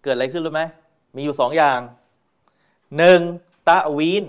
[0.02, 0.62] เกิดอะไรขึ้นรู้ไหม
[1.16, 1.78] มีอยู่สองอย่าง
[2.96, 3.20] หนึ่ง
[3.68, 4.24] ตะวีน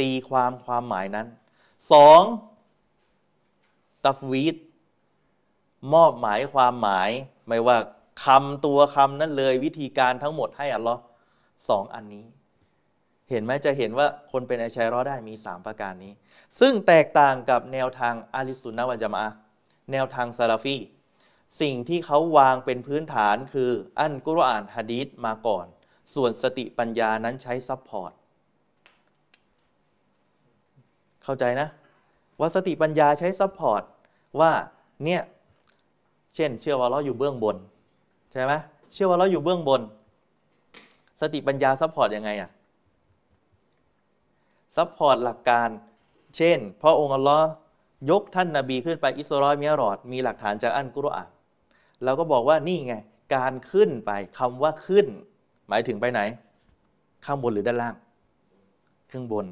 [0.00, 1.26] ตีความความหมายนั้น
[1.92, 2.22] สอง
[4.04, 4.56] ตัฟวีด
[5.94, 7.10] มอบหมายความหมาย
[7.48, 7.76] ไม่ว่า
[8.24, 11.00] คำตัวคำนั้นเลยวิธีการทั้งหมดให้อัลลอฮ์
[11.68, 12.24] สองอันนี้
[13.30, 16.12] เห็นไหมจะเห็นว่าคนเป็นอาชาอิเราะฮ์ได้มีสามประการนี้
[16.60, 19.24] ซึ่งแตกต่างกับแนวทางأهل السنة والجماعة
[19.92, 20.76] แนวทางซาลาฟี
[21.60, 25.66] สิ่งที่เขาวางเป็นพื้นฐานคืออัลกุรอานฮะดีษมาก่อน
[26.14, 28.12] ส่วนสติปัญญานั้นใช้ support
[31.24, 31.68] เข้าใจนะ
[32.40, 33.82] ว่าสติปัญญาใช้ support
[34.40, 34.52] ว่า
[35.04, 35.22] เนี่ย
[36.34, 37.56] เช่น เชื่อว่าอัลลอฮ์อยู่เบื้องบน
[38.32, 38.52] ใช่ไหม
[38.92, 39.80] เชื่อว่าอัลลอฮ์อยู่เบื้องบน
[41.20, 42.50] สติปัญญา support ยังไงอะ
[44.76, 45.68] support หลักการ
[46.36, 47.48] เช่นพระองค์อัลลอฮ์
[48.10, 51.28] ยกท่านนาบีขึ้นไปอิสรออ์เมียะอ์รอจมีหลักฐานจากอัลกุรอาน
[52.04, 52.94] เราก็บอกว่านี่ไง
[53.34, 55.06] การขึ้นไปคำว่าขึ้น
[55.68, 56.20] หมายถึงไปไหน
[57.24, 57.94] ข้างบนหรือด้านล่าง
[59.12, 59.46] ข้างบน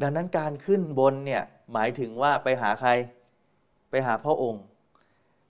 [0.00, 1.42] ดังนั้นการขึ้นบนเนี่ย
[1.72, 2.90] หมายถึงว่าไปหาใคร
[3.90, 4.62] ไปหาพระองค์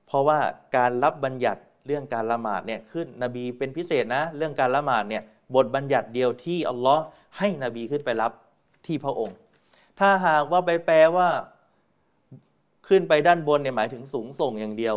[0.06, 0.38] เพราะว่า
[0.76, 5.22] การรับบัญญัติเรื่องการละหมาดเนี่ยขึ้นนบีเป็นพิเศษนะ เรื่องการละหมาดเนี่ย
[5.54, 7.04] บทบัญญัติเดียวที่อัลลอฮ์
[7.38, 8.32] ให้นบีขึ้นไปรับ
[8.86, 9.36] ที่พระองค์
[9.98, 11.28] ถ้าหากว่าไปแปลว่า
[12.88, 14.96] ขึ้นไปด้านบนเนี่ยหมายถึงสูงส่งอย่างเดียว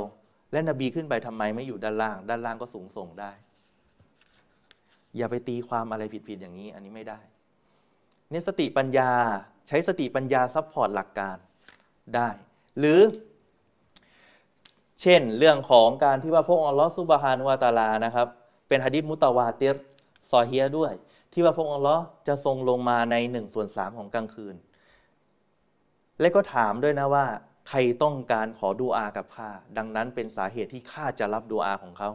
[0.52, 3.32] และนบีขึ้นไปทำไมไม่อยู่ด้านล่าง ด้านล่างก็สูงส่งได้
[5.18, 7.20] อย่าไปตีความอะไรผิดๆอย่างนี้ อันนี้ไม่ได้
[8.30, 9.12] เนี่ยสติปัญญา
[9.70, 11.38] ใช้สติปัญญา support หลักการ
[12.16, 12.30] ได้
[12.80, 13.02] หรือ
[15.02, 18.28] เช่นเรื่องของการที่ว่าพระองค์อัลลอฮฺ سبحانه وتعالىนะครับ
[18.68, 19.78] เป็นฮะดิษمتواتر
[20.32, 20.94] صحيحด้วย
[21.34, 24.56] ที่ว่าพระองค์อัลลอฮ์จะทรงลงมาในหนึ่งส่วนสามของกลางคืน
[26.20, 27.26] และก็ถามด้วยนะว่า
[27.70, 32.10] ใครต้องการขอดูอากับข้าดังนั้นเป็นสาเหตุที่ข้าจะรับดูอาของเขา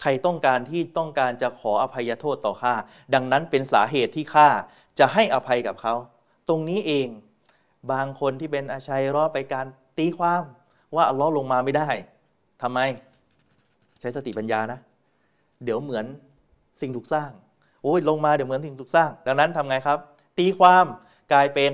[0.00, 2.74] ใครต้องการที่ต้องการจะขออภัยโทษต่อข้า
[3.14, 4.48] ดังนั้นเป็นสาเหตุที่ข้า
[4.98, 5.94] จะให้อภัยกับเขา
[6.48, 7.08] ตรงนี้เอง
[7.92, 9.66] บางคนที่เป็นอาชัยรอไปการ
[9.98, 10.42] ตีความ
[10.94, 11.88] ว่าอัลลอฮ์ลงมาไม่ได้
[12.62, 12.80] ทำไม
[14.00, 14.78] ใช้สติปัญญานะ
[15.64, 16.04] เดี๋ยวเหมือน
[16.80, 17.30] สิ่งถูกสร้าง
[17.82, 19.98] โอ้ยลงมาเดี๋ยวเหมือนสิ่งถูกสร้าง ดังนั้นทำไงครับ
[20.38, 20.84] ตีความ
[21.32, 21.72] กลายเป็น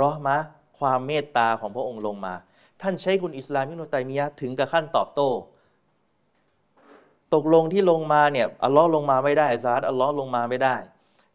[0.00, 0.36] รอมะ
[0.78, 2.34] ความเมตตาของพระองค์ลงมา
[2.82, 5.30] ท่านใช้คุณอิสลามิโนุตัยมียะถึงกับขั้นตอบโต้
[7.34, 10.76] ตกลงที่ลงมาเนี่ยอัลลอฮ์ลงมาไม่ได้ذات อัลลอฮ์ลงมาไม่ได้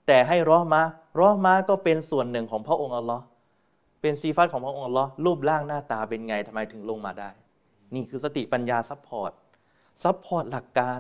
[0.08, 3.24] แต่ให้ رحمة رحمة ก็เป็นส่วนหนึ่งของพระองค์อัลลอฮ์
[4.02, 7.30] เป็น صفات ของพระองค์อัลลอฮ์รูปร่างหน้าตาเป็นไงทำไมถึงลงมาได้
[7.96, 9.32] นี่คือสติปัญญา support
[10.04, 11.00] support หลักการ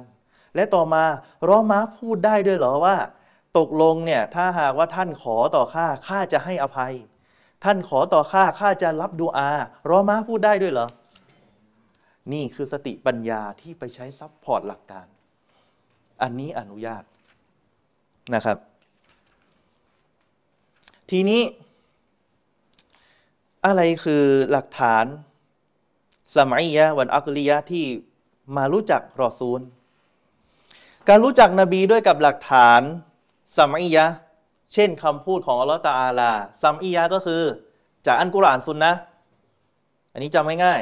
[0.55, 1.03] และต่อมา
[1.49, 2.97] رحمة พูดได้ด้วยเหรอว่า
[3.57, 6.93] ตกลงเนี่ยถ้าหากว่าท่านขอต่อข้าข้าจะให้อภัย
[7.63, 9.49] ท่านขอต่อข้าข้าจะรับดูอา
[9.89, 10.87] رحمة พูดได้ด้วยเหรอ
[12.33, 15.07] นี่คือสติปัญญาที่ไปใช้ support หลักการ
[16.21, 17.03] อันนี้อนุญาต
[18.35, 18.57] นะครับ
[21.11, 21.41] ทีนี้
[23.65, 25.05] อะไรคือหลักฐาน
[26.37, 27.85] سمعية والعقليةที่
[28.55, 29.59] มารู้จักรอซูล
[31.09, 32.81] การรู้จักนบีด้วยกับหลักฐาน
[33.57, 34.05] سمعية
[34.73, 36.31] เช่นคำพูดของอัลลอฮฺตาอาลา
[36.63, 37.43] سمعيةก็คือ
[38.05, 38.91] จากอันกุรอานซุนนะ
[40.11, 40.81] อันนี้จำง่าย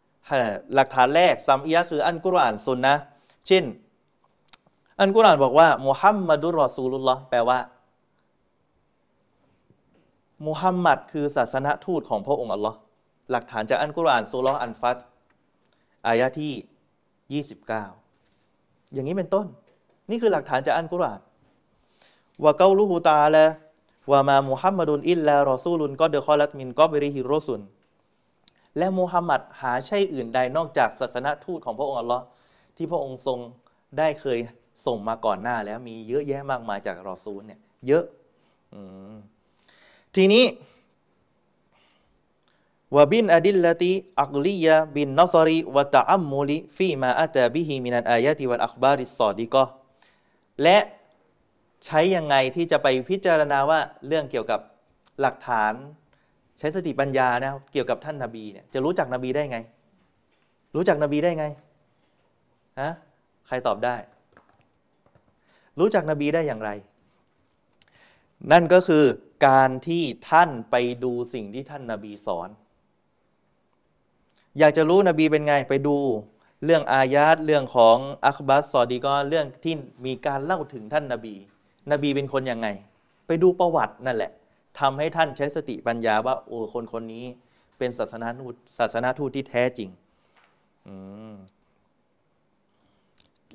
[0.00, 2.94] ๆหลักฐานแรกซัมอียะคืออันกุรอานซุนนะ
[3.46, 3.64] เช่น
[5.00, 7.58] อันกุรอานบอกว่ามุฮัมมัดุรอซูลุลลอฮ์แปลว่า
[10.46, 12.76] มุฮัมมัดคือศาสนทูตของพระองค์อัลลอฮ์
[13.30, 14.98] หลักฐานจากอันกุรอานสุลอันฟัต
[16.06, 19.46] อายะที่ 29 อย่างนี้เป็นต้น
[20.10, 21.20] นี่คือหลักฐานจากอันกุรอาน
[22.42, 27.60] ว่า قوله تعالى وما محمد إلا رسول قد خلت من قبله الرسل
[28.78, 32.24] และมุฮัมมัดหาใช่อื่นใดนอกจากศาสนทูตของพระองค์อัลลอฮ์
[32.76, 33.38] ที่พระองค์ทรง
[33.98, 34.38] ได้เคย
[34.86, 38.04] ส่งมาก่อนหน้าแล้วมีเยอะแยะมากมายจากรอซูลเนี่ยเยอะ
[40.16, 40.44] ทีนี้
[42.96, 49.64] وبالأدلة العقلية بالنظر والتأمل في ما أتى به من الآيات والأخبار الصادقة
[50.62, 50.78] และ
[51.84, 54.60] ใช้ยังไงที่จะไปพิจารณาว่าเรื่องเกี่ยวกับ
[55.20, 55.72] หลักฐาน
[56.58, 59.58] ใช้สติปัญญานะเกี่ยวกับท่านนาบีเนี่ยจะรู้จักนบีได้ไง
[60.76, 61.46] รู้จักนบีได้ไง
[62.80, 62.90] ฮะ
[63.46, 63.96] ใครตอบได้
[65.80, 66.70] รู้จักนบีได้อย่างไร
[68.52, 69.04] นั่นก็คือ
[69.46, 72.48] การที่ท่านไปดูสิ่งที่ท่านนาบีสอน
[74.58, 75.96] อยากจะรู้นบีเป็นไงไปดู
[76.64, 79.74] เรื่องอายาตเรื่องของอัคบัสซอดีก็เรื่องที่
[80.06, 81.34] มีการเล่าถึงท่านนาบี
[81.92, 82.68] นบีเป็นคนยังไง
[83.26, 84.32] ไปดูประวัตินั่นแหละ
[84.80, 87.24] ทำให้ท่านใช้สติปัญญาว่าโอ้คนคนนี้
[87.78, 89.90] เป็นศาสนาทูตศาสนาทูตที่แท้จริง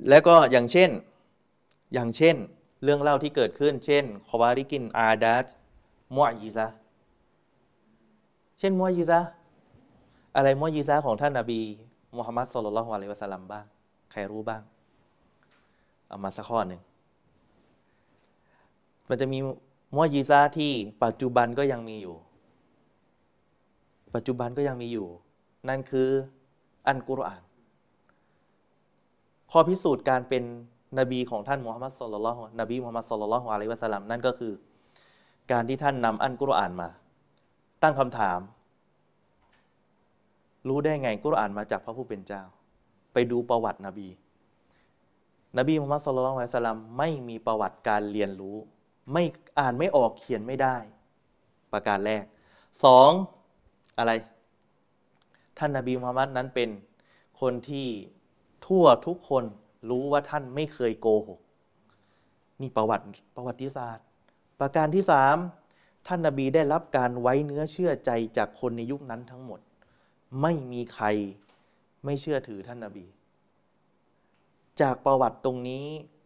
[0.09, 0.89] แล้วก็อย่างเช่น
[1.93, 2.35] อย่างเช่น
[2.83, 5.47] เรื่องเล่าที่เกิดขึ้น เช่นควาริกินอาดัส
[6.15, 6.67] มวยิซา
[8.59, 9.19] เช่นมวยิซา
[10.35, 11.59] อะไรมอยีซาของท่านนาบี
[12.17, 13.65] มุฮัมมัดสุลลัลฮวาเลวะสัลลัมบ้าง
[14.11, 14.61] ใครรู้บ้าง
[16.07, 16.81] เอามาสักข้อหนึ่ง
[19.09, 19.39] มันจะมี
[19.95, 20.71] มอยีซาที่
[21.03, 22.15] ปัจจุบันก็ยังมีอยู่
[24.15, 25.07] ปัจจุบันก็ยังมีอยู่
[25.69, 26.09] นั่นคือ
[26.87, 27.41] อันกุรอาน
[29.51, 30.43] ข้อพิสูจน์การเป็น
[30.99, 34.53] นบีของท่านมุฮัมมัดสุลลัลฮนบีมุฮัมมัดสุลลัลฮวาเลวะสัลลัมนั่นก็คือ
[35.51, 36.89] การที่ท่านนำอันกุรอานมา
[37.83, 38.39] ตั้งคำถาม
[40.67, 42.41] รู้ได้ไงกุรอานมาจากพระผู้เป็นเจ้า
[43.13, 44.09] ไปดูประวัตินบี
[45.57, 48.57] นบีมุฮัมมัดสุลลัลไวสลัมไม่มีประวัติการเรียนรู้
[49.13, 49.23] ไม่
[49.59, 50.75] อ่านไม่ออกเขียนไม่ได้
[51.73, 52.23] ประการแรก
[52.83, 53.11] สอง
[53.97, 54.11] อะไร
[55.57, 56.69] ท่านนบีมุฮัมมัดนั้นเป็น
[57.41, 57.87] คนที่
[58.67, 59.43] ทั่วทุกคน
[59.89, 61.39] รู้ว่าท่านไม่เคยโกหก
[62.61, 63.03] นี่ประวัติ
[63.35, 64.05] ประวัติศาสตร์
[64.59, 65.35] ประการที่สาม
[66.07, 69.59] ท่านนบีได้รับการไว้เนื้อเชื่อใจจากคนในยุคนั้นทั้งหมด
[70.41, 71.05] ไม่มีใคร
[72.05, 73.05] ไม่เชื่อถือท่านนาบี
[74.81, 75.85] จากประวัติตรงนี้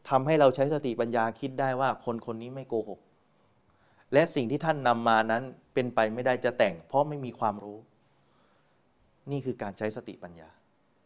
[0.09, 2.99] ทำให้เราใช้สติปัญญาคิดได้ว่าคนคนนี้ไม่โกหก
[4.13, 7.79] และสิ่งที่ท่านนำมานั้นเป็นไปไม่ได้จะแต่ง เพราะไม่มีความรู้
[9.31, 10.49] นี่คือการใช้สติปัญญา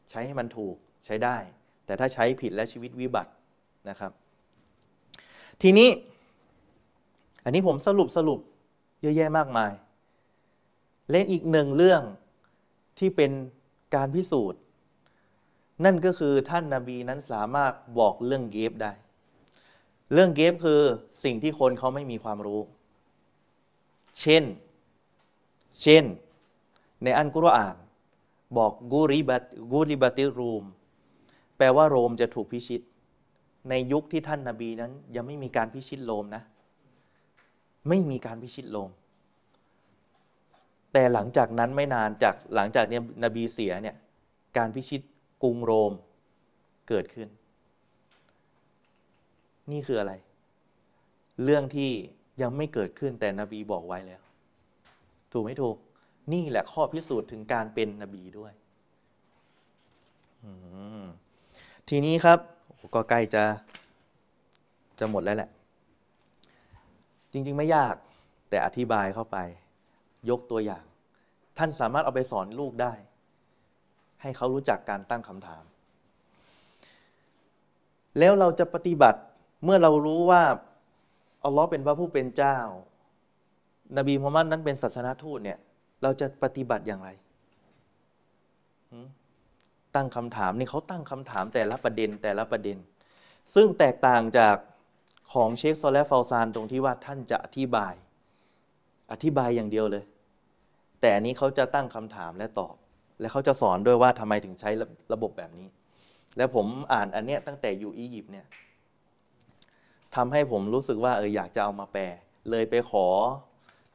[0.10, 0.76] ใช้ให้มันถูก
[1.06, 1.38] ใช้ได้
[1.86, 3.32] แต่ถ้าใช้ผิดและชีวิตวิบัติ
[3.90, 4.12] นะครับ
[5.62, 5.90] ทีนี้
[7.48, 8.40] อันนี้ผมสรุปสรุป
[9.02, 9.72] เยอะแยะมากมาย
[11.10, 12.02] เล่นอีกหนึ่งเรื่อง
[13.00, 13.32] ที่เป็น
[13.96, 14.60] การพิสูจน์
[15.86, 18.92] นั่นก็คือท่านนาบีนั้นสามารถบอกเรื่องเกฟได้
[20.14, 20.82] เรื่องเกฟคือ
[21.24, 22.62] สิ่งที่คนเขาไม่มีความรู้
[24.22, 24.44] เช่น
[25.82, 26.04] เช่น
[27.04, 27.76] ในอันกุรอาน
[28.58, 30.64] บอกกูริบัตกูริบัติรูม
[31.58, 32.82] แปลว่าโรมจะถูกพิชิต
[33.70, 36.44] ในยุคที่ท่านนาบีนั้นยังไม่มีการพิชิตโรมนะ
[37.90, 38.92] ไม่มีการพิชิตโรม
[40.94, 43.96] แต่หลังจากนั้นไม่นานจากหลังจากเนี้นบีเสียเนี่ย
[44.58, 45.02] การพิชิต
[45.44, 45.94] กรุงโรม
[46.90, 47.28] เกิดขึ้น
[49.72, 50.14] นี่คืออะไร
[51.44, 51.92] เรื่องที่
[52.42, 54.22] ยังไม่เกิดขึ้นแต่นบีบอกไว้แล้ว
[55.32, 55.76] ถูกไม่ถูก
[56.34, 58.54] นี่แหละข้อพิสูจน์ถึงการเป็นนบีด้วย
[61.90, 62.40] ทีนี้ครับ
[62.96, 63.44] ก็ใกล้จะ
[65.00, 65.50] จะหมดแล้วแหละ
[67.38, 67.96] จริง ๆ ไม่ยาก
[68.50, 69.38] แต่อธิบายเข้าไป
[70.30, 70.84] ยกตัวอย่าง
[71.58, 72.94] ท่านสามารถเอาไปสอนลูกได้
[74.22, 75.64] ให้เขารู้จักการตั้งคำถาม
[78.20, 79.20] แล้วเราจะปฏิบัติ
[79.64, 80.44] เมื่อเรารู้ว่า
[81.44, 82.58] อัลลอฮ์เป็นพระผู้เป็นเจ้า
[83.98, 85.58] นบีมุฮัมมัดนั้นเป็นศาสนาทูตเนี่ย
[86.04, 87.10] เราจะปฏิบัติอย่างไร
[89.96, 92.78] ตั้งคำถามนี่เขาตั้งคำถามแต่ละประเด็นแต่ละประเด็น
[93.56, 94.56] ซึ่งแตกต่างจาก
[95.34, 97.94] ของเชคโซเละฟาซานตรงที่ว่าท่านจะอธิบาย
[99.12, 100.04] อธิบายอย่างเดียวเลย
[101.02, 102.76] แต่อันนี้เขาจะตั้งคำถามและตอบ
[103.20, 104.70] และเขาจะสอนด้วยว่าทำไมถึงใช้
[105.14, 105.68] ระบบแบบนี้
[106.38, 108.46] แล้วผมอ่านอันเนี้ยตั้งแต่อยู่อียิปต์เนี่ย
[110.16, 112.04] ทำให้ผมรู้สึกว่าเอออยากจะเอามาแปล
[112.50, 113.06] เลยไปขอ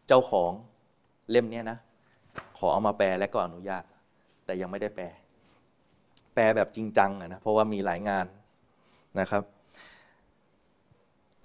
[0.08, 0.52] เจ้าของ
[1.30, 1.78] เล่มเนี้ยนะ
[2.58, 3.84] ขอเอามาแปลและก็อนุญาต
[4.44, 5.06] แต่ยังไม่ได้แปล
[6.34, 8.26] แปลแบบจริงจังนะเพราะว่ามีหลายงาน
[9.20, 9.42] นะครับ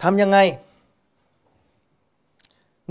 [0.02, 0.38] ทำยังไง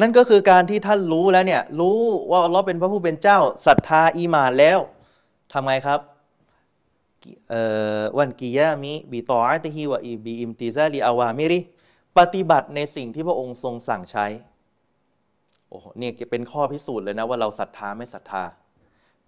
[0.02, 2.00] นั่นก็คือการที่ท่านรู้แล้วเนี่ย รู้
[2.30, 4.80] ว่าอัลลอฮ์เป็นพระผู้เป็นเจ้าศรัทธาอีมานแล้ว
[5.52, 6.00] ทำไงครับ
[8.18, 11.60] วันกิยามิบิตออัติฮิวะอีบีอิมติซาลีอาวามิริ
[12.18, 14.26] ปฏิบัติในสิ่งที่พระองค์ทรงสั่งใช้
[15.70, 18.44] โอ้โหนี่เป็นข้อพิสูจน์เลยนะว่าเราศรัทธาไม่ศรัทธา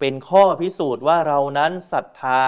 [0.00, 2.40] เป็นข้อพิสูจน์ว่าเรานั้นศรัทธา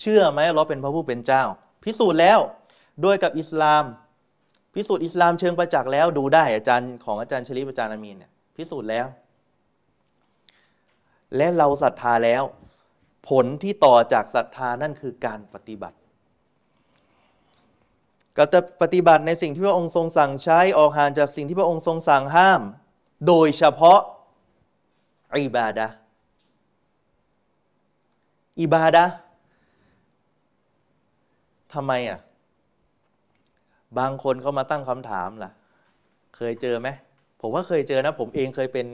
[0.00, 1.42] เชื่อไหมเราเป็นพระผู้เป็นเจ้า
[1.84, 2.38] พิสูจน์แล้ว
[3.04, 3.84] ด้วยกับอิสลาม
[4.76, 9.06] พิสูจน์อิสลามเชิงประจักษ์แล้วดูได้อาจารย์ของอาจารย์ชลิปอาจารย์อามีนเนี่ยพิสูจน์แล้ว
[11.36, 12.42] และเราศรัทธาแล้ว
[13.28, 15.96] ผลที่ต่อจากศรัทธานั่นคือการปฏิบัติ
[18.36, 22.60] ก็จะปฏิบัติในสิ่งที่พระองค์ทรงสั่งใช้ออกห่างจากสิ่งที่พระองค์ทรงสั่งห้าม
[23.26, 24.00] โดยเฉพาะ
[25.34, 25.86] อิบาดะ
[28.60, 29.04] อิบาดะ
[31.74, 32.20] ทำไมอะ
[33.98, 35.50] บางคนเขามาตั้งคำถามล่ะ
[36.36, 36.88] เคยเจอไหม
[37.40, 38.86] ผมว่าเคยเจอนะ ผมเองเคยเป็น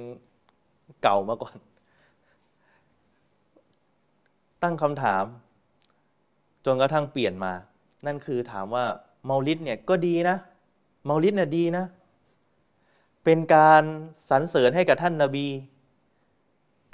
[1.03, 1.57] เก่ามาก่อน
[4.63, 5.25] ตั้งคำถาม
[6.65, 7.53] จนกระทั่งเปลี่ยนมา
[8.07, 8.85] นั่นคือถามว่า
[9.25, 10.37] เมาลิดเนี่ยก็ดีนะ
[11.05, 11.85] เมาลิดเนี่ยดีนะ
[13.25, 13.83] เป็นการ
[14.31, 15.47] สรรเสริญให้กับท่านนาบี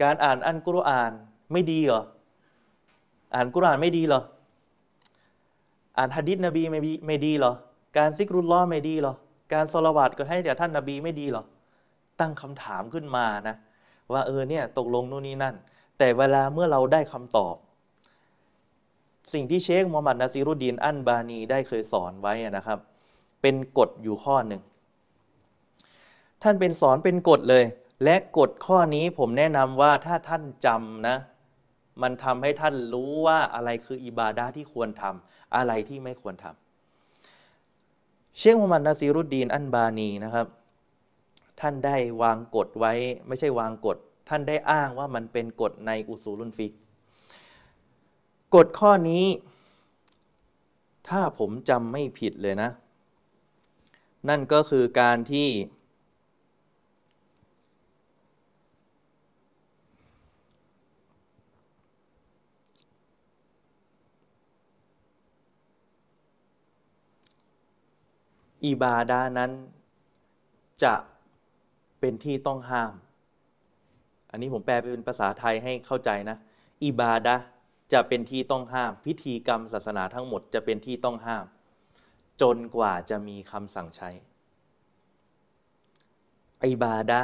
[0.02, 1.12] การอ่านอันกุรอาน
[1.52, 2.02] ไม่ดีเหรอ
[3.34, 4.22] อ่านกุรอานไม่ดีเหรอ
[5.96, 7.52] อ่านฮะดิษนบีไม่ไม่ดีเหรอ
[7.96, 9.14] การซิกรุลล้อไม่ดีหรอ
[9.52, 11.44] การสละวัดก็ให้แด่ท่านนาบีไม่ดีหรอ
[12.20, 13.56] ตั้งคำถามขึ้นมานะ
[14.12, 15.54] ว่าเออเนี่ยตกลงนู่นนี่นั่น
[15.98, 17.54] แต่เวลาเมื่อเราได้คำตอบ
[19.32, 22.78] สิ่งที่เชคมูฮัมหมัดนาซีรุดีนอันบานีได้เคยสอนไว้นะครับ
[23.42, 24.62] เป็นกฎอยู่ข้อหนึ่ง
[26.42, 27.64] ท่านเป็นสอนเป็นกฎเลย
[28.04, 31.16] และกฎข้อนี้ผมแนะนำว่าถ้าท่านจำนะ
[32.02, 36.67] มันทำให้ท่านรู้ว่าอะไรคืออิบาดาที่ควรทำอะไรที่ไม่ควรทำ
[38.40, 40.46] เชคมูฮัมหมัดนาซีรุดดีนอันบานีนะครับ
[41.60, 42.92] ท่านได้วางกฎไว้
[43.26, 43.96] ไม่ใช่วางกฎ
[44.28, 46.72] ท่านได้อ้างว่ามันเป็นกฎในอุซูลุนฟิก
[48.54, 49.24] กฎข้อนี้
[51.08, 52.70] ถ้าผมจำไม่ผิดเลยนะ
[54.28, 55.48] นั่นก็คือการที่
[68.64, 69.50] อิบาดานั้น
[70.84, 70.94] จะ
[72.00, 72.92] เป็นที่ต้องห้าม
[74.30, 76.36] อันนี้ผมแปลเป็นภาษาไทยให้เข้าใจนะ
[76.84, 77.36] อิบาดะ
[77.92, 81.44] จะเป็นที่ต้องห้าม พิธีกรรมศาสนาทั้งหมดจะเป็นที่ต้องห้าม
[82.42, 84.10] จนกว่าจะมีคำสั่งใช้
[86.64, 87.20] อิบาดะ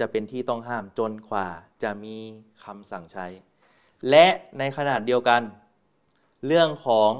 [0.00, 1.48] จะเป็นที่ต้องห้ามจนกว่า
[1.82, 2.16] จะมี
[2.64, 3.26] คำสั่งใช้
[4.10, 4.26] และ
[4.58, 5.42] ในขนาดเดียวกัน
[6.46, 7.10] เรื่องของ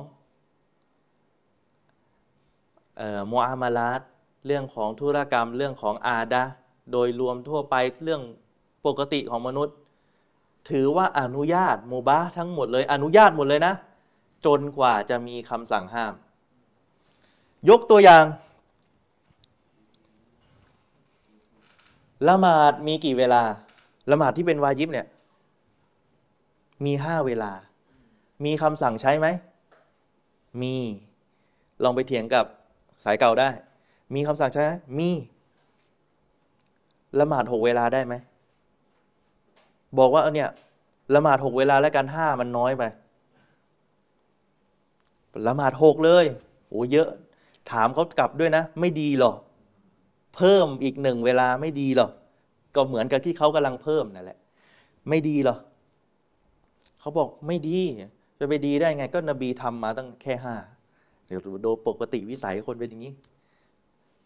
[3.31, 4.01] มูอามาลาต
[4.47, 6.43] เรื่องของธุรกรรมเรื่องของอาดะ
[6.93, 7.75] โดยรวมทั่วไป
[8.05, 8.23] เรื่อง
[8.87, 9.75] ปกติของมนุษย์
[10.71, 13.75] ถือว่าอนุญาตมูบาทั้งหมดเลย อนุญาตหมดเลยนะ
[14.47, 16.15] จนกว่าจะมีคำสั่งห้าม
[17.69, 18.25] ยกตัวอย่าง
[22.29, 23.43] ละหมาดมีกี่เวลา
[24.11, 25.07] ละหมาดที่เป็นวาญิบเนี่ย
[26.85, 27.53] มีห้าเวลา
[28.45, 29.27] มีคำสั่งใช้ไหม
[30.63, 30.77] มี
[31.83, 32.45] ลองไปเถียงกับ
[33.05, 33.49] สายเก่าได้
[34.15, 35.11] มีคำสั่งใช้ไหมมี
[37.21, 38.15] ละหมาดหกเวลาได้ไหม
[39.99, 40.51] บอกว่าเนี่ย
[41.15, 42.83] ละหมาดหกเวลาแล้วกันห้ามันน้อยไป
[45.47, 46.25] ละหมาดหกเลย
[46.69, 47.09] โอ้เยอะ
[47.71, 49.33] ถามเขากลับด้วยนะ ไม่ดีหรอ
[50.37, 52.09] เพิ่มอีกหนึ่งเวลาไม่ดีหรอ
[52.75, 54.39] ก็เหมือนกับที่เขากำลังเพิ่มนั่นแหละ
[55.09, 55.57] ไม่ดีหรอ
[57.01, 57.79] เขาบอกไม่ดี
[58.39, 60.55] จะไปดีได้ไง ก็นบีทำมาตั้งแค่ห้า
[61.29, 63.13] โดยปกติวิสัยคนเป็นอย่างนี้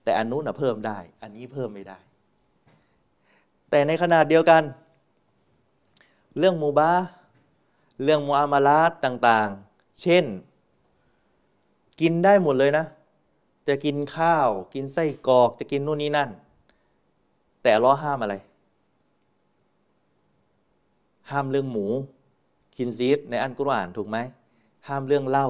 [0.04, 1.98] แต่อันนู้นอะเพิ่มได้ อันนี้เพิ่มไม่ได้
[3.70, 4.62] แต่ในขนาดเดียวกัน
[6.38, 6.90] เรื่องมูบา
[8.02, 10.24] เรื่องมูอามาลาตต่างๆ เช่น
[12.00, 12.84] กินได้หมดเลยนะ
[13.68, 16.30] จะกินข้าว กินไส้กรอก จะกินนู่นนี่นั่น
[17.62, 18.34] แต่ล้อห้ามอะไร
[21.30, 21.86] ห้ามเรื่องหมู
[22.76, 24.16] กินซีดในอันกุรอานถูกไหม
[24.88, 25.48] ห้ามเรื่องเหล้า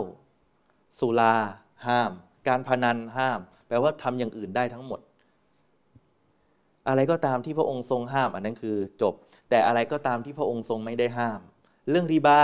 [0.98, 1.34] สุรา
[1.86, 2.12] ห้าม
[2.48, 5.00] การพนันห้าม แปลว่าทำอย่างอื่นได้ทั้งหมด
[6.88, 9.14] อะไรก็ตามที่พระองค์ทรงห้าม อันนั้นคือจบ
[9.50, 11.40] แต่อะไรก็ตามที่พระองค์ทรงไม่ได้ห้าม
[11.90, 12.40] เรื่องรีบา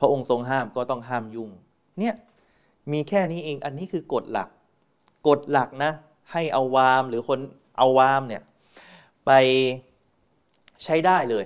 [0.00, 1.50] พระองค์ทรงห้ามก็ต้องห้ามยุ่ง
[1.98, 2.14] เนี่ย
[2.92, 4.48] มีแค่นี้เองอันนี้คือกฎหลัก
[5.28, 5.92] กฎหลักนะ
[6.32, 7.38] ให้เอาวามหรือคน
[7.78, 8.42] เอาวามเนี่ย
[9.26, 9.30] ไป
[10.84, 11.44] ใช้ได้เลย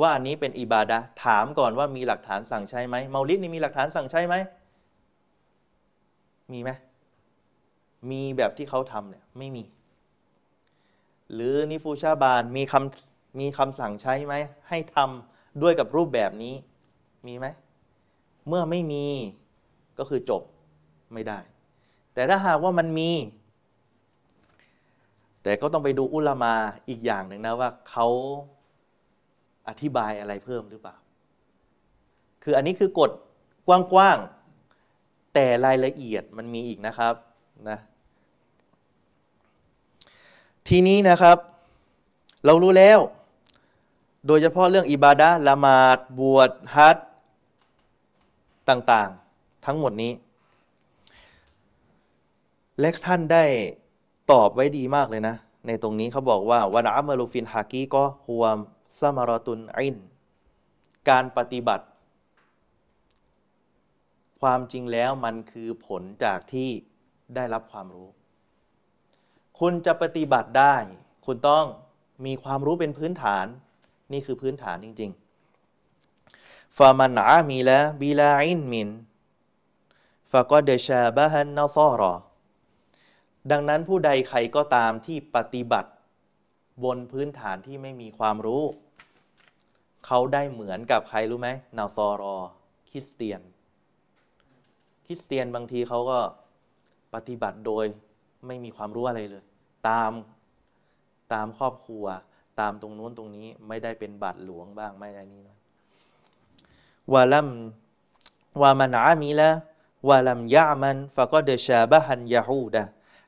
[0.00, 4.34] ว่าอันนี้เป็นอิบาดะถามก่อนว่ามีหลักฐานสั่งใช้ไหมเมาลิดนี่มีหลักฐานสั่งใช้ไหม
[6.52, 6.70] มีไหม
[8.10, 9.64] มีแบบที่เขาทำเนี่ยไม่มี
[11.34, 14.34] หรือนิฟูชาบานมีคำมีคำสั่งใช้ไหม
[14.68, 16.54] ให้ทำด้วยกับรูปแบบนี้
[17.26, 17.46] มีไหม
[18.48, 19.06] เมื่อไม่มี
[19.98, 20.42] ก็คือจบ
[21.12, 21.38] ไม่ได้
[22.14, 23.10] แต่ถ้าหากว่ามันมี
[25.42, 26.54] แต่ก็ต้องไปดูอุลามา
[26.88, 28.06] อีกอย่างหนึ่งนะว่าเขา
[29.68, 30.96] อธิบายอะไรเพิ่มหรือเปล่า
[32.42, 33.10] คืออันนี้คือกฎ
[33.66, 34.43] กว้างๆ
[35.34, 37.14] แต่รายละเอียดมันมีอีกนะครับ
[37.68, 37.78] นะ
[40.68, 41.38] ทีนี้นะครับ
[42.44, 42.98] เรารู้แล้ว
[44.26, 46.96] โดยเฉพาะเรื่องอิบาดะละหมาดบวชฮัจ
[48.68, 50.12] ต่างๆ ทั้งหมดนี้
[52.80, 53.44] และท่านได้
[54.32, 58.58] ตอบไว้ดีมากเลยนะ ในตรงนี้เขาบอกว่าวันอัมลูฟินฮากีก็ฮวม
[59.00, 59.96] ซามารตุนอิน
[61.08, 61.84] การปฏิบัติ
[64.44, 66.70] ความจริงแล้วมันคือผลจากที่
[67.34, 68.08] ได้รับความรู้
[69.60, 70.76] คุณจะปฏิบัติได้
[71.26, 71.64] คุณต้อง
[72.26, 73.46] มีความรู้เป็นพื้นฐาน
[74.12, 78.88] นี่คือพื้นฐานจริงๆฟามันอามีละบิลาอินมิน
[80.30, 82.14] ฟะก็เดชาบะฮันนาซอรอ
[83.50, 85.90] ดังนั้นผู้ใดใครก็ตามที่ปฏิบัติ
[86.84, 88.62] บนพื้นฐานที่ไม่มีความรู้
[90.06, 92.36] เขาได้เหมือนกับใครรู้ไหมนาซอรอ
[92.90, 93.40] คริสเตียน
[95.06, 96.18] คริสเตียนบางทีเขาก็
[97.14, 97.84] ปฏิบัติโดย
[98.46, 99.44] ไม่มีความรู้อะไรเลย
[99.88, 100.12] ตาม
[101.32, 102.04] ตามครอบครัว
[102.60, 105.56] ตามตรงนู้นตรงนี้ไม่ได้เป็นบัตรหลวงบ้างไม่ได้นี่นะ
[107.12, 107.48] วาลัม
[108.62, 109.50] วามันอามีละ
[110.08, 112.84] วาลัมยามันฟะก็เดชาบะฮันยาฮูดะ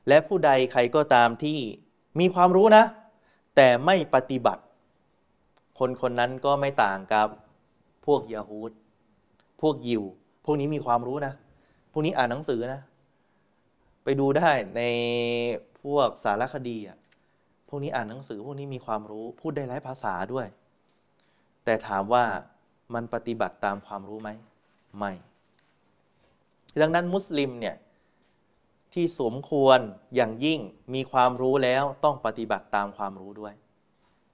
[0.07, 1.57] และผู้ใดใครก็ตามที่
[2.19, 2.83] มีความรู้นะ
[3.55, 4.63] แต่ไม่ปฏิบัติ
[5.79, 7.27] คนคนนั้นก็ไม่ต่างกับ
[8.05, 8.71] พวกยาฮูด
[9.61, 10.03] พวกยิว
[10.45, 11.33] พวกนี้มีความรู้นะ
[11.97, 12.81] วกนี้อ่านหนังสือนะ
[14.03, 14.81] ไปดูได้ใน
[15.81, 16.97] พวกสารคดีอะ
[17.69, 20.47] พวกนี้อ่านหนังสือพวกนี้มีความรู้พูดได้หลายภาษาด้วย
[21.65, 22.25] แต่ถามว่า
[22.93, 24.29] มันปฏิบัติตามความรู้ไหม
[24.97, 25.11] ไม่
[26.81, 27.75] ดังนั้นมุสลิมเนี่ย
[28.93, 29.79] ที่สมควร
[30.15, 30.59] อย่างยิ่ง
[30.93, 33.53] มีความรู้แล้วต้องปฏิบัติตามความรู้ด้วย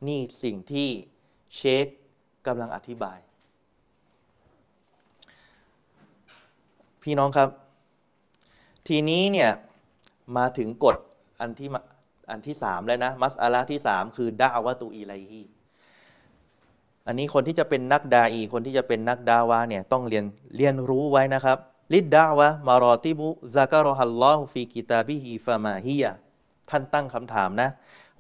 [0.07, 0.89] นี่สิ่งที่
[1.55, 1.86] เชค
[2.47, 3.20] กำลังอธิบาย
[7.04, 7.49] พี่น้องครับ
[8.88, 9.51] ทีนี้เนี่ย
[10.38, 10.97] มาถึงกฎ
[11.41, 11.70] อันที่
[12.32, 15.43] อันที่สามแล้วนะ มัสอาลาที่สามคือดาวะตูอีไลฮี
[17.08, 20.26] อันนี้คนที่จะเป็นนักดาอี คนที่จะเป็นนักดาวาเนี่ยต้องเรียน
[20.56, 21.58] เรียนรู้ไว้นะครับ
[21.93, 26.05] للدعوة مراتب ذكرها الله في كتابه فما هي
[26.70, 27.70] ท่านตั้งคำถามนะ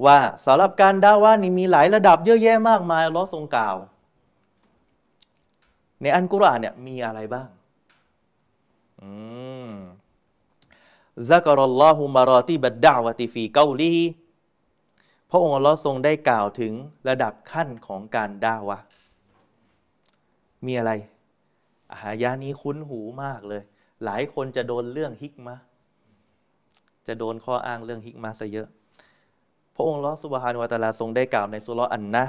[0.05, 3.75] ว่าสำหรับการดาวะนี่มีหลายระดับเยอะแยะมากมายอัลลอฮ์ทรงกล่าว
[6.01, 7.47] ในอันกุรอานเนี่ยมีอะไรบ้าง
[11.29, 13.95] ซักรอลลอฮุมารอตีบัดดาวติฟีเกาลี
[15.29, 16.73] พระองค์ละทรงได้กล่าวถึง
[17.07, 18.77] ระดับขั้นของการดาวะ
[20.65, 20.91] มีอะไร
[21.91, 23.61] อายานี้คุ้นหูมากเลย
[24.05, 25.55] หลายคนจะโดนเรื่องฮิกมะ
[27.07, 28.67] จะโดนข้ออ้างเรื่องฮิกมาซะเยอะ
[29.75, 32.25] พระองค์อัลลอฮ์ سبحانه وتعالىทรงได้กล่าวในซูเราะห์อันนะห์ล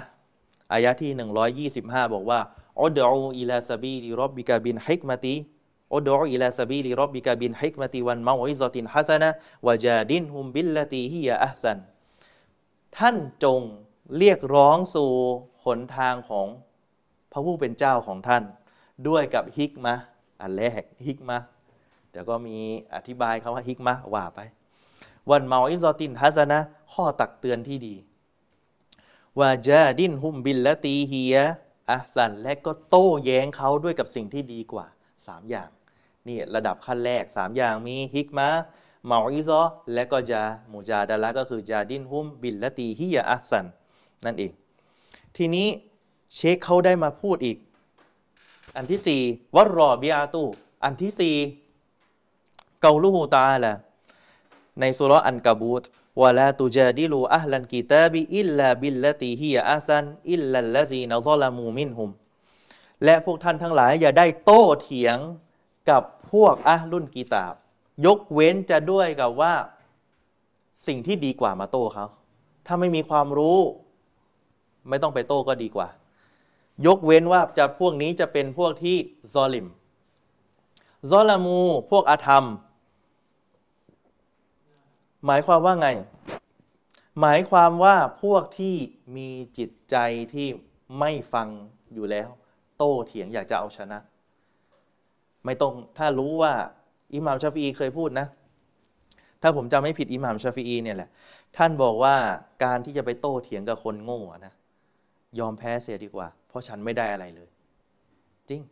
[0.73, 2.41] อายะที่ 125 บอกว่า
[2.83, 11.79] ادع إلى سبيل ربك بالحكمة ادع إلى سبيل ربك بالحكمة والموعظة الحسنة وجادلهم بالتي هي أحسن
[12.97, 13.61] ท่านจง
[14.19, 15.11] เรียกร้องสู่
[15.65, 16.47] หนทางของ
[17.33, 18.43] พระผู้เป็นเจ้าของท่าน
[19.09, 19.95] ด้วยกับฮิกมะ
[20.41, 21.39] อันแรกฮิกมะ
[22.11, 22.57] เดี๋ยวก็มี
[22.95, 24.41] อธิบายคำว่าฮิกมะว่าไป
[25.31, 26.59] วันเมาอิซอตินฮัสนะ
[26.93, 27.97] ข้อตักเตือนที่ดี
[29.39, 31.37] ว่าจาดินฮุมบิลละตีเฮีย
[31.91, 34.87] อัสันและก็โต้แย้งเขาด้วยกับสิ่งที่ดีกว่า
[35.27, 35.71] สามอย่าง
[36.29, 38.49] นี่ระดับขั้นแรกสามอย่างมีฮิกมะ
[39.07, 39.63] موعظة
[39.95, 40.43] และก็จา
[40.73, 43.67] مجادلة ก็คือ جادلهم بالتي هي أحسن
[44.25, 44.53] นั่นเอง
[45.37, 45.69] ทีนี้
[46.35, 47.59] เชคเขาได้มาพูดอีก
[48.77, 49.23] อันที่สี่
[49.57, 50.45] วัรรอบิอาตู
[50.85, 51.37] อันที่สี่
[52.81, 53.73] เกาลูฮูตาละ
[54.81, 55.85] ในสุรอันกาบูต
[56.21, 62.11] วะลาตุจาดิลูอัลลันกิตาบิอิลลาบิลละตีฮิยะอาซันอิลลัลลซีนะซอลามูมินฮุม
[63.05, 65.19] และพวกท่านทั้งหลายอย่าได้โต้เถียง
[65.91, 66.03] กับ
[66.35, 67.55] พวกอะรุ่นกีตาบ
[68.07, 69.55] ยกเว้นจะด้วยกับว่า
[70.87, 72.07] สิ่งที่ดีกว่ามาโต้เขา
[72.67, 73.59] ถ้าไม่มีความรู้
[74.89, 75.89] ไม่ต้องไปโต้ก็ดีกว่า
[76.87, 78.97] ยกเว้นว่าจะพวกนี้จะเป็นพวกที่
[79.33, 79.67] ซอลิม
[81.11, 81.61] ซอลามู
[81.91, 82.45] พวกอาธรรม
[85.27, 85.89] หมายความว่าไง
[87.21, 88.77] หมายความว่าพวกที่
[89.17, 89.97] มีจิตใจ
[90.35, 90.49] ที่
[90.99, 91.49] ไม่ฟัง
[91.95, 92.29] อยู่แล้ว
[92.79, 93.99] โต้เถียงอยากจะเอาชนะ
[95.45, 96.53] ไม่ต้องถ้ารู้ว่า
[97.15, 98.27] อิหม่ามชาฟีอีเคยพูดนะ
[99.43, 101.11] ถ้าผมจำไม่ผิดอิหม่ามชาฟีอีเนี่ยแหละ
[101.57, 102.17] ท่านบอกว่า
[102.65, 104.53] การที่จะไปโต้เถียงกับคนโง่นะ
[105.39, 107.49] ยอมแพ้เสียดีกว่า เพราะฉันไม่ได้อะไรเลย
[108.49, 108.63] จริง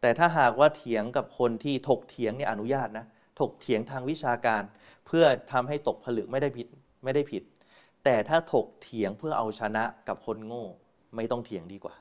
[0.00, 3.06] แต่ถ้าหากว่าเถียงกับคนที่ถกเถียงเนี่ยอนุญาตนะ
[3.40, 4.62] ถกเถียงทางวิชาการ
[5.06, 6.66] เพื่อทำให้ตกผลึกไม่ได้ผิด
[7.04, 7.42] ไม่ได้ผิด
[8.04, 10.66] แต่ถ้าถกเถียงเพื่อเอาชนะกับคนโง่
[11.16, 11.94] ไม่ต้องเถียงดีกว่า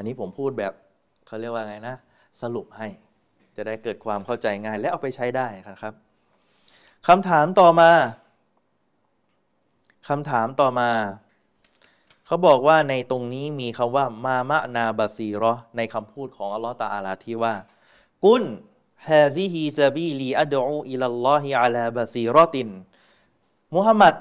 [0.00, 0.72] อันนี้ผมพูดแบบ
[1.26, 1.96] เขาเรียกว่าไงนะ
[2.42, 2.88] สรุปให้
[3.56, 5.48] จะได้เกิดความเข้าใจง่าย และเอาไปใช้ได้
[5.82, 5.94] ครับ
[7.08, 7.90] คำถามต่อมา
[10.08, 10.90] คำถามต่อมา
[12.26, 17.54] เขาบอกว่าในตรงนี้มีคำว่ามามะนาบาซีรอในคำพูดของอัลลอฮฺตาอาลาที่ว่า
[18.24, 18.42] กุน
[19.08, 22.68] ฮาซิฮีซาบีลีอัดูอิลลอฮิอาลาบาซีรอติน
[23.74, 24.14] มุฮัมมัด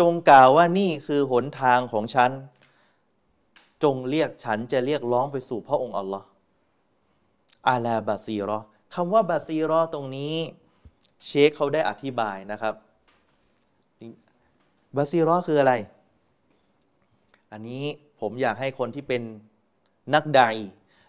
[0.00, 2.30] จงกล่าวว่านี่คือหนทางของฉัน
[3.82, 6.26] จงเรียกฉันจะเรียกร้องไปสู่พระองค์อัลลอฮ์
[7.68, 8.58] อาลาบาซีรอ
[8.94, 10.34] คำว่าบาซีรอตรงนี้
[11.26, 12.74] เชคเขาได้อธิบายนะครับ
[14.96, 15.74] บาซีรอคืออะไร
[17.52, 17.84] อันนี้
[18.20, 19.22] ผมอยากให้คนที่เป็น
[20.14, 20.42] นักใด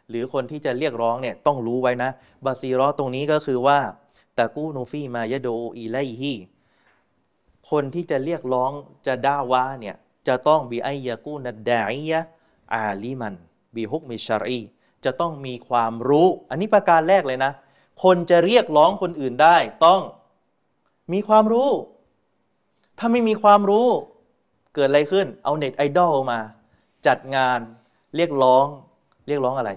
[0.09, 2.11] หรือคนที่จะเรียกร้องเนี่ยต้องรู้ไว้นะ
[2.45, 3.79] บาซีรอตรงนี้ก็คือว่า
[4.37, 6.33] ตะกูนูฟี่มายโดอีไลฮี
[7.69, 8.71] คนที่จะเรียกร้อง
[9.07, 9.95] จะด่าว่าเนี่ย
[10.27, 12.21] จะต้องบีไอยากูนัดดาอียะ
[12.73, 13.35] อาลีมัน
[13.75, 14.59] บีฮุกมิชารี
[15.05, 17.51] จะต้องมีความรู้ อันนี้ประการแรกเลยนะ
[18.03, 20.01] คนจะเรียกร้องคนอื่นได้ต้อง
[21.13, 21.69] มีความรู้
[22.97, 23.87] ถ้าไม่มีความรู้
[24.75, 26.39] เกิดอะไรขึ้น เอาเน็ตไอดอลมา
[27.07, 27.59] จัดงาน
[28.15, 28.65] เรียกร้อง
[29.27, 29.71] เรียกร้องอะไร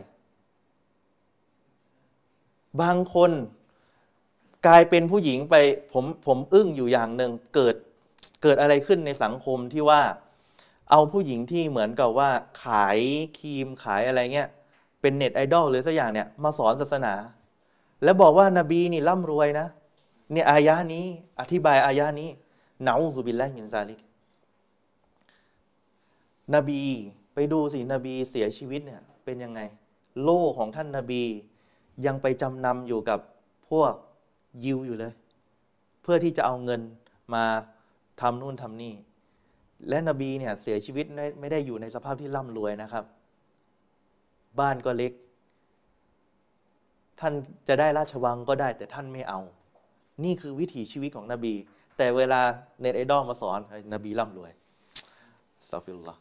[2.80, 3.30] บางคน
[4.66, 5.54] กลายเป็นผู้หญิงไป
[5.92, 7.74] ผมผมอึ้งอยู่อย่างหนึ่งเกิด
[8.42, 10.02] เกิดอะไรขึ้นในสังคมที่ว่า
[10.90, 12.30] เอาผู้หญิงที่เหมือนกับว่า
[12.64, 12.98] ขาย
[13.38, 14.48] ครีมขายอะไรเงี้ย
[15.00, 17.14] เป็นเน็ตไอดอลหรือสักอย่างเนี่ยมาสอนศาสนา
[18.04, 19.66] แล้วบอกว่านาบีนี่ร่ำรวยนะ
[20.32, 21.04] เนี่ยอายะนี้
[21.40, 22.28] อธิบายอายะนี้
[22.86, 24.00] نعوذ بالله من ذلك
[26.54, 26.80] นบี
[27.34, 29.60] ไปดูสินบีเสียชีวิตเนี่ยเป็นยังไง
[30.22, 31.22] โล่ของท่านนาบี
[32.06, 33.20] ยังไปจำนำอยู่กับ
[33.70, 33.92] พวก
[34.64, 35.12] ยิวอยู่เลย
[36.02, 36.80] เพื่อที่จะเอาเงิน
[37.34, 37.44] มา
[38.20, 38.94] ทำนู่นทำนี่
[39.88, 41.06] และนบีเนี่ยเสียชีวิต
[41.40, 43.04] ไม่ได้อยู่ในสภาพที่ร่ำรวยนะครับ
[44.60, 45.12] บ้านก็เล็ก
[47.20, 47.32] ท่าน
[47.68, 49.40] จะได้ราชวังก็ได้แต่ท่านไม่เอา
[50.24, 51.54] นี่คือวิถีชีวิตของนบี
[51.96, 52.40] แต่เวลา
[52.80, 53.60] เน็ตไอดอลมาสอน
[53.94, 54.50] นบีร่ำรวย
[55.68, 56.14] أستغفر الله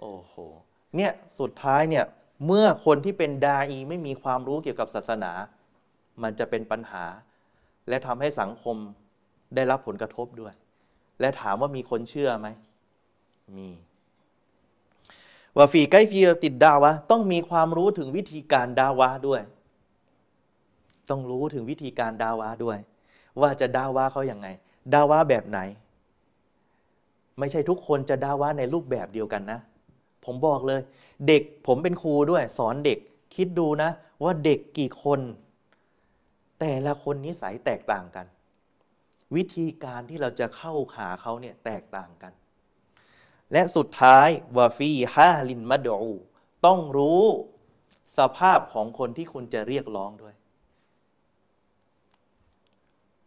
[0.00, 0.34] โอ้โห
[0.96, 2.04] เนี่ยสุดท้ายเนี่ย
[2.46, 5.32] เมื่อคนที่เป็นดาอีไม่มีความรู้เกี่ยวกับศาสนา
[6.22, 7.04] มันจะเป็นปัญหา
[7.88, 8.76] และทำให้สังคม
[9.54, 10.54] ได้รับผลกระทบด้วย
[11.20, 12.48] และถามว่ามีคนเชื่อไหม
[13.56, 13.70] มี
[15.56, 19.40] ว่าฟีไกฟีติดดาวะต้องมีความรู้ถึงวิธีการดาวะด้วย
[21.10, 22.78] ต้องรู้ถึงวิธีการดาวะด้วย
[23.40, 24.48] ว่าจะดาวะเขาอย่างไง
[24.94, 25.60] ดาวะแบบไหน
[27.38, 29.60] ไม่ใช่ทุกคนจะดาวะในรูปแบบเดียวกันนะ
[30.24, 30.80] ผมบอกเลย
[31.28, 32.98] เด็กผมเป็นครูด้วย สอนเด็ก
[33.34, 33.90] คิดดูนะ
[34.22, 35.20] ว่าเด็กกี่คน
[36.60, 38.26] แต่ละคนนิสัยแตกต่างกัน
[39.36, 42.32] วิธีการที่เราจะเข้าหาเขาเนี่ยแตกต่างกัน
[43.52, 45.98] และสุดท้ายวาฟีฮาลินมาดู
[46.66, 47.24] ต้องรู้
[48.18, 50.34] สภาพของคนที่คุณจะเรียกร้องด้วย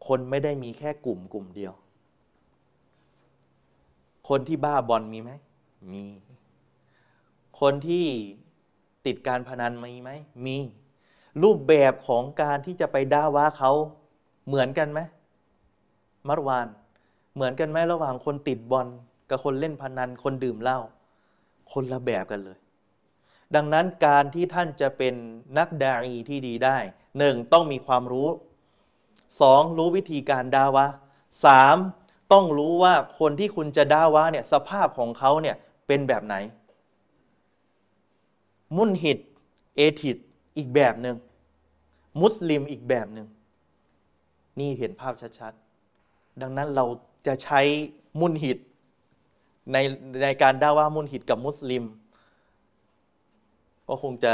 [0.07, 1.74] คนไม่ได้มีแค่กลุ่มกลุ่มเดียว
[4.30, 5.32] คนที่บ้าบอลมีไหม
[5.93, 6.05] มี
[7.59, 8.05] คนที่
[9.05, 10.11] ติดการพนันมีไหม
[10.45, 10.57] มี
[11.43, 13.72] รูปแบบของการที่จะไปด่าว่าเขา
[14.47, 14.99] เหมือนกันไหม
[16.28, 16.67] มัรวาน
[17.36, 18.88] เหมือนกันไหมระหว่างคนติดบอล
[19.30, 20.80] กับคนเล่นพนันคนดื่มเหล้า
[21.71, 22.57] คนละแบบกันเลย
[23.55, 25.13] ดังนั้นการที่ท่านจะเป็น
[25.57, 26.77] นักดาอีที่ดีได้
[27.17, 28.30] หนึ่งต้องมีความรู้
[29.41, 30.86] สองรู้วิธีการดาวะ
[31.45, 31.77] สาม
[32.32, 35.55] ต้องรู้ว่าคนที่คุณจะดาวะเนี่ยสภาพของเขาเนี่ย
[35.88, 36.36] เป็นแบบไหน
[38.75, 39.19] มุนฮิด
[39.75, 40.17] เอทิด
[40.57, 41.15] อีกแบบหนึ่ง
[42.21, 43.27] มุสลิมอีกแบบหนึ่ง
[44.59, 46.86] นี่เห็นภาพชัดๆ ดังนั้นเรา
[47.27, 47.61] จะใช้
[48.19, 48.57] มุนฮิด
[49.74, 49.78] ใน
[50.24, 51.84] ในการด่าว่ามุนฮิดกับมุสลิม
[53.88, 54.34] ก็คงจะ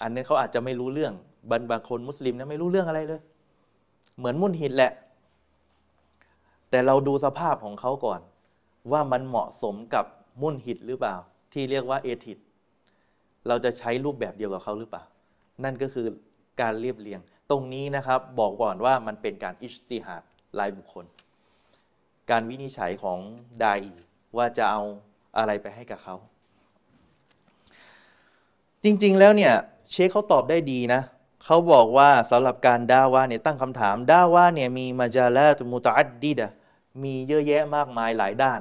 [0.00, 1.14] อันนี้เขาอาจจะไม่รู้เรื่อง
[1.50, 3.20] บางบางคนมุสลิมนะไม่รู้เรื่องอะไรเลย
[4.18, 4.92] เหมือนมุนฮิดแหละ
[6.70, 8.20] แต่เราดูสภาพของเขาก่อน
[8.92, 10.04] ว่ามันเหมาะสมกับ
[10.42, 11.16] มุนฮิดหรือเปล่า
[11.52, 12.38] ที่เรียกว่าเอทิด
[13.48, 15.04] เราจะใช้รูปแบบเดียวกับเขาหรือเปล่า
[15.64, 16.06] นั่นก็คือ
[16.60, 17.20] การเรียบเรียง
[17.50, 20.22] ตรงนี้นะครับบอกก่อนว่ามันเป็นการอิสติฮัด
[20.58, 21.04] รายบุคคล
[22.30, 23.18] การวินิจฉัยของ
[23.60, 23.66] ได
[24.36, 24.82] ว่าจะเอา
[25.38, 26.16] อะไรไปให้กับเขา
[28.84, 29.54] จริง ๆ แล้วเนี่ย
[29.90, 31.02] เชคเขาตอบได้ดีนะ
[31.44, 36.52] เขาบอกว่าสำหรับการด่าว่าเนี่ยตั้งคำถามด่าว่าเนี่ยมีมาจาลาตมุตอัดดิดะ
[37.02, 38.60] มีเยอะแยะมากมายหลายด้าน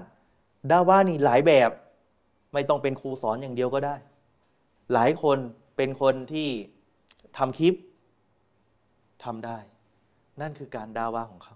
[0.71, 1.69] ด่าว่านี่หลายแบบ
[2.53, 3.95] ไม่ต้องเป็นครูสอนอย่างเดียวก็ได้
[4.93, 5.37] หลายคน
[5.77, 6.49] เป็นคนที่
[7.37, 7.73] ทำคลิป
[9.23, 9.57] ทำได้
[10.41, 11.55] นั่นคือการด่าว่าของเขา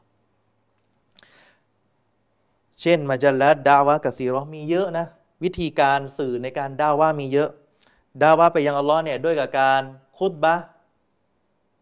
[2.83, 5.05] เช่นมาจัลลัดดาวะกับซีรอมีเยอะนะ
[5.43, 7.49] วิธีการสื่อในการดาว่ามีเยอะ
[8.21, 9.81] ดาว่าไปยังอัลลอฮ์เนี่ยด้วยกับการ
[10.17, 10.55] คุตบะ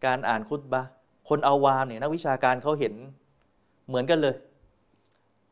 [0.06, 0.82] การอ่านคุตบะ
[1.28, 2.94] คนเอาวามเนี่ยนักวิชาการเขาเห็น
[3.88, 4.34] เหมือนกันเลย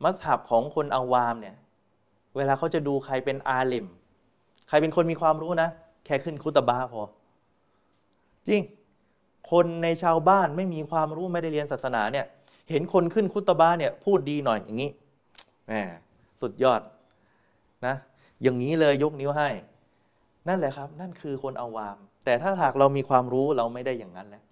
[0.02, 1.56] มัสฮับของคนเอาวามเนี่ย
[2.36, 3.86] เวลาเขาจะดูใครเป็นอาลิม
[4.68, 5.68] ใครเป็นคนมีความรู้นะ
[6.04, 7.02] แค่ขึ้นคุตบะพอ
[8.48, 8.62] จริง
[9.50, 12.26] คนในชาวบ้านไม่มีความรู้ไม่ได้เรียนศาสนาเนี่ย
[12.70, 14.90] เห็นคนขึ้นคุตบะเนี่ยพูดดีหน่อยอย่างนี้
[15.70, 15.76] แหม
[16.42, 16.80] สุดยอด
[17.86, 17.94] นะ
[18.42, 19.48] อย่างนี้เลยยกนิ้วให้
[20.48, 24.44] นั่นแหละครับ นั่นคือคนเอาวาม แต่ถ้าหากเรามีความรู้เราไม่ได้อย่างนั้นแล้ว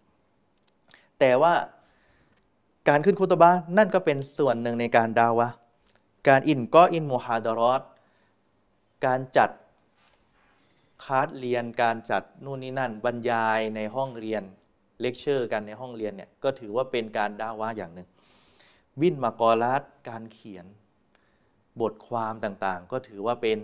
[1.21, 1.55] แต่ว่า
[2.89, 5.49] การขึ้นคุตบะนั่นก็เป็นส่วนหนึ่งในการดาวะ
[6.29, 7.83] การ إلقاء المحاضرات
[9.07, 9.51] การจัด
[11.05, 14.43] คาสเรียนการจัดนู่นนี่นั่น บรรยายในห้องเรียน
[15.01, 18.09] เลคเชอร์กันในห้องเรียนเนี่ยก็ถือว่าเป็นการดาวะอย่างหนึ่ง
[19.01, 20.66] والمقالات การเขียน
[21.81, 23.59] บทความต่างๆ ก็ถือว่าเป็น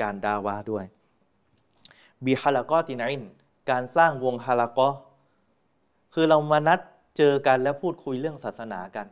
[0.00, 0.84] การดาวะด้วย
[2.24, 3.22] บีฮาลากอตินิน
[3.70, 4.88] การสร้างวงฮาลากอ
[6.14, 6.80] คือเรามานัด
[7.16, 9.06] เจอกันแล้วพูดคุยเรื่องศาสนากัน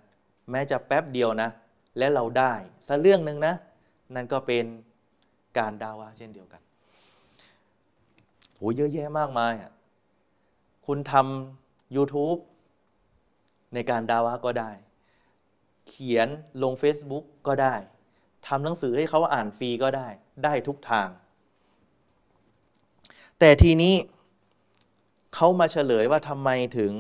[0.51, 1.51] แม้จะแป๊บเดียวนะ
[1.99, 2.53] และเราได้
[2.89, 3.55] สักเรื่องหนึ่งนะ
[4.15, 4.65] นั่นก็เป็น
[5.59, 6.63] การดาวะเช่นเดียวกัน
[8.55, 9.73] โหเยอะแยะมากมายอะ
[10.87, 12.41] คุณทำ YouTube
[13.75, 14.71] ในการดาวะก็ได้
[15.89, 16.29] เขียน
[16.63, 17.75] ลง Facebook ก็ได้
[18.47, 20.09] ทำหนังสือให้เขาอ่านฟรีก็ได้
[20.45, 21.09] ได้ทุกทาง
[23.39, 23.95] แต่ทีนี้
[25.35, 26.93] เขามาเฉลยว่าทำไมถึง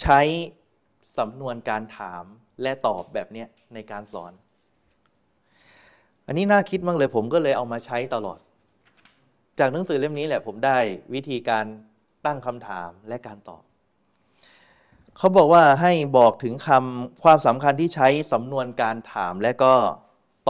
[0.00, 0.20] ใช้
[1.18, 2.24] สำนวนการถาม
[2.62, 4.32] และตอบแบบนี้ในการสอน
[6.26, 8.38] อันนี้น่าคิดมากเลยผมก็เลยเอามาใช้ตลอด
[9.58, 10.78] จากหนังสือเล่มนี้แหละผมได้
[11.14, 11.64] วิธีการ
[12.26, 13.62] ตั้งคำถามและการตอบ
[15.16, 19.74] เขาบอกว่าให้บอกถึงคำความสำคัญที่ใช้สำนวนการถามและก็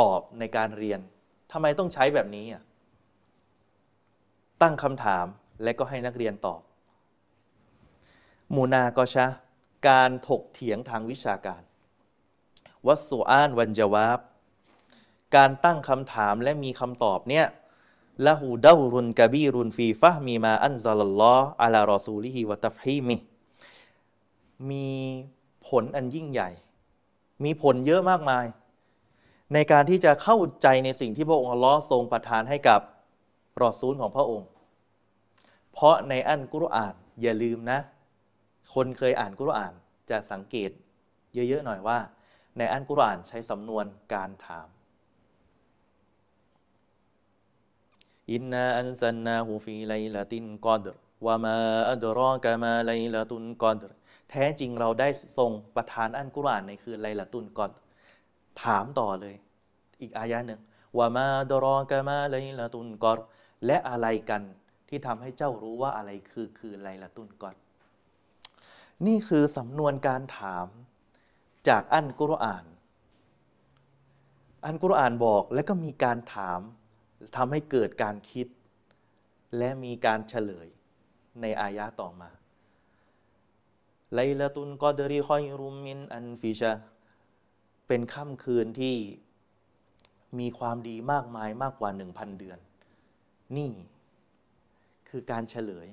[0.00, 1.00] ตอบในการเรียน
[1.52, 2.62] ทำไมต้องใช้แบบนี้อะ
[4.62, 5.26] ตั้งคำถาม
[5.62, 6.60] และก็ให้นักเรียนตอบ
[8.54, 9.26] มูนากชะ
[9.88, 11.62] การถกเถียงทางวิชาการ
[12.86, 14.20] วัสุอานวันจวาบ
[15.36, 17.46] การตั้งคำถามและมีคำตอบเนี่ย
[18.26, 23.16] ละหูดารุนกะบีรุนฟีฟะมีมาอันซัลลอฮ์อะลารอซูลิฮิวะตัฟฮีมิ
[24.70, 24.88] มี
[25.68, 26.50] ผลอันยิ่งใหญ่
[27.44, 28.46] มีผลเยอะมากมาย
[29.52, 32.80] ในการที่จะเข้าใจในสิ่งที่พระองค์อัลลอฮ์ทรงประทานให้กับ
[33.62, 34.48] รอซูลของพระองค์
[35.72, 37.78] เพราะในอันกุรอานอย่าลืมนะ
[38.74, 39.72] คนเคยอ่านกุรอาน
[40.10, 40.70] จะสังเกต
[41.34, 41.98] เยอะๆหน่อยว่า
[42.58, 44.68] ในอันกุรอานใช้สำนวนการถาม
[48.32, 50.96] อินนาอันซันนาหูฟีไลลาตินกอดร
[51.26, 51.56] วามา
[51.90, 53.90] อัดรอกามาไลลาตุนกอดร
[54.36, 55.08] แท้จริงเราได้
[55.38, 57.72] ทรงประทานอันกุรอานในคืนไลลาตุนกอด
[58.62, 59.34] ถามต่อเลย
[60.00, 60.60] อีกอายะหนึ่ง
[60.96, 63.18] ว่ามาดรอกามาไลลาตุนกอด
[63.66, 64.42] และอะไรกัน
[64.88, 67.56] ที่ทำให้เจ้ารู้ว่าอะไรคือคืนไลลาตุนกอด
[69.06, 70.66] นี่คือสำนวนการถาม
[71.68, 72.64] จากอันกุรอาน
[74.64, 76.60] อันกุรอานบอกและก็มีการถาม
[77.36, 78.46] ทำให้เกิดการคิด
[79.58, 80.68] และมีการเฉลย
[81.40, 82.30] ในอายะต่อมา
[84.12, 86.72] ไลลาตุนกอดรีคอยรุมมินอันฟิชา
[87.88, 88.96] เป็นค่ำคืนที่
[90.38, 92.58] มีความดีมากมายมากกว่าหนึ่งพันเดือน
[93.56, 93.70] นี่
[95.08, 95.86] คือการเฉลย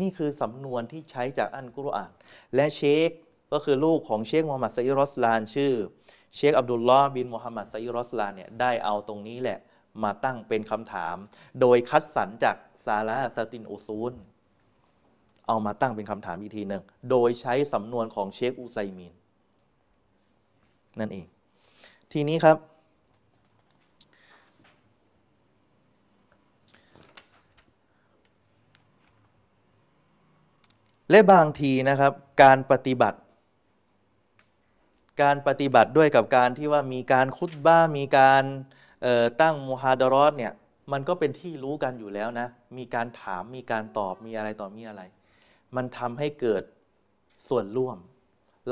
[0.00, 2.12] นี่คือสำนวนที่ใช้จากอันกุรอาน
[2.54, 3.10] และเชค
[3.52, 5.72] ก็คือลูกของเชคมูฮัมหมัดไซรอสลาน ชื่อ
[6.36, 9.58] เชคอับดุลลอฮ์บินมูฮัมหมัดไซรอสลานเนี่ยได้เอาตรงนี้แหละ
[10.02, 11.16] มาตั้งเป็นคำถาม
[11.60, 14.12] โดยคัดสรรจากซาลาสตินอุซูล
[15.48, 19.14] เอามาตั้งเป็นคำถามอีกทีหนึ่งโดยใช้สำนวนของเชคอุไซมีน
[21.00, 21.26] นั่นเอง
[22.12, 22.56] ทีนี้ครับ
[31.10, 33.18] และบางทีนะครับการปฏิบัติ
[35.22, 38.44] การปฏิบัติด้วยกับการที่ว่ามีการคุตบ้ามีการ
[39.40, 40.52] ตั้งมูฮาดารอสเนี่ย
[40.92, 45.02] มันก็เป็นที่รู้กันอยู่แล้วนะ มีการถามมีการตอบมีอะไรต่อมีอะไร
[45.76, 46.62] มันทำให้เกิด
[47.48, 47.98] ส่วนร่วม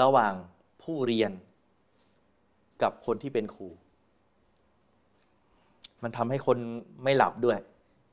[0.02, 0.34] ระหว่าง
[0.82, 1.32] ผู้เรียน
[2.82, 3.68] กับคนที่เป็นครู
[6.02, 6.58] มันทำให้คน
[7.04, 7.58] ไม่หลับด้วย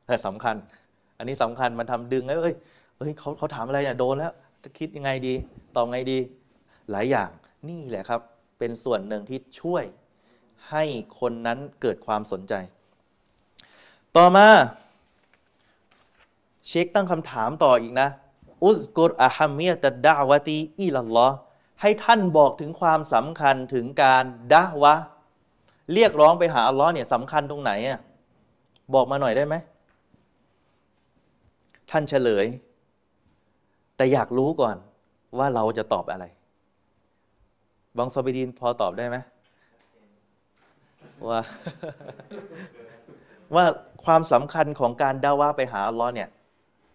[0.08, 0.56] แต่สำคัญ
[1.18, 2.56] อันนี้สำคัญมันทำดึงไเอ้ย
[2.98, 5.34] เอ้ยเขาเขาถามอะไรเนี่ยโดนแล้ว จะคิดยังไงดี
[5.76, 6.18] ตอบไงดี
[6.92, 7.30] หลายอย่าง
[7.70, 8.22] นี่แหละครับ
[8.60, 9.84] เป็นส่วนหนึ่งที่ช่วย
[10.70, 10.84] ให้
[11.20, 12.54] คนนั้นเกิดความสนใจ
[14.18, 14.48] ต่อมา
[16.68, 18.08] เช็คตั้งคำถามต่ออีกนะ
[18.64, 21.28] อุสกุรอะฮัมเมียตดาวะตีอิลลอ
[21.82, 24.94] ให้ท่านบอกถึงความสำคัญถึงการดะวะ
[25.94, 28.00] เรียกร้องไปหาอัลลอฮ์เนี่ยสำคัญตรงไหนอะ
[28.94, 29.56] บอกมาหน่อยได้ไหม
[31.92, 32.46] ท่านเฉลย
[33.96, 34.76] แต่อยากรู้ก่อน
[35.38, 36.26] ว่าเราจะตอบอะไร
[37.98, 39.18] บังซอบิดินพอตอบได้ไหม
[41.30, 41.40] ว่า
[43.56, 43.66] ว่า
[44.06, 46.30] ความสำคัญของการดาว่าไปหาอัลลอฮ์เนี่ย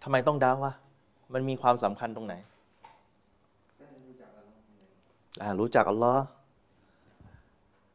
[0.02, 0.72] ทำไมต้องดาว่า
[1.32, 2.34] มันมีความสำคัญตรงไหน
[5.60, 6.24] รู้จักอัลลอฮ์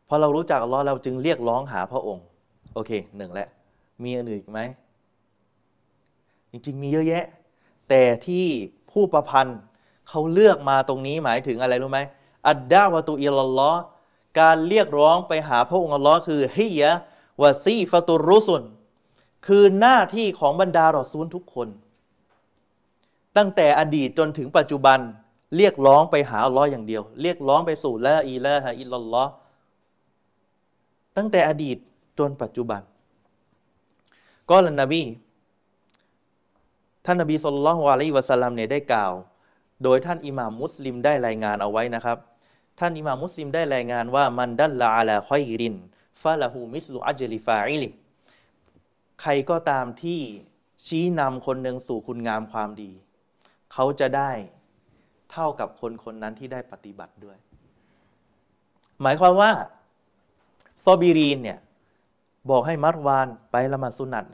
[0.08, 2.26] พอเรารู้จักอัลลอฮ์เราจึงเรียกร้องหาพระองค์
[2.74, 3.50] โอเคหนึ่งแล้ว
[4.04, 4.60] มีอันอื่นอีกไหม
[6.52, 7.26] จริง ๆ มีเยอะแยะ
[7.90, 8.46] แต่ที่
[8.92, 9.60] ผู้ประพันธ์
[10.10, 12.00] เขาเลือกมาตรงนี้หมายถึงอะไรรู้ไหม
[12.50, 13.82] อัดดาวะตุอิลลอฮ์
[14.40, 16.92] การเรียกร้องไปหาพระองค์อัลลอฮ์คือฮิยะ
[17.42, 18.64] วะซีฟตุรุสุน
[19.48, 21.68] คือหน้าที่ของบรรดารอซูลทุกคน
[23.38, 25.00] ตั้งแต่อดีตจนถึงปัจจุบัน
[25.58, 29.32] เรียกร้องไปหาอัลลอฮ์อย่างเดียว เรียกร้องไปสู่لا إله إلا الله
[31.18, 31.78] ตั้งแต่อดีต
[32.20, 32.82] จนปัจจุบัน
[34.50, 35.04] قال النبي
[37.06, 39.14] ท่านนบี صلى الله عليه وسلم เนี่ยได้กล่าว
[39.84, 42.18] โดยท่านอิหม่ามมุสลิมได้รายงานเอาไว้นะครับ
[42.80, 47.90] ท่านอิหม่ามมุสลิมได้รายงานว่าمن دل على خير فله مثل أجر فاعله
[49.22, 50.22] ใครก็ตามที่
[50.86, 52.92] ชี้นำคนหนึ่งสู่คุณงามความดี
[53.74, 54.32] เขาจะได้
[55.32, 57.38] เท่ากับคนคนนั้นที่ได้ปฏิบัติด้วย
[59.02, 59.52] หมายความว่า
[60.84, 61.60] ซอบีรีนเนี่ย
[62.50, 64.26] บอกให้มัดวานไปละหมาดสุนัต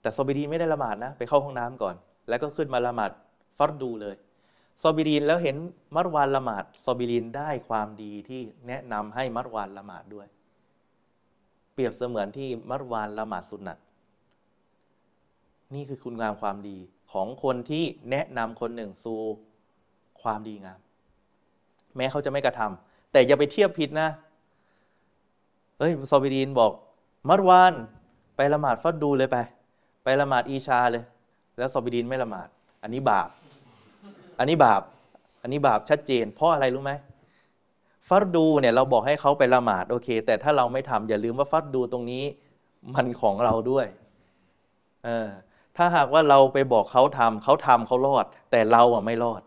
[0.00, 1.94] แต่ซอบีรีนไม่ได้ละหมาดนะ ไปเข้าห้องน้ำก่อน
[2.28, 3.10] แล้วก็ขึ้นมาละหมาด
[3.58, 4.14] ฟัดดูเลย
[4.82, 5.56] ซอบิรินแล้วเห็น
[5.96, 10.26] มัรวานละหมาดซอบิรินได้ความดีที่แนะนำให้มัรวานละหมาดด้วย
[11.72, 13.78] เปรียบเสมือนที่มัรวานละหมาดสุนัต
[15.74, 16.78] นี่คือคุณงามความดี
[17.12, 19.20] ของคนที่แนะนำคนหนึ่งสู่
[20.22, 20.80] ความดีงาม
[21.96, 24.08] แม้เขาจะไม่กระทำแต่อย่าไปเทียบผิดนะ
[25.78, 26.72] เฮ้ยซอบิรินบอก
[27.28, 27.72] มัรวาน
[28.36, 29.36] ไปละหมาดฟัดดูเลยไป
[30.04, 31.04] ไปละหมาดอีชาเลย
[31.58, 32.48] แล้วซอบิดินไม่ละหมาด
[32.82, 33.28] อันนี้บาป
[34.38, 34.82] อันนี้บาป
[35.42, 36.92] อันนี้บาปชัดเจน เพราะอะไรรู้ไหม
[38.08, 42.24] ฟัดดูเนี่ยเราบอกให้เขาไปละหมาดโอเค แต่ถ้าเราไม่ทำอย่าลืมว่าฟัดดูตรงนี้
[42.94, 43.86] มันของเราด้วย
[45.04, 45.28] เออ
[45.76, 49.42] ถ้าหากว่าเราไปบอกเขาทำเขาทำเขารอด แต่เราอะไม่รอด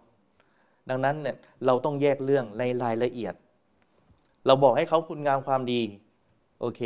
[0.89, 1.35] ดังนั้นเนี่ย
[1.65, 3.34] เราต้องแยกเรื่องในรายละเอียด
[4.45, 5.81] เราบอกให้เขาคุณงามความดี
[6.61, 6.81] โอเค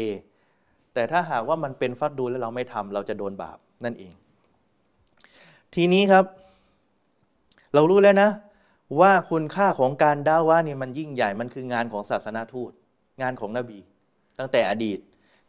[0.94, 4.14] แต่ถ้าหากว่ามันเป็นฟัดดูแล้วเราไม่ทำเราจะโดนบาปนั่นเอง
[5.76, 6.26] ทีนี้ครับ
[7.74, 8.30] เรารู้แล้วนะ
[9.00, 12.72] ว่าคุณค่าของการด่าว่านี่มันยิ่งใหญ่มันคืองานของศาสนาทูต
[13.22, 13.80] งานของนบี
[14.40, 15.00] ตั้งแต่อดีต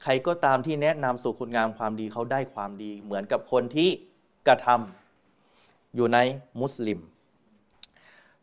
[0.02, 3.90] ใครก็ตามที่แนะนำสู่คุณงามความดีเขาได้ความดี เหมือนกับคนที่
[4.46, 6.18] กระทำอยู่ใน
[6.60, 6.98] มุสลิม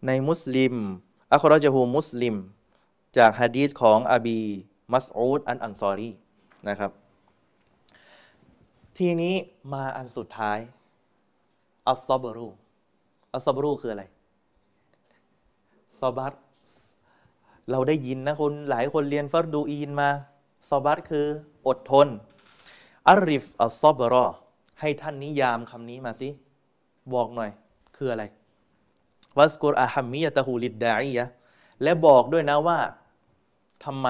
[0.07, 0.73] ในมุสลิม
[1.31, 2.35] อัครจฮูมุสลิม
[3.17, 4.39] จากฮะดีษของอบี
[4.93, 6.09] มัสอูดอันอันซอรี
[6.67, 6.91] นะครับ
[8.97, 9.35] ทีนี้
[9.73, 10.59] มาอันสุดท้าย
[11.87, 12.49] อัลซอบรู
[13.33, 14.03] อัลซอบรูคืออะไร
[15.99, 16.33] ซอบัต
[17.71, 20.09] เราได้ยินนะคนหลายคนเรียนฟัรดูอีนมา
[20.69, 21.25] ซอบัตคือ
[21.67, 22.07] อดทน
[23.07, 24.25] อาริฟอัลซอบรอ
[24.79, 26.29] ให้ท่านนิยามคำนี้มาสิ
[27.13, 27.51] บอกหน่อย
[27.95, 28.23] คืออะไร
[29.37, 31.25] วัสกุรอาฮัมมิยะตะฮูลิดดาอียะ
[31.83, 32.79] และบอกด้วยนะว่า
[33.85, 34.07] ทำไม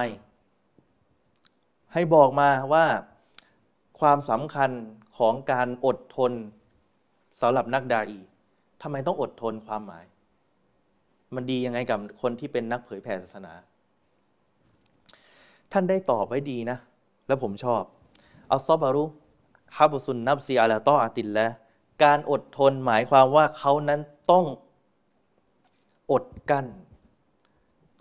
[1.94, 2.86] ให้บอกมาว่า
[4.00, 4.72] ความสำคัญ
[5.18, 6.32] ของการอดทน
[7.42, 8.20] สำหรับนักดาอี
[8.82, 10.06] ทำไมต้องอดทนความหมาย
[11.36, 13.54] มันดียังไงกับคนที่เป็นนักเผยแผ่ศาสนา
[15.72, 16.78] ท่านได้ตอบไว้ดีนะ
[17.28, 17.84] แล้วผมชอบ
[18.52, 19.04] อัลซอบารุ
[19.78, 21.48] ฮับุสุนนับซีอาลาตออาตินและ
[22.04, 24.46] การอดทนหมายความว่าเขานั้นต้อง
[26.12, 26.68] อดกั้น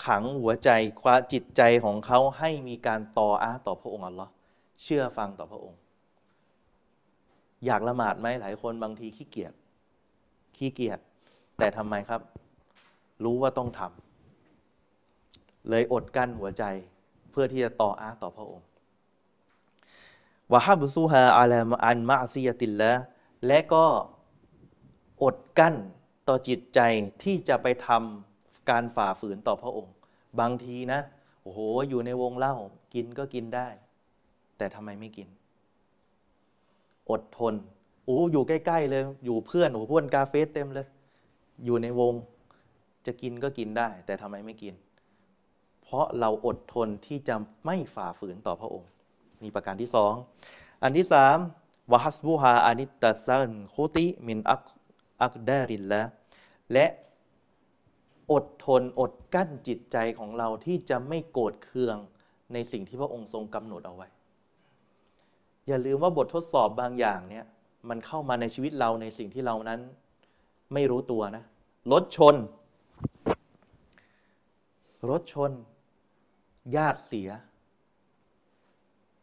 [0.04, 0.70] ขังหัวใจ
[1.02, 4.30] ความจิตใจของเขาให้มีการต่ออาต่อพระองค์อัลลอฮ์
[4.82, 5.78] เชื่อฟังต่อพระองค์
[7.66, 9.52] อยากละหมาดไหมหลายคนบางทีขี้เกียจ
[10.56, 10.98] ขี้เกียจ
[11.58, 12.20] แต่ทำไมครับ
[13.24, 16.64] รู้ว่าต้องทำเลยอดกั้นหัวใจ
[17.38, 18.66] พื่อที่จะต่ออาต่อพระองค์
[20.52, 22.92] วะฮับซูฮาอาลามอันมาซียติลละ
[23.46, 23.84] และก็
[25.22, 25.74] อดกั้น
[26.28, 26.80] ต่อจิตใจ
[27.22, 29.94] ที่จะไปทำการฝ่าฝืนต่อพระองค์
[30.40, 31.00] บางทีนะ
[31.42, 32.56] โอ้โหอยู่ในวงเล่า
[32.94, 33.68] กินก็กินได้
[34.58, 35.28] แต่ทำไมไม่กิน
[37.10, 37.54] อดทน
[38.04, 40.86] โอ้อยู่ใกล้ ๆ เลย อยู่เพื่อนโอ้เพื่อนกาเฟสเต็มเลย
[41.64, 42.14] อยู่ในวง
[43.06, 44.74] จะกินก็กินได้ แต่ทำไมไม่กิน
[45.88, 48.90] เพราะเราอดทนที่จะไม่ฝ่าฝืนต่อพระองค์
[49.42, 50.12] นี่ประการที่สอง
[50.82, 51.36] อันที่สาม
[51.92, 54.64] วะฮัสบูฮาอานิตตะซันคุติมินอัก
[55.22, 56.02] อักดารินละ
[56.72, 56.86] และ
[58.32, 61.96] อดทนอดกั้นจิตใจของเราที่จะไม่โกรธเคือง
[62.52, 64.08] ในสิ่งที่พระองค์ทรงกำหนดเอาไว้
[65.68, 67.44] อย่าลืมว่าบททดสอบบางอย่างเนี่ย
[67.88, 69.80] มันเข้ามาในชีวิตเราในสิ่งที่เรานั้น
[70.74, 71.44] ไม่รู้ตัวนะ
[71.92, 72.36] รถชน
[75.10, 75.50] รถชน
[76.76, 77.28] ญาติเสีย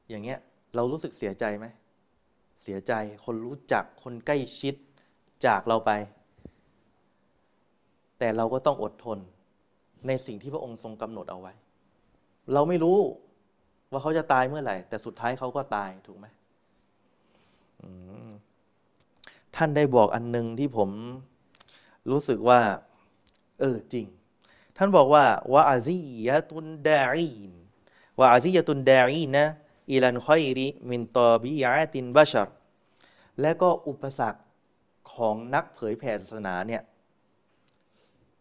[0.09, 0.39] อย่างเงี้ย
[0.75, 1.65] เรารู้สึกเสียใจไหม
[2.61, 2.93] เสียใจ
[3.25, 4.75] คนรู้จัก คนใกล้ชิด
[5.45, 5.91] จากเราไป
[8.19, 9.19] แต่เราก็ต้องอดทน
[10.07, 11.53] ในสิ่งที่พระองค์ทรงกำหนดเอาไว้
[12.53, 12.97] เราไม่รู้
[13.91, 16.25] ว่าเขาจะตายเมื่อไหร่ แต่สุดท้ายเขาก็ตายถูกไหม
[19.55, 20.89] ท่านได้บอกอันหนึ่งที่ผม
[22.11, 22.59] รู้สึกว่า
[23.59, 24.05] เออจริง
[24.77, 25.97] ท่านบอกว่าวะอาซี
[26.27, 27.51] ยะตุนดาอีน
[28.19, 29.45] วะอาซียะตุนดาอีนะ
[29.89, 32.49] อิลันคอยริมินตอบิยาตินบัชร
[33.41, 34.41] และก็อุปสรรค
[35.13, 36.81] ของนักเผยแผ่ศาสนาเนี่ย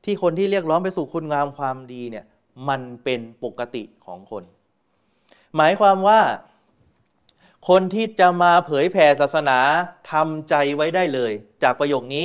[0.05, 2.25] ที่คนที่เรียกร้องไปสู่คุณงามความดีเนี่ย
[2.69, 4.45] มันเป็นปกติของคน
[5.57, 6.21] หมายความว่า
[7.69, 9.59] คนที่จะมาเผยแผ่ศาสนา
[10.11, 11.33] ทำใจไว้ได้เลย
[11.63, 12.25] จากประโยคนี้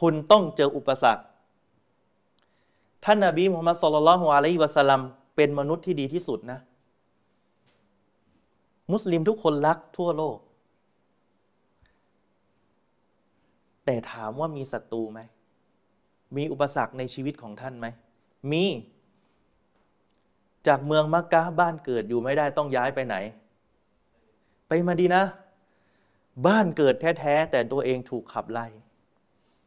[0.00, 1.22] คุณต้องเจออุปสรรค
[3.04, 5.00] ท่านนาบีมุฮัมมัดสุลลัลฮุอะลัยฮิวะสัลลัม
[5.36, 6.58] เป็นมนุษย์ที่ดีที่สุดนะ
[8.92, 10.38] มุสลิมทุกคนรักทั่วโลก
[13.84, 15.20] แต่ถามว่ามีศัตรูไหม
[16.36, 17.86] มีอุปสรรคในชีวิตของท่านไหม
[18.52, 18.64] มี
[20.66, 23.16] จากเมืองมักกะบ้านเกิดอยู่ไม่ได้ต้องย้ายไปไหน
[24.68, 25.24] ไปมาดีนะ
[26.46, 28.66] บ้านเกิดแท้ ๆ แต่ตัวเองถูกขับไล่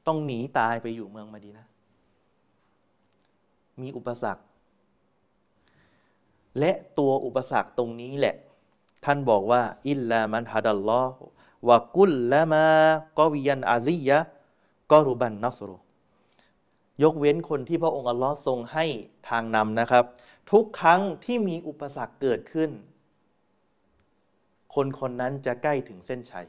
[0.08, 1.66] ต้องหนีตายไปอยู่เมืองมาดีนะ
[3.82, 4.44] มีอุปสรรค
[6.60, 8.36] และตัวอุปสรรคตรงนี้แหละ
[9.06, 11.14] ท่านบอกว่า อิลลามันฮัดัลลอฮ
[11.68, 12.66] วะกุลละมา
[13.20, 14.18] กอวิยันอาซียะ
[14.92, 15.78] กอรุบันนัสรุ
[17.04, 18.86] ยกเว้นคนที่พระองค์อัลลอฮ์ทรงให้
[19.30, 20.06] ทางนำนะครับ
[20.52, 22.72] ทุกครั้งที่มีอุปสรรคเกิดขึ้น
[24.76, 26.48] คนคนนั้นจะใกล้ถึงเส้นชัย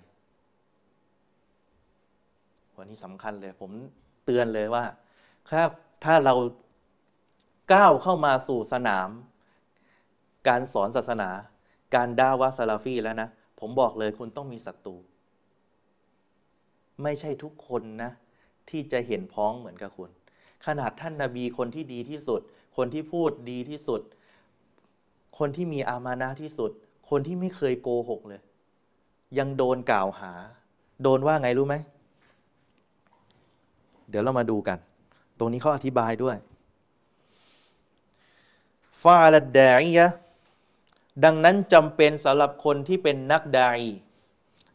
[2.77, 3.71] วันนี้สำคัญเลยผม
[4.25, 4.85] เตือนเลยว่า
[5.49, 5.63] ถ้า
[6.05, 6.35] ถ้าเรา
[7.73, 9.09] ก้าวเข้ามาสู่สนาม
[10.49, 11.31] การสอนศาสนา
[11.95, 13.29] การด่าวะซาลาฟีแล้วนะ
[13.61, 14.97] ผมบอกเลยคุณต้องมีศัตรู
[17.03, 18.11] ไม่ใช่ทุกคนนะ
[18.71, 20.11] ที่จะเห็นพ้องเหมือนกับคุณ
[20.67, 22.41] ขนาดท่านนาบีคนที่ดีที่สุด
[22.77, 24.01] คนที่พูดดีที่สุด
[25.39, 26.71] คนที่มีอามานะที่สุด
[27.11, 28.41] คนที่ไม่เคยโกหกเลย
[29.39, 30.33] ยังโดนกล่าวหา
[31.03, 31.77] โดนว่าไงรู้ไหม
[34.09, 34.79] เดี๋ยวเรามาดูกัน
[35.39, 36.37] ตรงนี้เขาอธิบายด้วย
[39.03, 40.07] ฟาลดาอียะ
[41.25, 43.91] ดังนั้นจำเป็นสำหรับคนที่เป็นนักดาอี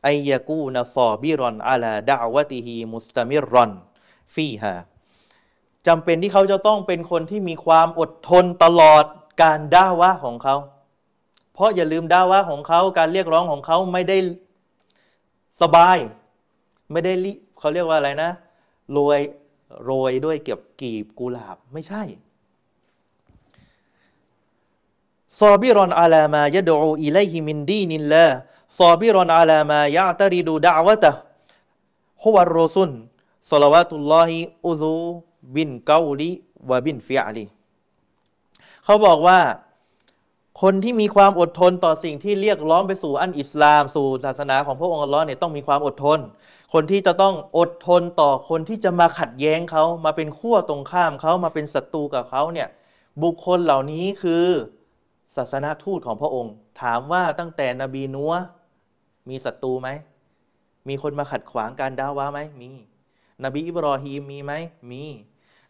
[0.03, 3.71] ไอยากูนซอบิรอนอาลาดาวะติฮีมุสตามิรอน
[4.33, 4.73] ฟีฮา
[5.87, 9.05] จำเป็นที่เขาจะต้องเป็นคนที่มีความอดทนตลอด
[9.41, 10.55] การด่าวะของเขา
[11.53, 14.17] เพราะอย่าลืมด่าวะของเขา การเรียกร้องของเขาไม่ได้
[15.61, 15.97] สบาย
[16.91, 17.13] ไม่ได้
[17.59, 18.31] เขาเรียกว่าอะไรนะ
[18.91, 19.21] โรย
[19.83, 22.03] โรยด้วยเก็บกีบกุหลาบไม่ใช่
[25.41, 28.27] ซอบิรอนอาลามายะดูอิเลฮิมินดีนิลลา
[28.79, 31.11] ซอบิรอนอาลามายะตริดูดาวะตะ
[32.23, 32.91] ฮุวารรซุน
[33.51, 34.37] สลาวาตุลลอฮิ
[34.67, 34.95] อุซู
[35.55, 36.31] บินเกาลี
[36.69, 37.45] วะบินฟิอาลี
[38.83, 39.39] เขาบอกว่า
[40.61, 46.19] คนที่มีความอดทนต่อสิ่งที่เรียกร้องไปสู่อันอิสลาม สู่ศาสนาของพระองค์อัลลอฮ์เนี่ยต้องมีความอดทน
[46.73, 52.67] คนที่จะต้องอดทนต่อคนที่จะมาขัดแย้งเขามาเป็นขั้วตรงข้ามเขามาเป็นศัตรูกับเขาเนี่ย
[53.23, 54.45] บุคคลเหล่านี้คือ
[55.38, 58.34] ศาสนาทูตของพระองค์ ถามว่าตั้งแต่นบีนัว
[59.30, 59.89] มีศัตรูไหม
[60.88, 62.72] มีคนมาขัดขวางการดาวะไหมมี
[63.43, 64.53] นบีอิบรอฮีมมีไหม
[64.91, 65.03] มี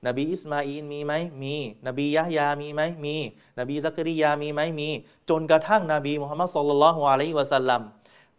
[0.06, 1.56] นบีอิสมาอีนมีไหมมี
[1.88, 3.16] นบียะยามีไหมมี
[3.60, 4.90] นบีซักริยามีไหมมี
[5.30, 7.82] จนกระทั่งนบีมุฮัมมัดสุลลัลฮวาลัยวะสัลลัม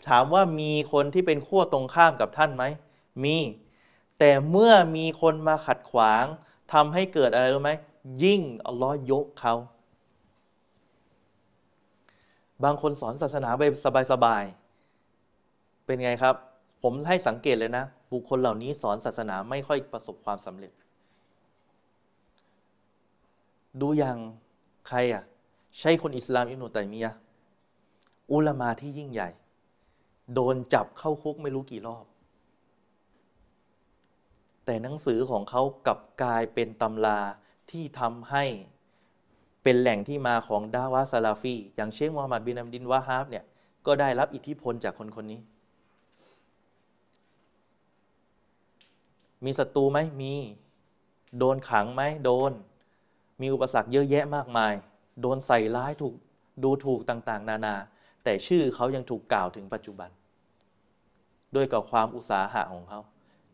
[0.09, 2.65] ถามว่ามีคนที่เป็นขั้วตรงข้ามกับท่านไหม
[3.25, 3.37] มี
[4.19, 6.25] แต่เมื่อมีคนมาขัดขวาง
[6.73, 7.73] ทำให้เกิดอะไรรู้ไหม
[8.23, 9.55] ยิ่งอัลลอฮ์ยกเขา
[12.65, 13.63] บางคนสอนศาสนาไป
[14.13, 16.35] สบายๆ เป็นไงครับ
[16.83, 20.73] ผมให้สังเกตเลยนะ บุคคลเหล่านี้สอนศาสนาไม่ค่อยประสบความสำเร็จ
[23.81, 24.19] ดูอย่าง
[24.89, 25.23] ใครอะ
[25.81, 27.13] ใช่คนอิสลามอิบนุตัยมียะ
[28.33, 29.31] อุลามาที่ยิ่งใหญ่
[30.35, 32.05] โดนจับเข้าคุกไม่รู้กี่รอบ
[34.65, 37.21] แต่หนังสือของเขากลับกลายเป็นตำรา
[37.71, 38.45] ที่ทำให้
[39.69, 43.45] เป็นแหล่งที่มาของดาวะซาลาฟี อย่างเชคมูฮัมหมัดบินอัมดินวาฮาบเนี่ย
[43.87, 45.41] ก็ได้รับอิทธิพลจากคนคนนี้
[49.45, 50.35] มีศัตรูไหมมี
[51.39, 52.53] โดนขังไหมโดน
[53.41, 54.75] มีอุปสรรคเยอะแยะมากมาย
[55.21, 56.15] โดนใส่ร้ายถูก
[56.63, 57.75] ดูถูกต่างๆ นานา
[58.25, 60.11] แต่ชื่อเขายังถูกกล่าวถึงปัจจุบัน
[61.55, 63.01] ด้วยกับความอุตสาหะของเขา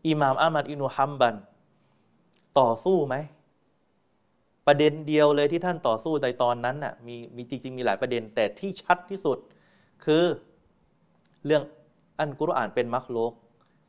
[0.06, 1.34] อิหม่ามอามัดอินุฮัมบัน
[2.58, 3.16] ต่อสู้ไหม
[4.66, 9.38] ประเด็นเดียวเลยที่ท่านต่อสู้ในตอนนั้นน่ะมีมีจริง ๆ มีหลายประเด็นแต่ที่ชัดที่สุด
[10.04, 10.24] คือ
[11.46, 11.62] เรื่อง
[12.20, 13.32] อันกุรอานเป็นมักโลก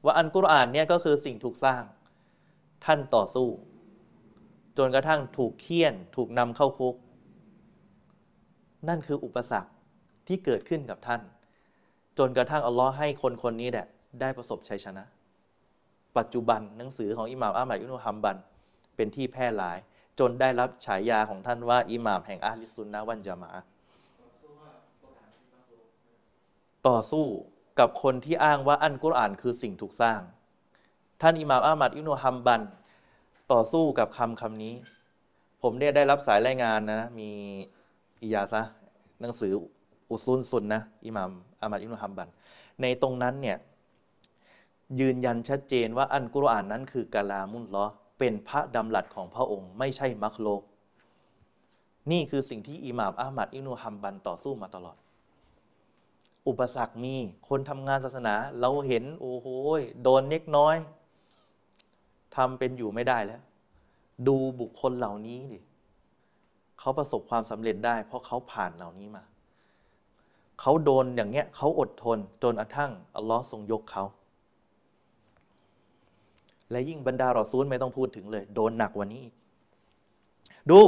[0.05, 1.83] ว่าอันกุรอานเนี่ยก็คือสิ่งถูกสร้าง
[2.85, 3.47] ท่านต่อสู้
[4.77, 6.95] จนกระทั่งถูกเคี่ยน ถูกนำเข้าคุก
[8.87, 9.71] นั่นคืออุปสรรค
[10.27, 11.21] ที่เกิดขึ้นกับท่าน
[12.17, 13.85] จนกระทั่งอัลลอฮ์ให้คนคนนี้แหละ
[14.21, 15.03] ได้ประสบชัยชนะ
[16.17, 18.35] ปัจจุบันหนังสือของอิหม่ามอามัดยุนุฮัมบัน
[18.95, 19.77] เป็นที่แพร่หลาย
[20.19, 23.51] จนได้รับฉายาของท่านว่าอิหม่ามแห่งอาลิสุนนะวันจามา
[26.87, 27.25] ต่อสู้
[27.79, 30.19] กับคนที่อ้างว่าอันกุรอานคือสิ่งถูกสร้าง
[31.21, 32.61] ท่านอิหม่ามอามัดอิโนฮัมบัน
[33.51, 34.73] ต่อสู้กับคำคำนี้
[35.61, 37.29] ผมเนี่ยได้รับสายรายงานนะมี
[38.21, 38.61] อิยาซะ
[39.21, 39.51] หนังสือ
[40.09, 41.31] อุซุนซุนนะอิหม่าม
[41.61, 42.27] อามัดอิโนฮัมบัน
[42.81, 43.57] ในตรงนั้นเนี่ย
[44.99, 47.85] ยืนยันชัดเจนว่าอันกุรอานนั้นคือกาลามุนลอ
[48.17, 50.61] เป็นพระดำรัสของพระองค์ ไม่ใช่มักโลก
[52.11, 54.97] นี่คือสิ่งที่อิหม่ามอามัดอินูฮัมบันต่อสู้มาตลอด
[56.47, 57.15] อุปสรรคมี
[57.47, 59.47] คนทำงานศาสนา เราเห็นโอ้โห
[60.03, 60.75] โดนเล็กน้อย
[62.35, 63.41] ทำเป็นอยู่ไม่ได้แล้ว
[64.27, 65.59] ดูบุคคลเหล่านี้ดิ
[66.79, 69.23] เขาประสบความสำเร็จได้ เพราะเขาผ่านเหล่านี้มา
[70.61, 74.03] เขาโดนอย่างเงี้ยเขาอดทนจนกระทั่งอัลลอฮ์ทรงยกเขา
[76.71, 79.33] และยิ่งบรรดารอซูลไม่ต้องพูดถึงเลย โดนหนักกว่านี้อีก
[80.69, 80.81] ดู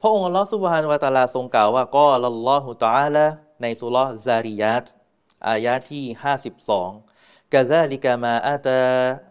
[0.00, 3.26] พระองค์อัลลอฮฺสุบฮานวะตาลาทรงกล่าวว่าก็ลัลลอฮุตาละ
[3.62, 3.96] ในสุล
[4.26, 4.86] ซาริยัต
[5.48, 6.04] อายะที่
[6.78, 8.80] 52กะซาลิกามาอาตา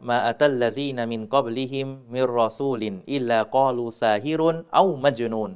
[0.09, 5.51] ما أتى الذين من قبلهم من رسول إلا قالوا ساحر أو مجنون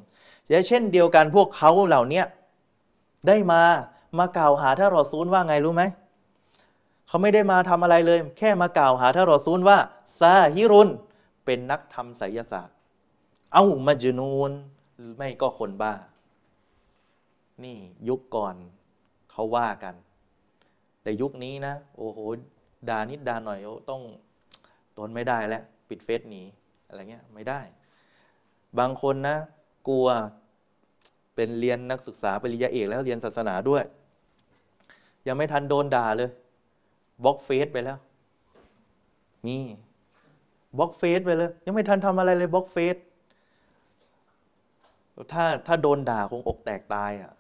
[0.67, 2.23] เช่นเดียวกันพวกเขาเหล่านี้
[3.27, 3.61] ได้มา
[4.17, 5.83] มากล่าวหาท่านรอซูลว่าไงรู้ไหม
[7.11, 9.77] เขาไม่ได้มาทำอะไรเลย แค่มากล่าวหาท่านรอซูลว่า
[10.19, 10.89] ساحر
[11.45, 12.75] เป็นนักทำไสยศาสตร์
[13.53, 14.51] أو مجنون
[15.17, 15.93] ไม่ก็คนบ้า
[17.63, 17.77] นี่
[18.09, 18.55] ยุคก่อน
[19.31, 19.95] เขาว่ากัน
[21.03, 22.19] แต่ยุคนี้นะ โอ้โห
[22.89, 23.59] ด่านิดด่าหน่อย
[23.89, 24.01] ต้อง
[24.97, 26.43] ทนไม่ได้แล้วปิดเฟซหนี
[26.87, 27.59] อะไรเงี้ยไม่ได้
[28.79, 29.37] บางคนนะ
[29.87, 30.07] กลัว
[31.35, 33.83] เป็นเรียนนักศึกษาปริญญาเอกแล้วเรียนศาสนาด้วย
[35.27, 36.31] ยังไม่ทันโดนด่าเลย
[37.23, 37.97] บล็อกเฟซไปแล้ว
[39.45, 39.57] มี
[40.77, 42.95] บล็อกเฟซไปเลย ยังไม่ทันทำอะไรเลยบล็อกเฟซ
[45.33, 47.31] ถ้าถ้าโดนด่าคงอกแตกตายอะ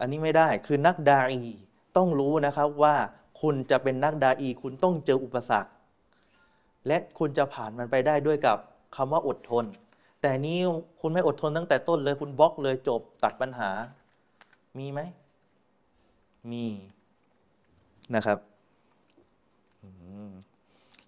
[0.00, 1.54] อันนี้ไม่ได้คือนักดาอี
[1.96, 2.94] ต้องรู้นะครับว่า
[3.40, 5.70] คุณจะเป็นนักดาอีคุณต้องเจออุปสรรค
[6.86, 8.58] และคุณจะผ่านมันไปได้ด้วยกับ
[8.96, 9.64] คำว่าอดทน
[10.22, 10.58] แต่นี้
[11.00, 13.70] คุณไม่อดทนตั้งแต่ต้นเลยคุณบล็อกเลยจบตัดปัญหา
[14.78, 15.00] มีไหม
[16.50, 16.64] มี
[18.14, 18.38] นะครับ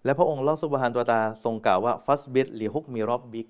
[0.07, 3.47] และพระองค์ลอสุบฮานตัวตาทรงกล่าวว่าฟัสบิดลิฮุกมีรอบบิก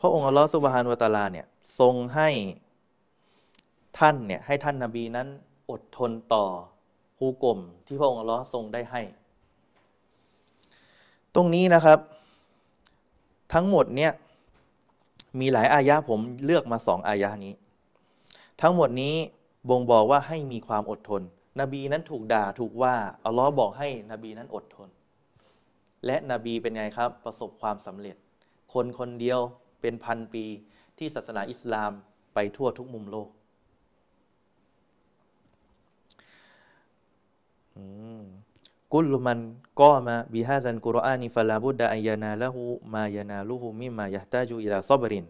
[0.00, 1.46] พระองค์อัลลอฮฺสุบฮานวตาลาเนี่ย
[1.80, 2.28] ทรงให้
[3.98, 5.28] ท่านเนี่ยให้ท่านนาบีนั้น
[5.70, 6.44] อดทนต่อ
[7.18, 9.02] ฮูกลมที่พระองค์อัลลอฮ์ทรงได้ให้
[11.34, 11.98] ตรงนี้นะครับ
[13.54, 14.12] ทั้งหมดเนี่ย
[15.40, 17.54] มีหลายอายะผมเลือกมาสองอายะนี้
[18.62, 19.14] ทั้งหมดนี้
[19.68, 21.22] บ่งบอกว่าให้มีความอดทน
[21.60, 22.94] นบีนั้นถูกด่าถูกว่า
[23.24, 24.88] อัลลอฮ์บอกให้นบีนั้นอดทน
[26.06, 28.16] และนบีเป็นไงครับประสบความสำเร็จ
[28.72, 29.40] คนคนเดียว
[29.80, 30.44] เป็นพันปี
[30.98, 31.90] ที่ศาสนาอิสลาม
[32.34, 33.28] ไปทั่วทุกมุมโลก
[38.92, 39.40] กุลมัน
[39.80, 42.62] ก็มาบิฮาซันกุรอานีฟลาบุดดาอัยานาละหู
[42.94, 45.24] มายานาลูหูมิมายะตาจูอิลาซอบริน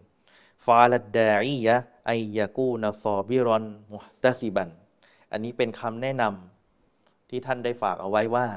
[0.65, 1.75] ฟาลดดาอียะ
[2.11, 4.69] อัยยากูนซอบิรอนมุฮตาซิบัน
[5.31, 8.47] อันนี้เป็นคำแนะนำที่ท่านได้ฝากเอาไว้ว่า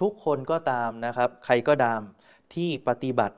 [0.00, 2.00] ทุกคนก็ตามนะครับ ใครก็ตาม
[2.54, 3.36] ที่ปฏิบัติ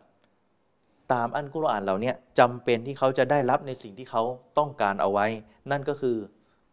[1.12, 4.22] ตามอันกุรอานเหล่านี้จำเป็นที่เขาจะได้รับในสิ่งที่เขา
[4.58, 5.26] ต้องการเอาไว้
[5.70, 6.16] นั่นก็คือ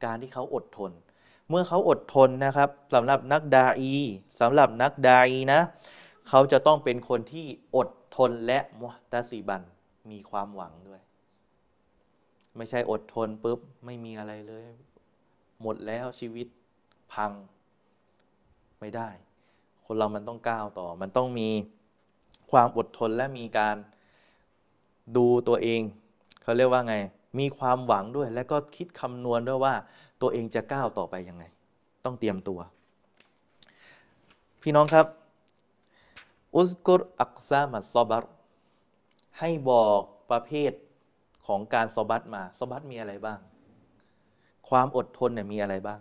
[0.06, 0.92] การที่เขาอดทน
[1.50, 3.94] เมื่อเขาอดทนนะครับสำหรับนักดาอี
[4.40, 5.62] สำหรับนักดาอีนะ
[6.30, 7.46] เขาจะต้องเป็นคนที่
[7.76, 9.62] อดทนและมุตาซีบัน
[10.12, 11.02] มีความหวังด้วย
[12.58, 14.74] ไม่ใช่อดทนปุ๊บไม่มีอะไรเลย
[15.62, 16.48] หมดแล้วชีวิต
[17.14, 17.32] พัง
[18.80, 19.10] ไม่ได้
[19.86, 21.50] คนเรามันต้องก้าวต่อ มันต้องมี
[22.52, 23.76] ความอดทนและมีการ
[25.18, 25.82] ดูตัวเอง
[26.42, 26.96] เขาเรียกว่าไง
[27.40, 29.74] มีความหวังด้วย และก็คิดคำนวณด้วยว่า
[30.22, 31.44] ตัวเองจะก้าวต่อไปยังไง
[32.06, 32.60] ต้องเตรียมตัว
[34.62, 35.06] พี่น้องครับ
[36.56, 38.24] อุสกุรอักซามัสซอบัต
[39.40, 40.02] ให้บอก
[40.32, 40.72] ประเภท
[41.48, 43.40] ของการซอบัตมาซอบัตมีอะไรบ้าง
[44.68, 46.00] ความอดทนเนี่ยมีอะไรบ้าง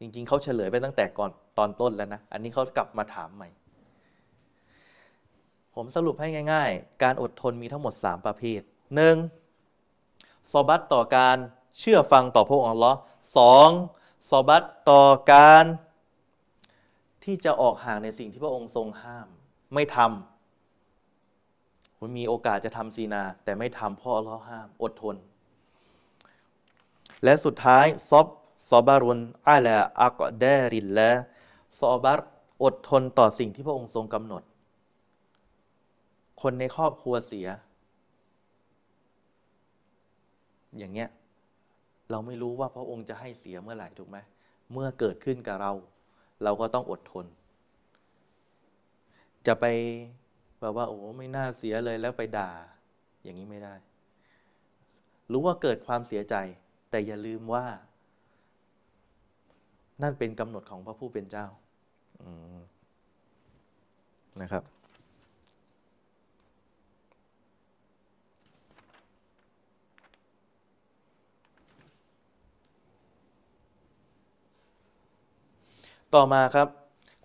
[0.00, 3.48] จริงๆ เขาเฉลยไปตั้งแต่ก่อนตอนต้นแล้วนะ อันนี้เขากลับมาถามใหม่
[5.74, 8.60] ผมสรุปให้ง่าย ๆ การอดทนมีทั้งหมด 3 ประเภท
[9.36, 10.52] 1.
[10.52, 11.36] ซอบัตต่อการ
[11.78, 12.98] เชื่อฟังต่อพระองค์อัลลอฮ์
[13.36, 13.68] สอง
[14.30, 15.64] ซอบัตต่อการ
[17.24, 19.28] ที่จะออกห่างในสิ่งที่พระองค์ทรงห้าม
[19.74, 25.16] ไม่ทำคุณมีโอกาสจะทำซีนา แต่ไม่ทำพ่ออัลลอฮ์ห้าม อดทน
[27.26, 28.26] และสุดท้าย ซอบ
[28.68, 31.10] ซอบารุนอาลาอักเดรินและ
[31.78, 32.20] ซอบัต
[32.62, 34.42] อดทนต่อสิ่งที่พระองค์ทรงกำหนด
[36.42, 37.48] คนในครอบครัวเสีย
[40.78, 41.08] อย่างเงี้ย
[42.10, 44.18] เราไม่รู้ว่าพระองค์จะให้เสียเมื่อไหร่ถูกไหม
[44.72, 45.72] เมื่อเกิดขึ้นกับเรา
[46.42, 47.26] เราก็ต้องอดทน
[49.46, 49.64] จะไป
[50.60, 52.50] แบบว่า โอ้ไม่น่าเสียเลยแล้วไปด่า
[53.22, 53.74] อย่างนี้ไม่ได้
[55.32, 56.36] รู้ว่าเกิดความเสียใจ
[56.90, 57.66] แต่อย่าลืมว่า
[60.02, 61.46] นั่นเป็นกำหนดของพระผู้เป็นเจ้า
[64.42, 64.64] นะครับ
[76.14, 76.68] ต่อมาครับ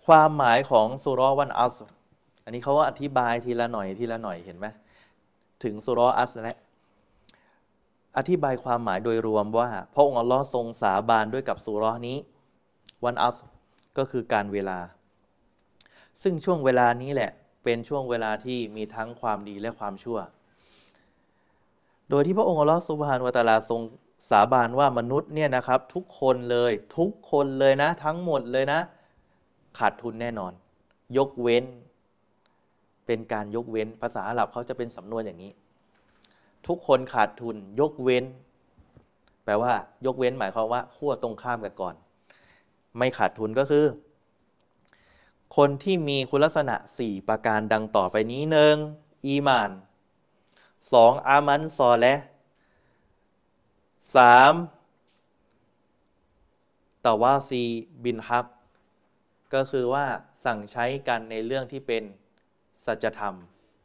[0.06, 1.76] ความหมายของสุรวันอัส
[2.44, 4.66] อันนี้เขาก็อธิบายทีละหน่อยทีละหน่อยเห็นไหม
[5.64, 6.56] ถึงสุรอัสและ
[8.16, 12.18] อธิบายความหมายโดยรวมว่า พระองค์อัลลอฮ์ทรงสาบานด้วยกับสุรนี้
[13.04, 13.36] วันอัส
[13.98, 14.78] ก็คือการเวลา
[16.22, 17.30] ซึ่งช่วงเวลานี้แหละ
[17.64, 20.18] เป็นช่วงเวลาที่มีทั้งความดีและความชั่ว
[22.10, 23.80] โดยที่พระองค์อัลลอฮ์สุบฮานวะตาลาทรง
[24.30, 28.80] สาบานว่ามนุษย์เนี่ยนะครับ ทุกคนเลยทุกคนเลยนะ ทั้งหมดเลยนะ
[29.78, 30.52] ขาดทุนแน่นอน
[31.16, 31.64] ยกเว้น
[33.06, 35.52] เป็นการยกเว้นภาษาอาหรับเขาจะเป็นสำนวนอย่างนี้
[36.66, 38.24] ทุกคนขาดทุนยกเว้น
[39.44, 39.72] แปลว่า
[40.06, 41.94] ยกเว้นหมายความว่าขั้วตรงข้ามกันก่อน
[42.96, 43.86] ไม่ขาดทุนก็คือ
[45.56, 48.76] คนที่มีคุณลักษณะสี่ประการดังต่อไปนี้หนึ่ง
[49.26, 49.70] อีมาน
[50.92, 52.14] สองอามันซอและ
[54.16, 54.54] สาม
[57.04, 57.62] ตาวาซี
[58.04, 58.46] บินฮัก
[59.54, 60.06] ก็คือว่า
[60.44, 62.02] สั่งใช้กันในเรื่องที่เป็น
[62.84, 63.34] สัจธรรม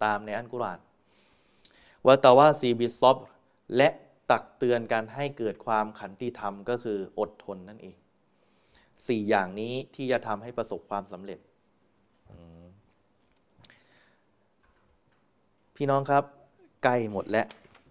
[0.04, 0.80] ตามในอันกุรอาน
[2.08, 3.18] วตาวาซีบิซอบ
[3.78, 3.90] และ
[4.32, 7.96] ตักเตือนการให้เกิดความขันติธรรมก็คืออดทนนั่นเอง
[9.08, 11.40] สี่อย่างนี้ที่จะทำให้ประสบความสำเร็จ
[15.76, 16.24] พี่น้องครับ
[16.84, 17.48] ใกล้หมดแล้ว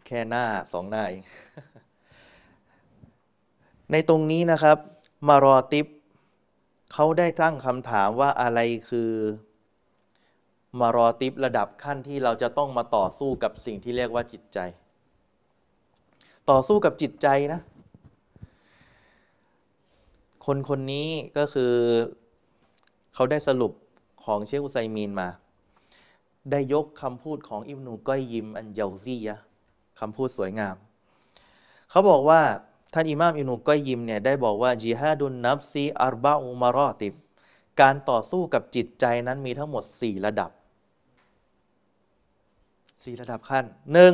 [0.06, 1.22] แค่หน้าสองหน้าเอง
[3.92, 4.78] ในตรงนี้นะครับ
[5.28, 5.86] มารอติบ
[6.92, 8.60] เขาได้ตั้งคำถามว่าอะไร
[8.90, 9.10] คือ
[10.80, 14.58] มารอติบระดับขั้นที่เราจะต้องมาต่อสู้กับสิ่งที่เรียกว่าจิตใจ
[16.50, 17.60] ต่อสู้กับจิตใจนะ
[20.46, 21.72] คนคนนี้ก็คือ
[23.14, 23.72] เขาได้สรุป
[24.24, 25.28] ของเชคอุไซมีนมา
[26.50, 29.36] ได้ยกคำพูดของอิบนูก้อยยิมอันเยาซียะ
[30.00, 30.76] คำพูดสวยงาม
[31.90, 32.40] เขาบอกว่า
[32.92, 37.14] ท่านอิหม่ามอิบนุก้อยยิมเนี่ยได้บอกว่าจิฮาดุนนับซีอารบาอุมารอติบ
[37.80, 40.50] การต่อสู้กับจิตใจนั้นมีทั้งหมด 4 ระดับ
[43.06, 44.12] 4ระดับขั้นหนึ่ง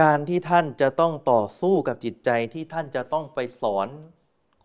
[0.00, 3.88] การที่ท่านจะต้องต่อสู้กับจิตใจที่ท่านจะต้องไปสอน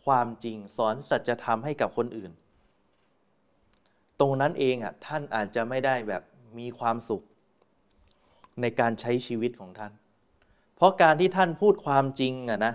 [0.05, 2.31] ความจริงสอนสัจธรรมให้กับคนอื่น
[4.19, 6.23] ตรงนั้นเองอะท่านอาจจะไม่ได้แบบ
[6.59, 7.23] มีความสุข
[8.61, 9.91] ในการใช้ชีวิตของท่าน
[10.75, 12.73] เพราะการที่ท่านพูดความจริงอะนะ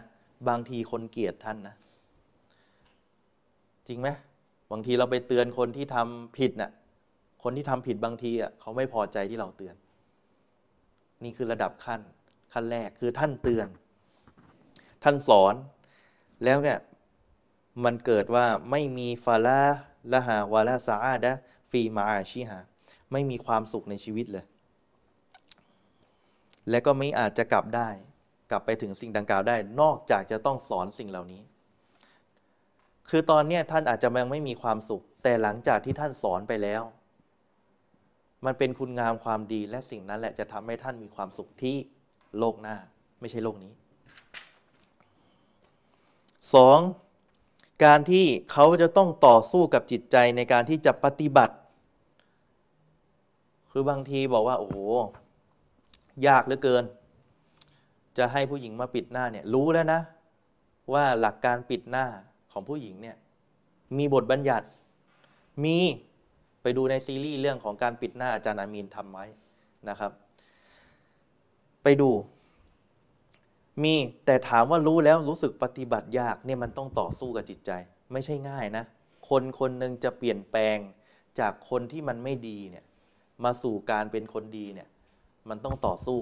[0.49, 1.75] บางทีคนเกลียดท่านนะ
[3.87, 4.09] จริงไหม
[4.71, 6.71] บางทีเราไปเตือนคนที่ทำผิดนะ่ะ
[7.43, 9.77] คนที่ทำผิดบางทีอะเขาไม่พอใจที่เราเตือน
[11.25, 12.01] นี่คือระดับขั้น
[12.53, 13.69] ขั้นแรกคือท่านเตือน
[15.05, 15.55] ท่านสอน
[16.45, 16.79] แล้วเนี่ย
[17.85, 19.63] มันเกิดว่าไม่มีฟาลา
[20.13, 21.33] ละหาวาลาซาอาดะ
[21.71, 22.59] ฟีมาอาชิฮา
[23.13, 24.45] ไม่มีความสุขในชีวิตเลย
[26.71, 27.89] และก็ไม่อาจจะกลับได้
[28.51, 31.43] กลับไปถึงสิ่งดังกล่าวได้ นอกจากจะต้องสอนสิ่งเหล่านี้
[33.09, 36.83] คือตอนนี้ท่านอาจจะยังไม่มีความสุข แต่หลังจากที่ท่านสอนไปแล้ว
[38.45, 41.77] มันเป็นคุณงามความดีและสิ่งนั้นแหละจะทำให้ท่านมีความสุขที่
[42.39, 42.77] โลกหน้า
[43.21, 43.73] ไม่ใช่โลกนี้
[46.99, 47.85] 2.
[47.85, 51.55] การที่เขาจะต้องต่อสู้กับจิตใจในการที่จะปฏิบัติ
[53.71, 54.77] คือบางทีบอกว่า โอ้โห
[56.27, 56.85] ยากเหลือเกิน
[58.19, 60.01] จะให้ผู้หญิงมาปิดหน้าเนี่ย รู้แล้วนะ
[60.93, 62.07] ว่าหลักการปิดหน้า
[62.53, 63.17] ของผู้หญิงเนี่ย
[63.99, 64.67] มีบทบัญญัติ
[65.65, 65.79] มี
[66.77, 69.27] ดูในซีรีส์เรื่องของการปิดหน้าอาจารย์อามีนทำไว้
[69.89, 70.13] นะครับ
[71.83, 72.11] ไปดู
[73.83, 73.95] มี
[74.27, 77.71] แต่ถามว่ารู้แล้วรู้สึกปฏิบัติยากเนี่ยมันต้องต่อสู้กับจิตใจ
[78.13, 78.85] ไม่ใช่ง่ายนะ
[79.29, 80.79] คนคนหนึ่งจะเปลี่ยนแปลง
[81.41, 82.85] จากคนที่มันไม่ดีเนี่ย
[83.45, 84.89] มาสู่การเป็นคนดีเนี่ย
[85.49, 86.21] มันต้องต่อสู้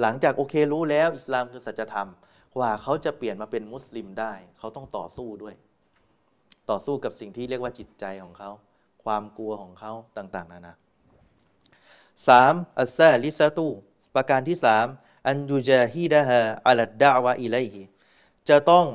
[0.00, 2.08] หลังจากโอเครู้แล้วอิสลามคือสัจธรรม
[2.56, 5.54] กว่าเขาจะเปลี่ยนมาเป็นมุสลิมได้ เขาต้องต่อสู้ด้วย
[6.70, 8.50] ต่อสู้กับสิ่งที่เรียกว่าจิตใจของเขา
[9.02, 10.74] ความกลัวของเขาต่าง ๆ นานา
[12.28, 13.68] สามอัสซาลิซาตู
[14.14, 14.86] ประการที่สาม
[15.26, 17.82] อันยูจาฮีดะฮะอัลดาวะอิไลฮิ
[18.48, 18.86] จะต้อง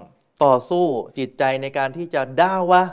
[0.44, 0.86] ต่อสู้
[1.18, 2.84] จิตใจในการที่จะด่าวะ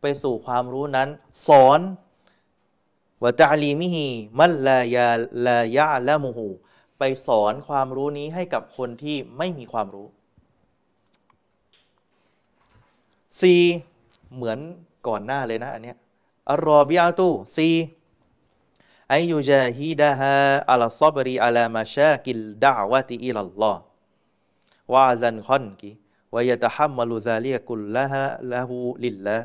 [0.00, 1.08] ไปสู่ความรู้นั้น
[1.48, 1.80] สอน
[3.22, 4.06] วะตาลีมิฮี
[4.38, 5.10] มัลลายา
[5.46, 6.46] لا يعلمه
[6.98, 10.08] ไปสอนความรู้นี้ให้กับคนที่ไม่มีความรู้
[13.40, 13.54] ซี
[14.34, 14.58] เหมือน
[15.06, 15.96] ก่อนหน้าเลยนะอันเนี้ย
[16.52, 28.75] الرابعة أن يجاهدها على الصبر على مشاق الدعوة إلى الله وأذى الخلق ويتحمل ذلك كله
[28.75, 29.38] لله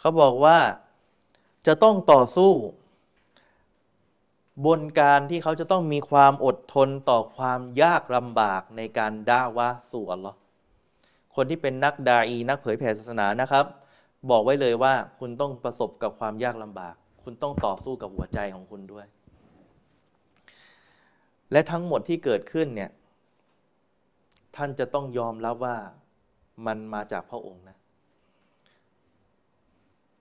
[0.00, 0.58] เขาบอกว่า
[1.66, 2.52] จะต้องต่อสู้
[4.66, 10.38] บนการที่เขาจะต้องมีความอดทนต่อความยากลำบากในการด่าวะสู่อัลลอฮ์
[11.34, 13.64] คนที่เป็นนักดาอีนักเผยแผ่ศาสนานะครับ
[14.30, 19.06] บอกไว้เลยว่าคุณต้องประสบกับความยากลำบาก คุณต้องต่อสู้กับหัวใจของคุณด้วย
[21.52, 22.90] และทั้งหมดที่เกิดขึ้นเนี่ย
[24.56, 25.76] ท่านจะต้องยอมรับว่า
[26.66, 27.76] มันมาจากพระองค์นะ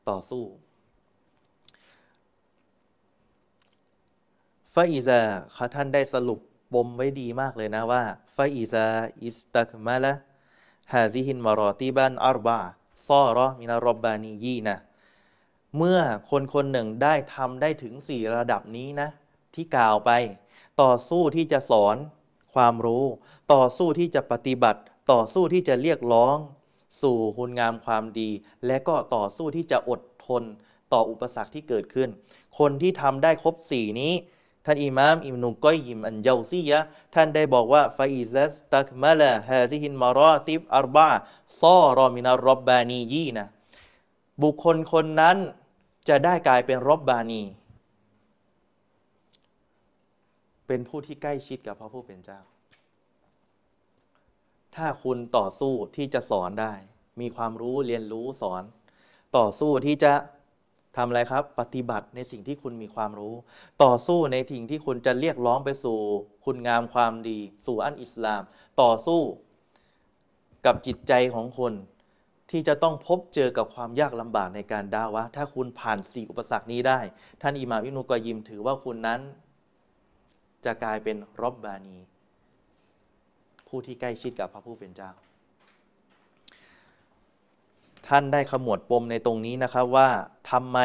[0.10, 0.44] ต่อสู้
[4.74, 5.20] ฟาอิซา
[5.54, 6.40] เขาท่านได้สรุป
[6.74, 8.04] ปมไว้ดีมากเลยนะว่า
[8.36, 8.86] ฟาอิซา
[9.22, 10.14] อิสตักมาละ
[10.94, 12.60] ฮาซิฮินมารอติบันอัรบา
[13.08, 14.78] ซอรอมินารบบานียีนะ
[15.78, 16.00] เมื่อ
[16.30, 19.10] คนคนหนึ่งได้ทำได้ถึงสี่ระดับนี้นะ
[19.56, 20.12] ที่กล่าวไป
[20.82, 21.96] ต่อสู้ที่จะสอน
[22.54, 23.06] ความรู้
[23.54, 26.38] ต่อสู้ที่จะปฏิบัติ ต่อสู้ที่จะเรียกร้อง
[27.02, 28.30] สู่คุณงามความดี
[28.66, 30.44] และก็ต่อสู้ที่จะอดทน
[30.94, 32.10] ต่ออุปสรรคที่เกิดขึ้น
[32.60, 34.14] คนที่ทำได้ครบสี่นี้
[34.66, 36.80] ท่านอิมามอิบนุก้อยยิมอัลเจาซียะ
[37.14, 43.48] ท่านได้บอกว่าفإذا استكمل هذه المراتب الأربع صار من الربانيين
[44.44, 45.38] บุคคลคนนั้น
[46.10, 47.44] จะได้กลายเป็น رباني
[50.68, 52.40] เป็นผู้ที่ใกล้ชิดกับพระผู้เป็นเจ้า
[54.76, 56.74] ถ้าคุณต่อสู้ที่จะสอนได้
[57.20, 58.64] มีความรู้เรียนรู้สอน
[59.38, 60.14] ต่อสู้ที่จะ
[60.96, 63.36] ทำอะไรครับ ปฏิบัติในสิ่งที่คุณมีความรู้
[63.84, 65.98] ต่อสู้ในสิ่งที่คุณจะเรียกร้องไปสู่
[66.46, 68.44] คุณงามความดี สู่อันอิสลาม
[68.82, 69.22] ต่อสู้
[70.66, 71.74] กับจิตใจของคน
[72.52, 77.00] ที่จะต้องพบเจอกับความยากลำบากในการดาวะ ถ้าคุณผ่านสี่อุปสรรคนี้ได้
[77.42, 79.22] ท่านอิหม่ามอินุกอยิมถือว่าคุณนั้น
[80.66, 81.98] จะกลายเป็นรบบานี
[83.68, 85.12] ผู้ที่ใกล้ชิดกับพระผู้เป็นเจ้า
[88.08, 90.10] ท่านได้ขมวดปมในตรงนี้นะครับว่า
[90.52, 90.80] ทำไม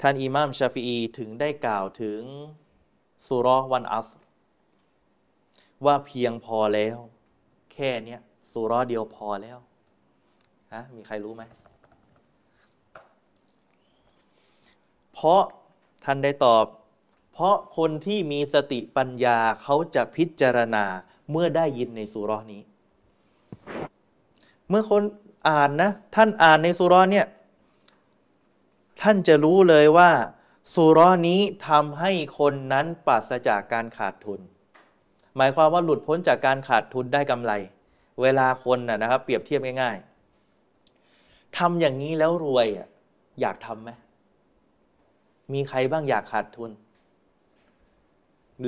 [0.00, 2.20] ท่านอิหม่ามชาฟีอีถึงได้กล่าวถึง
[3.26, 4.08] สุรวันอัส
[5.84, 6.96] ว่าเพียงพอแล้ว
[7.72, 8.20] แค่เนี้ย
[8.52, 9.58] สุรเดียวพอแล้ว
[10.74, 11.42] ฮะมีใครรู้ไหม
[15.12, 15.42] เพราะ
[16.04, 16.64] ท่านได้ตอบ
[17.32, 20.84] เพราะคนที่มีสติปัญญาเขาจะพิจารณา
[21.30, 22.62] เมื่อได้ยินในสุรนี้
[24.68, 25.02] เมื่อคน
[25.48, 27.26] อ่านนะท่านอ่านในสุรเนี่ย
[29.02, 30.10] ท่านจะรู้เลยว่า
[30.74, 34.40] สุรนี้ทำให้คนนั้นปราศจากการขาดทุน
[35.36, 37.52] หมายความว่าหลุดพ้นจากการขาดทุนได้กำไร
[38.22, 42.88] เวลาคนนะครับ เปรียบเทียบง่ายๆทำอย่างนี้แล้วรวยอะ
[43.40, 43.90] อยากทำไหม
[45.52, 46.70] มีใครบ้างอยากขาดทุน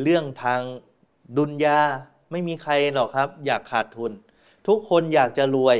[0.02, 0.60] เรื่องทาง
[1.36, 1.80] ดุนยา
[2.30, 4.12] ไม่มีใครหรอกครับ อยากขาดทุน
[4.66, 5.78] ทุกคนอยากจะรวย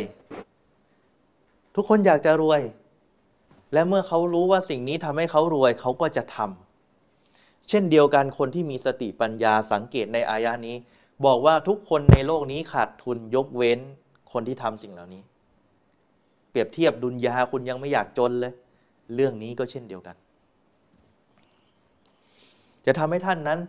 [1.75, 2.61] ทุกคนอยากจะรวย
[3.73, 10.77] และเมื่อเขารู้ว่าสิ่งนี้ทำให้เขารวยเขาก็จะทำเช่นเดียวกันคนที่มีสติปัญญาสังเกตในอายะนี้
[11.25, 13.79] บอกว่าทุกคนในโลกนี้ขาดทุนยกเว้น
[14.33, 15.23] คนที่ทำสิ่งเหล่านี้
[16.51, 18.53] เปรียบเทียบดุนยาคุณยังไม่อยากจนเลย
[19.15, 20.17] เรื่องนี้ก็เช่นเดียวกัน
[22.87, 23.61] จะทำให้ท่านนั้น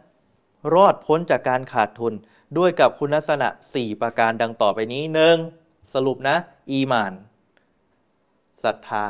[0.73, 2.13] รอดพ้นจากการขาดทุน
[2.57, 5.35] ด้วยกับคุณลักษณะ 4 ประการดังต่อไปนี้หนึ่ง
[5.93, 6.35] สรุปนะ
[6.71, 7.13] อีมาน
[8.63, 9.05] ศรัทธา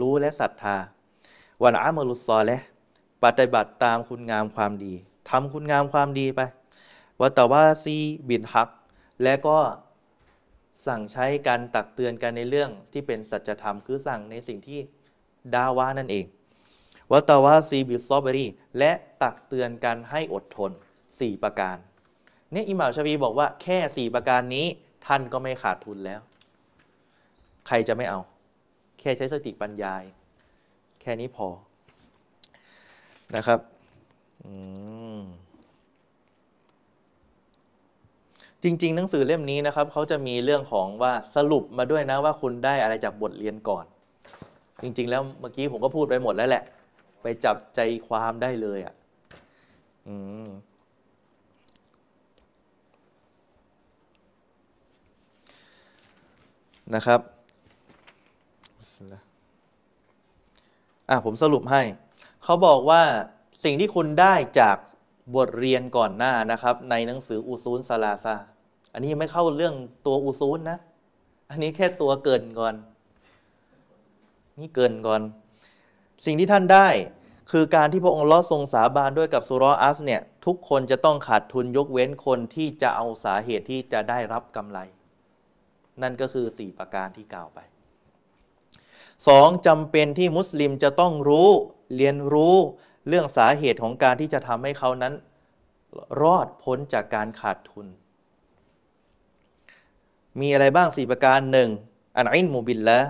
[0.00, 0.76] รู้และศรัทธา
[1.62, 2.58] วันอามลุสซอและ
[3.24, 4.94] ปฏิบัติตามคุณงามความดี
[5.30, 6.40] ทำคุณงามความดีไป
[7.20, 8.68] والتواصي بالحق
[9.22, 9.58] และก็
[10.86, 14.80] สั่งใช้การตักเตือนกันในเรื่องที่เป็นสัจธรรมคือสั่งในสิ่งที่
[15.54, 16.26] دعوة นั่นเอง
[17.12, 18.46] والتواصي بالصبر
[18.78, 18.92] และ
[19.22, 20.70] ตักเตือนกันให้อดทน
[21.06, 21.76] 4 ประการ
[22.52, 24.66] เนี่ยอิหม่ามชาฟิอีบอกว่าแค่ 4 ประการนี้
[25.06, 26.20] ท่านก็ไม่ขาดทุนแล้ว
[27.66, 28.20] ใครจะไม่เอา
[28.98, 29.94] แค่ใช้สติปัญญา
[31.00, 31.48] แค่นี้พอ
[33.36, 33.60] นะครับ
[38.62, 43.84] จริง ๆ หนังสือเล่มนี้นะครับเขาจะมีเรื่องของว่าสรุปมาด้วยนะว่าคุณได้อะไรจากบทเรียนก่อน
[44.82, 46.62] จริง ๆ แล้วเมื่อกี้ผมก็พูดไปหมดแล้วแหละ
[47.22, 48.94] ไปจับใจความได้เลยอะ่ะ
[56.94, 57.20] นะครับ
[61.10, 61.82] อะผมสรุปให้
[62.44, 63.02] เขาบอกว่า
[63.64, 64.76] สิ่งที่คุณได้จาก
[65.36, 68.36] บทเรียนก่อนหน้านะครับ ในหนังสืออูซูลซาลาซา
[68.92, 69.74] อันนี้ไม่เข้าเรื่อง
[70.06, 70.78] ตัวอูซูลนะ
[71.50, 72.74] อันนี้แค่ตัวเกินก่อน
[74.58, 75.22] นี่เกินก่อน
[76.24, 76.88] สิ่งที่ท่านได้
[77.52, 84.78] คือการที่พระองค์ลอทรงสาบานด้วยกับสุรอัสเนี่ย ทุกคนจะต้องขาดทุนยกเว้นคนที่จะเอาสาเหตุที่จะได้รับกำไร
[86.02, 87.58] นั่นก็คือสี่ประการที่กล่าวไป
[89.28, 91.50] สองจำเป็นที่มุสลิมจะต้องรู้
[91.96, 92.56] เรียนรู้
[93.08, 95.14] เรื่องสาเหตุของการที่จะทำให้เขานั้น
[96.22, 97.86] รอดพ้นจากการขาดทุน
[100.40, 101.70] มีอะไรบ้างสี่ประการหนึ่ง
[102.16, 103.00] อันอินมูบิลละ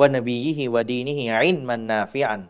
[0.00, 2.42] วานบียิฮิวดีนิฮิอินมันนาฟิอัน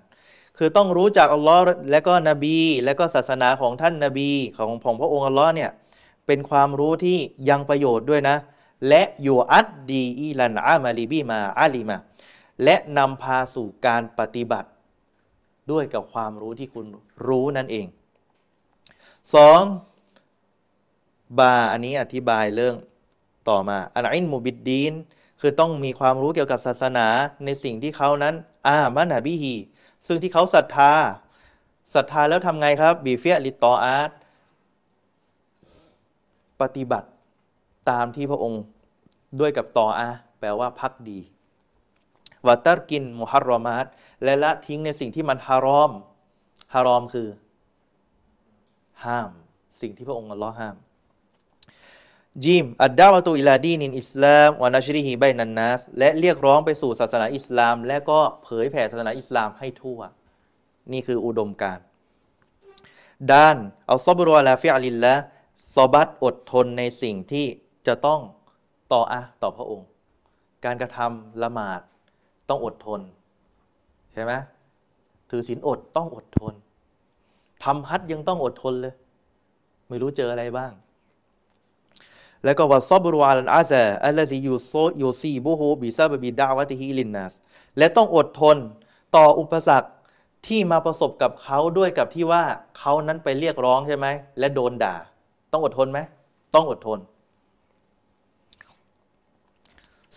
[0.59, 5.71] คือต้องรู้จักอัลลอฮ์และก็นบี และก็ศาสนาของท่านนบีของของพระองค์อัลลอฮ์เนี่ย
[6.27, 7.19] เป็นความรู้ที่
[7.49, 8.37] ยังประโยชน์ด้วยนะ
[8.89, 11.97] และอยู่อัดดีอีลันอามาลีบีมาอาลีมา
[12.65, 14.69] และนำพาสู่การปฏิบัติ
[15.71, 16.87] ด้วยกับความรู้ที่คุณ
[17.27, 17.87] รู้นั่นเอง
[19.35, 19.63] สอง
[21.39, 22.77] บาอันนี้อธิบายเรื่อง
[23.49, 24.95] ต่อมาอันอินมูบิดดีน
[25.41, 27.07] คือต้องมีความรู้เกี่ยวกับศาสนา
[27.45, 28.35] ในสิ่งที่เขานั้น
[28.67, 29.55] อามานาบิฮี
[30.07, 30.93] ซึ่งที่เขาศรัทธา
[31.95, 34.11] ศรัทธาแล้วทำไงครับ بفعل الطاعات
[36.61, 37.09] ปฏิบัติ
[37.91, 38.63] ตามที่พระองค์
[39.41, 40.09] ด้วยกับطاعة
[40.39, 41.19] แปลว่าภักดี
[42.47, 43.87] وترك المحرمات
[44.25, 45.93] และละทิ้งในสิ่งที่มันฮารอม
[46.75, 47.29] ฮารอมคือ
[49.05, 49.31] ห้าม
[49.81, 50.77] สิ่งที่พระองค์อัลลอฮ์ห้าม
[52.45, 60.01] ثم الدعوة إلى دين الإسلام ونشره بين الناسและเรียกร้องไปสู่ศาสนาอิสลาม และก็เผยแผ่ศาสนาอิสลามให้ทั่ว
[60.93, 61.79] นี่คืออุดมการณ์
[63.33, 63.57] ด้าน
[63.87, 67.47] الصبر على فعل الطاعاتอดทนในสิ่งที่
[67.87, 68.21] จะต้อง
[68.93, 69.87] ต่ออะต่อพระองค์
[70.65, 71.81] การกระทำละหมาด
[72.49, 73.01] ต้องอดทน
[74.13, 74.33] ใช่ไหม
[75.31, 76.55] ถือศีลอดต้องอดทน
[77.65, 78.95] ทำฮัจญ์ยังต้องอดทนเลย
[79.89, 80.73] ไม่รู้เจออะไรบ้าง
[82.45, 87.35] แล้วก็ว่าالصبر على الأذى الذي يصيبه بسبب دعوته للناس
[87.79, 88.57] และต้องอดทน
[89.17, 89.91] ต่ออุปสรรค
[90.47, 92.43] ที่มาประสบกับเขาด้วยกับที่ว่า
[92.79, 94.07] เขานั้นไปเรียกร้องใช่ไหม
[94.39, 94.95] และโดนด่า
[95.53, 95.99] ต้องอดทนไหม
[96.55, 96.99] ต้องอดทน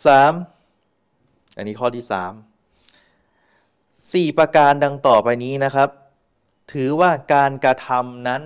[0.06, 0.34] สาม
[1.62, 2.34] อันนี้ข้อที่สาม
[4.14, 5.90] สี่ประการดังต่อไปนี้นะครับ
[6.74, 8.42] ถือว่าการกระทำนั้น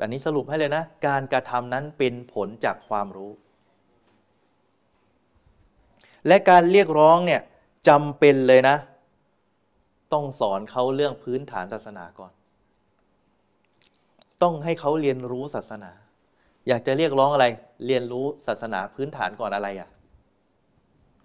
[0.00, 3.32] อันนี้สรุปให้เลยนะ การกระทำนั้นเป็นผลจากความรู้
[6.26, 7.40] และการเรียกร้องเนี่ย
[7.88, 8.76] จำเป็นเลยนะ
[10.12, 12.32] ต้องสอนเขาเรื่องพื้นฐานศาสนาก่อน
[14.42, 15.92] ต้องให้เขาเรียนรู้ศาสนา
[16.68, 17.46] อยากจะเรียกร้องอะไร
[17.86, 19.88] เรียนรู้ศาสนาพื้นฐานก่อนอะไรอะ่ะ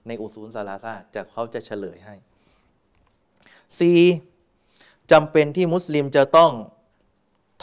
[0.07, 2.15] ในอุซูลซาลาซาจะเขาจะเฉลยให้
[3.77, 3.79] C
[5.11, 6.51] จำเป็นที่มุสลิมจะต้อง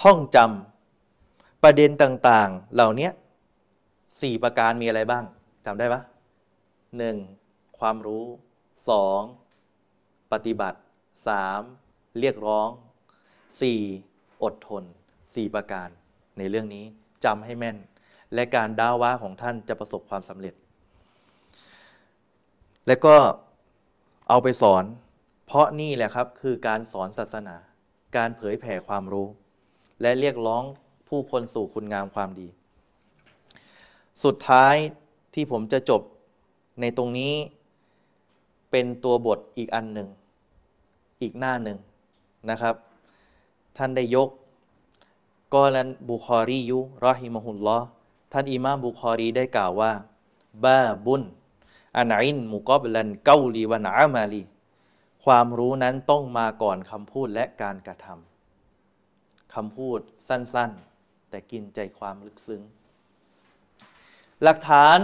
[0.03, 3.11] ท่องจำประเด็นต่างๆ เหล่านี้
[4.21, 5.25] สี่ประการมีอะไรบ้าง
[5.67, 6.01] จำได้ปะ
[6.99, 7.17] หนึ่ง
[7.79, 8.25] ความรู้
[8.89, 9.21] สอง
[10.33, 10.79] ปฏิบัติ
[11.29, 11.61] สาม
[12.21, 12.69] เรียกร้อง
[13.61, 13.81] สี่
[14.43, 14.85] อดทน
[15.35, 15.89] สี่ประการ
[16.39, 16.85] ในเรื่องนี้
[17.25, 17.77] จำให้แม่น
[18.35, 20.55] และการดาว่าของท่านจะประสบความสำเร็จ
[22.87, 23.17] และก็
[24.29, 24.85] เอาไปสอน
[25.47, 27.57] เพราะนี่แหละครับคือการสอนศาสนา
[28.17, 29.29] การเผยแผ่ความรู้
[30.01, 30.65] และเรียกร้อง
[31.09, 32.49] ผู้คนสู่คุณงามความดี
[34.25, 34.77] สุดท้าย
[35.35, 36.03] ที่ผมจะจบ
[36.81, 37.35] ในตรงนี้
[38.71, 40.09] เป็นตัวบทอีกอันหนึ่ง
[41.23, 41.79] อีกหน้าหนึ่ง
[42.51, 42.75] นะครับ
[43.77, 44.29] ท่านได้ยก
[45.55, 47.79] กอลันบุคอรียุรอฮิมฮุลลอ
[48.33, 49.93] ท่านอิมามบุคอรีได้กล่าวว่า
[50.65, 51.23] บาบุน
[51.99, 54.43] อันอินมุกอบลันเกาลีวันอามาลี
[55.25, 59.99] ความรู้นั้นต้องมาก่อนคำพูดและการกระทำคำพูด
[60.29, 62.63] สั้น ๆ แต่กินใจความลึกซึ้ง
[64.43, 64.99] หลักฐาน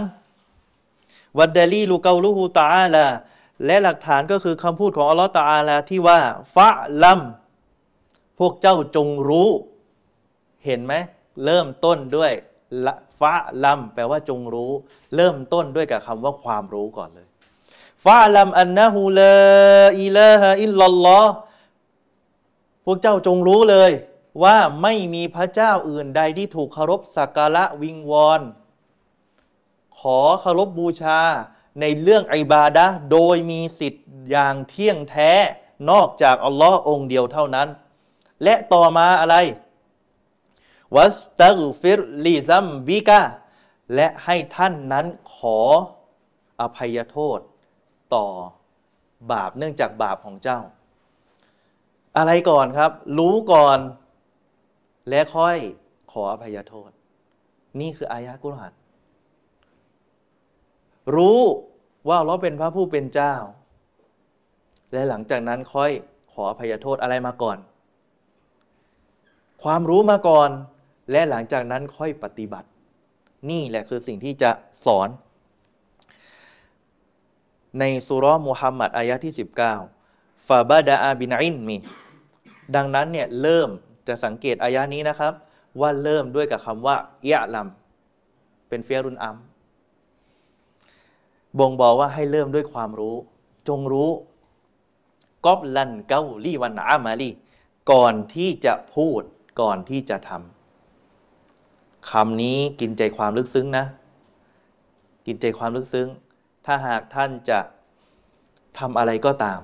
[1.39, 3.05] วัดเดลีลูเกาลูฮูตาลา
[3.65, 6.19] และหลักฐานก็คือคำพูดของอัลลอฮฺตาลาที่ว่า
[6.55, 6.71] ฟะ
[7.03, 7.19] ลัม
[8.39, 9.49] พวกเจ้าจงรู้
[10.65, 10.93] เห็นไหม
[11.45, 12.31] เริ่มต้นด้วย
[12.85, 14.71] ละ ฟะลัมแปลว่าจงรู้
[15.15, 17.27] เริ่มต้นด้วยกับคำว่าความรู้ก่อนเลย
[18.05, 21.25] فاعلم أنه لا إله إلا الله
[22.85, 23.91] พวกเจ้าจงรู้เลย
[24.43, 28.41] ว่าไม่มีพระเจ้าอื่นใดที่ถูกเคารพสักการะวิงวอน
[29.99, 31.21] ขอเคารพบูชา
[31.79, 35.31] ในเรื่องอิบาดะโดยมีสิทธิ์อย่างเที่ยงแท้
[35.91, 37.67] นอกจากอัลลอฮ์องค์เดียวเท่านั้น
[38.43, 39.35] และต่อมาอะไร
[40.95, 43.21] واستغفر لذنبك
[43.95, 45.05] และให้ท่านนั้น
[45.35, 45.59] ขอ
[46.61, 47.39] อภัยโทษ
[48.15, 48.25] ต่อ
[49.31, 50.59] บาปเนื่องจากบาปของเจ้า
[52.17, 53.79] อะไรก่อนครับ รู้ก่อน
[55.09, 55.57] และค่อย
[56.11, 56.89] ขออภัยโทษ
[57.79, 58.73] นี่คืออายะกุรอาน
[61.15, 61.41] รู้
[62.09, 63.33] ว่าเราเป็นพระผู้เป็นเจ้า
[64.93, 65.91] และหลังจากนั้นค่อย
[66.33, 67.57] ขออภัยโทษอะไรมาก่อน
[69.63, 70.49] ความรู้มาก่อน
[71.11, 72.67] และหลังจากนั้นค่อยปฏิบัติ
[73.49, 74.51] นี่แหละคือสิ่งที่จะ
[74.85, 75.09] สอน
[77.79, 79.33] ในสุรมุฮัมมัดอายะที่
[79.89, 81.77] 19ฟาบาดาอาบินอินมี
[82.75, 83.69] ดังนั้นเนี่ยเริ่ม
[84.07, 85.33] จะสังเกตอายะนี้นะครับ
[85.79, 87.67] ว่าเริ่มด้วยกับคำว่าเยะลัม
[88.67, 89.37] เป็นเฟียรุนอัม
[91.59, 93.15] บ่งบอกว่าให้เริ่มด้วยความรู้
[93.67, 94.09] จงรู้
[95.45, 97.29] กอบลันเกาลีวันอามาลี
[97.91, 99.21] ก่อนที่จะพูด
[99.61, 100.60] ก่อนที่จะทำ
[102.09, 103.85] คำนี้กินใจความลึกซึ้งนะ
[105.25, 106.07] กินใจความลึกซึ้ง
[106.65, 107.59] ถ้าหากท่านจะ
[108.79, 109.59] ทำอะไรก็ตาม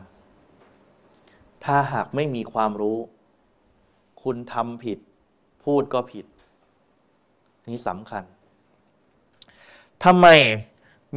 [1.66, 2.98] ถ้าหากไม่มีความรู้
[4.24, 5.00] คุณทำผิด
[5.64, 6.26] พูดก็ผิด
[7.68, 8.24] นี่สำคัญ
[10.06, 10.28] ทำไม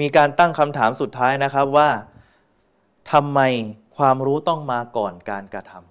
[0.01, 1.91] มีการตั้งคำถามสุดท้ายนะครับว่า
[3.13, 3.41] ทำไม
[3.97, 5.90] ความรู้ต้องมาก่อนการกระทำ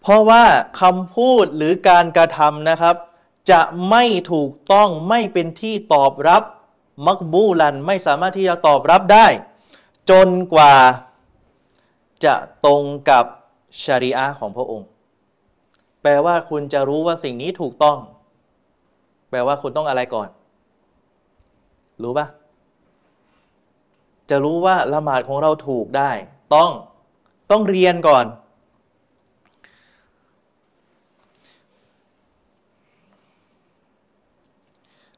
[0.00, 0.44] เพราะว่า
[0.80, 2.96] คำพูดหรือการกระทำนะครับ
[3.50, 3.60] จะ
[3.90, 6.42] ไม่ถูกต้องไม่เป็นที่ตอบรับ
[7.06, 9.26] มักบูลันไม่สามารถที่จะตอบรับได้
[10.10, 10.74] จนกว่า
[12.24, 12.34] จะ
[12.66, 13.24] ตรงกับ
[13.82, 14.88] ชาริอะของพระองค์
[16.02, 17.98] แปลว่าคุณจะรู้ว่าสิ่งนี้ถูกต้อง
[19.30, 20.28] แปลว่าคุณต้องอะไรก่อน
[22.02, 22.26] รู้ปะ
[24.30, 26.10] จะรู้ว่าละหมาดของเราถูกได้
[26.54, 26.70] ต้อง
[27.50, 28.24] ต้องเรียนก่อน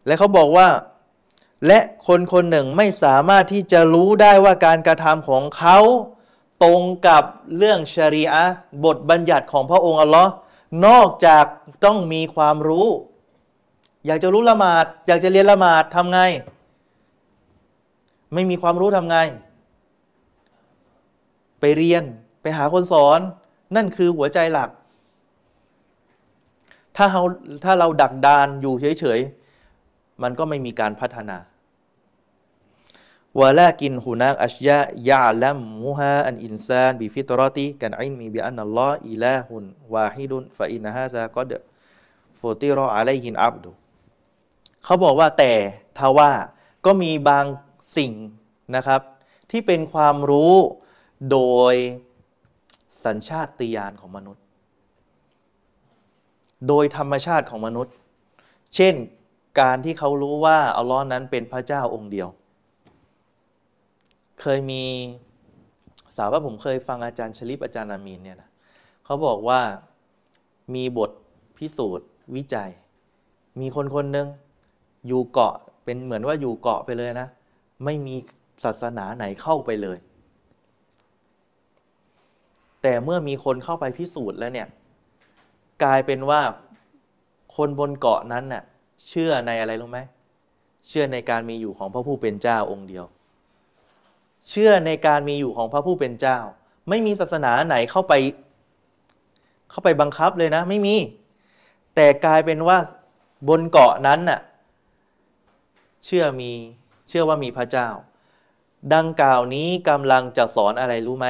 [0.06, 0.68] และเขาบอกว่า
[1.66, 5.78] และคนคนหนึ่งไม่สามารถที่จะรู้ได้ว่าการกระทำของเขา
[6.62, 7.24] ตรงกับ
[7.56, 8.44] เรื่องชรีอะ
[8.84, 10.30] บทบัญญัติของพระองค์อัลลอฮ์
[10.86, 11.44] นอกจาก
[11.84, 12.88] ต้องมีความรู้
[14.06, 16.20] อยากจะรู้ละหมาด อยากจะเรียนละหมาดทำไง
[18.34, 19.16] ไม่มีความรู้ทำไง
[21.60, 22.02] ไปเรียน
[22.42, 23.20] ไปหาคนสอน
[23.76, 24.70] นั่นคือหัวใจหลัก
[26.96, 27.22] ถ้าเรา
[27.64, 29.41] ถ้าเราดักดานอยู่เฉยๆ
[30.22, 31.38] มันก็ไม่มีการพัฒนา
[33.40, 39.64] ولكن هناك أشياء يعلمها الإنسان بفطرته كالعلم بأن الله إله
[39.94, 43.70] واحد فإن هذا قد فطر عليه العبد
[44.84, 45.52] เขาบอกว่าแต่
[45.98, 46.32] ทว่า
[46.86, 47.44] ก็มีบาง
[47.96, 48.12] สิ่ง
[48.76, 49.00] นะครับ
[49.50, 50.54] ที่เป็นความรู้
[51.30, 51.40] โด
[51.72, 51.74] ย
[53.04, 54.42] สัญชาติญาณของมนุษย์
[56.68, 57.94] โดยธรรมชาติของมนุษย์
[58.74, 58.94] เช่น
[59.60, 62.28] การที่เขารู้ว่าอัลลอฮ์นั้นเป็นพระเจ้าองค์เดียว
[64.40, 64.84] เคยมี
[66.16, 68.50] สาวว่าผมเคยฟังอาจารย์ชลิปอาจารย์อามีนเนี่ยนะ
[69.04, 69.60] เขาบอกว่า
[70.74, 71.10] มีบท
[71.58, 72.70] พิสูจน์วิจัย
[73.60, 74.28] มีคนคนหนึ่ง
[75.06, 75.54] อยู่เกาะ
[75.84, 77.28] เป็นเหมือนว่าอยู่เกาะไปเลยนะ
[77.84, 78.16] ไม่มี
[78.64, 79.98] ศาสนาไหนเข้าไปเลย
[82.82, 84.68] แต่เมื่อมีคนเข้าไปพิสูจน์แล้วเนี่ย
[85.82, 86.40] กลายเป็นว่า
[87.56, 88.62] คนบนเกาะนั้นน่ะ
[89.08, 90.00] เชื่อในอะไรรู้ไหม
[90.88, 93.04] เชื่อในการมีอยู่ของพระผู้เป็นเจ้าองค์เดียว
[94.50, 96.38] เชื่อในการมีอยู่ของพระผู้เป็นเจ้า
[96.88, 98.14] ไม่มีศาสนาไหนเข้าไป
[99.70, 100.96] เข้าไปบังคับเลยนะ ไม่มี
[101.94, 102.78] แต่กลายเป็นว่า
[103.48, 104.40] บนเกาะนั้นน่ะ
[106.06, 106.52] เชื่อมี
[107.08, 107.88] เชื่อว่ามีพระเจ้า
[108.94, 111.26] ดังกล่าวนี้กำลังจะสอนอะไรรู้ไหม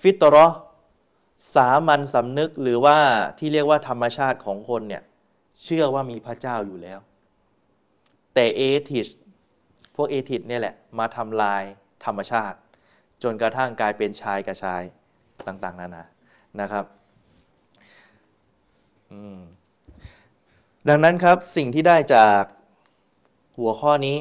[0.00, 0.46] ฟิตรอ
[1.54, 2.96] สามัญสำนึกหรือว่า
[3.38, 5.02] ที่เรียกว่าธรรมชาติของคนเนี่ย
[5.64, 6.98] เชื่อว่ามีพระเจ้าอยู่แล้ว
[8.34, 8.60] แต่เอ
[8.90, 9.08] ทิช
[9.94, 11.62] พวกเอทิชเนี่ยแหละ มาทำลาย
[12.04, 12.58] ธรรมชาติ
[13.22, 14.82] จนกระทั่งกลายเป็นชายกับชาย
[15.46, 16.04] ต่าง ๆ นานา
[16.60, 16.84] นะครับ
[20.88, 22.42] ดังนั้นครับสิ่งที่ได้จาก
[23.58, 24.16] หัวข้อนี้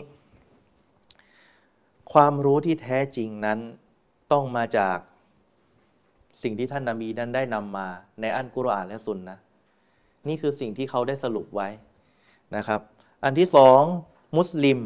[2.13, 3.59] ความรู้ที่แท้จริงนั้น
[4.31, 4.97] ต้องมาจาก
[6.43, 7.87] สิ่งที่ท่านนาบีนั้นได้นำมา
[8.21, 9.39] ในอันกุรอานและสุนนะ
[10.29, 11.67] นี่คือสิ่งที่เขาได้สรุปไว้
[12.55, 12.81] นะครับ
[13.23, 13.81] อันที่สอง
[14.37, 14.79] มุสลิม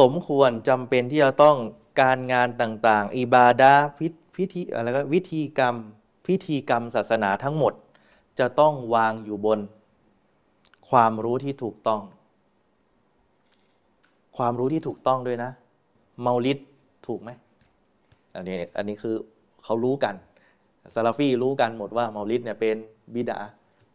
[0.00, 1.56] สมควรจำเป็นที่จะต้อง
[2.00, 3.72] การงานต่างๆ อิบาดา
[4.36, 5.74] พิธีอะไรก็วิธีกรรม
[6.26, 7.72] พิธีกรรมศาสนาทั้งหมด
[8.38, 9.58] จะต้องวางอยู่บน
[10.90, 12.00] ความรู้ที่ถูกต้อง
[14.36, 15.50] ความรู้ที่ถูกต้องด้วยนะ
[16.20, 16.58] เมาลิด
[17.06, 17.30] ถูกไหม
[18.34, 19.14] อันนี้อันนี้คือ
[19.64, 20.14] เขารู้กัน
[20.94, 22.76] ซาลาฟีรู้กันหมดว่าเมาลิดเนี่ยเป็น
[23.14, 23.38] บิดา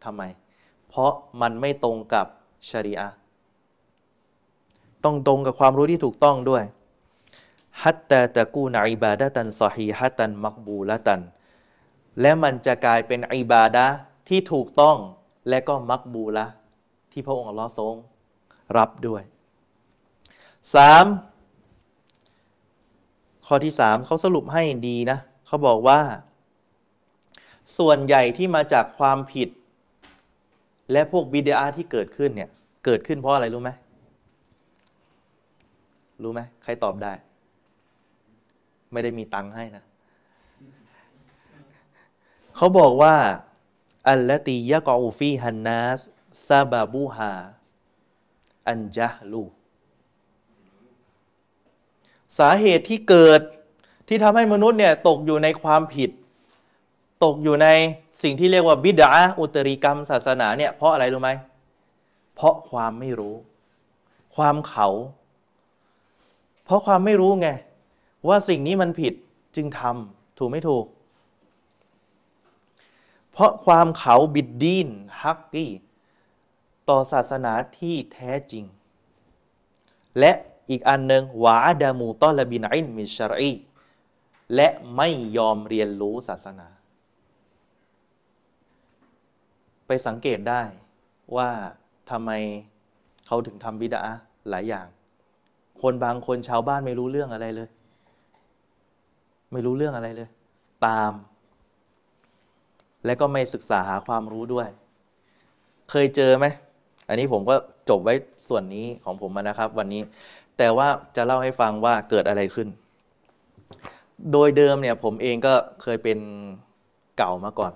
[0.04, 0.22] ทำไม
[0.90, 1.12] เพราะ
[1.42, 2.28] มันไม่ตรงกับ
[2.70, 3.10] ชริอะ
[5.04, 6.64] ต้องตรงกับความรู้ที่ถูกต้องด้วย
[7.82, 11.22] ฮัตตาตะกูนอิบาดะตันซอฮีฮัตันมักบูละตัน
[12.22, 13.86] และมันจะกลายเป็นอิบาดะ
[14.30, 14.98] ที่ถูกต้อง
[15.50, 16.46] และก็มักบูละ
[17.12, 17.96] ที่พระองค์ลอทรง
[18.78, 19.24] รับด้วย
[20.76, 21.06] สาม
[23.46, 26.00] ข้อที่สามเขาสรุปให้ดีนะเขาบอกว่า
[27.78, 29.50] ส่วนใหญ่ที่มาจากความผิด
[30.92, 32.50] และพวกบิดาที่เกิดขึ้นเนี่ย
[32.86, 33.72] เกิดขึ้นเพราะอะไรรู้ไหม
[36.24, 37.14] รู้ไหมใครตอบได้
[38.92, 39.84] ไม่ได้มีตังค์ให้นะ
[42.56, 43.16] เขาบอกว่า
[44.10, 46.00] อัลลตียะกอฟีฮันนัส
[46.48, 47.34] ซาบาบูฮา
[48.70, 49.44] อันจาลู
[52.40, 53.42] สาเหตุที่เกิด
[54.08, 56.10] ที่ทำให้มนุษย์เนี่ย ตกอยู่ในความผิด
[57.26, 57.68] ตกอยู่ใน
[58.24, 61.32] สิ่งที่เรียกว่าบิดาอุตริกรรมศาสนาเนี่ยเพราะอะไรรู้ไหม
[62.36, 63.36] เพราะความไม่รู้
[64.36, 64.88] ความเขา
[66.66, 67.50] เพราะความไม่รู้ไง
[68.28, 69.14] ว่าสิ่งนี้มันผิด
[69.56, 70.86] จึงทำถูกไม่ถูก
[73.32, 74.90] เพราะความเขาบิดดีน
[75.22, 75.72] ฮักกี้
[76.90, 78.66] ต่อศาสนาที่แท้จริง
[80.20, 80.32] และ
[80.70, 83.54] อีกอันหนึ่งวาดามูตอลบินอินมิชรี
[84.56, 86.68] และไม่ยอมเรียนรู้ศาสนา
[89.88, 90.62] ไปสังเกตได้
[91.36, 91.50] ว่า
[92.12, 92.32] ทำไม
[93.28, 94.02] เขาถึงทำบิดา
[94.50, 94.88] หลายอย่าง
[95.82, 97.70] คนบางคนชาวบ้านไม่รู้เรื่องอะไรเลย
[99.52, 100.30] ไม่รู้เรื่องอะไรเลย
[100.86, 101.14] ตาม
[103.06, 104.68] และก็ไม่ศึกษาหาความรู้ด้วย
[105.92, 106.46] เคยเจอไหม
[107.08, 107.56] อันนี้ผมก็
[107.90, 108.16] จบไว้
[108.48, 110.02] ส่วนนี้ของผมนะครับ วันนี้
[110.58, 112.68] แต่ว่าจะเล่าให้ฟังว่าเกิดอะไรขึ้น
[114.32, 116.20] โดยเดิมเนี่ยผมเองก็เคยเป็น
[117.18, 117.74] เก่ามาก่อน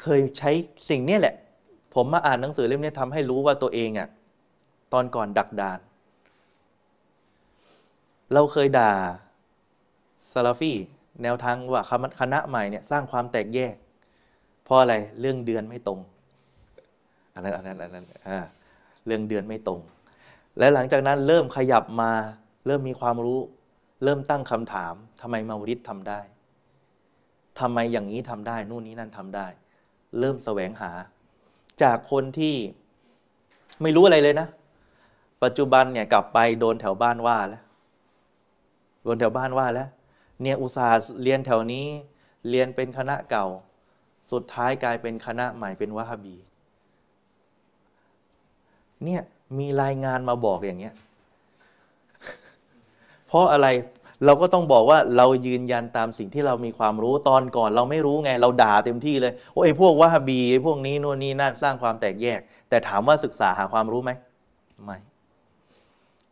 [0.00, 0.50] เคยใช้
[0.88, 1.34] สิ่งนี้แหละ
[1.94, 4.08] ผมมาอ่านหนังสือเล่มนี้ทำให้รู้ว่าตัวเองอะ
[4.92, 5.78] ตอนก่อนดักดาน
[8.32, 8.92] เราเคยด่า
[10.32, 10.72] ซาลาฟี
[11.22, 11.82] แนวทางว่า
[12.20, 13.74] คณะใหม่เนี่ยสร้างความแตกแยก
[14.64, 16.00] เพราะอะไรเรื่องเดือนไม่ตรง
[17.34, 18.38] อันนั้นอันนั้นอันนั้นอ่า
[19.06, 19.80] เรื่องเดือนไม่ตรง
[20.58, 22.12] และหลังจากนั้นเริ่มขยับมา
[22.66, 23.40] เริ่มมีความรู้
[24.04, 26.20] เริ่มตั้งคำถามทำไมมาวิดทำได้
[27.60, 29.46] ทำไมอย่างนี้ทำได้ นู่นนี้นั่นทำได้
[30.18, 30.92] เริ่มแสวงหา
[31.82, 32.54] จากคนที่
[33.82, 34.48] ไม่รู้อะไรเลยนะ
[35.42, 37.62] ปัจจุบันเนี่ยกลับไปโดนแถวบ้านว่าแล้ว
[39.04, 39.88] โดนแถวบ้านว่าแล้ว
[40.42, 41.86] เนี่ยอุตสาห์เรียนแถวนี้
[42.50, 43.46] เรียนเป็นคณะเก่า
[44.32, 46.36] สุดท้ายกลายเป็นคณะใหม่เป็นวะฮาบี
[49.04, 49.22] เนี่ย
[49.58, 50.94] มีรายงานมาบอกอย่างเงี้ย
[53.26, 53.66] เพราะอะไร
[54.24, 64.10] เราก็ต้องบอกว่าเรายืนยันตามสิ่งที่เรามีความรู้ตอนก่อน เราไม่รู้ไงเราด่าเต็มที่เลยโอ้ไอ้พวกวะฮาบีไอ้พวกนี้นู่นนี่นั่นสร้างความแตกแยก แต่ถามว่าศึกษาหาความรู้ไหม
[64.84, 64.98] ไม่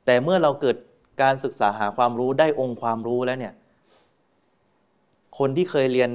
[0.05, 0.77] แต่เมื่อเราเกิด
[1.23, 3.55] การศึกษาหาความรู้ได้องค์ความรู้แล้วเนี่ย
[5.39, 6.11] คนที่เคยเรียน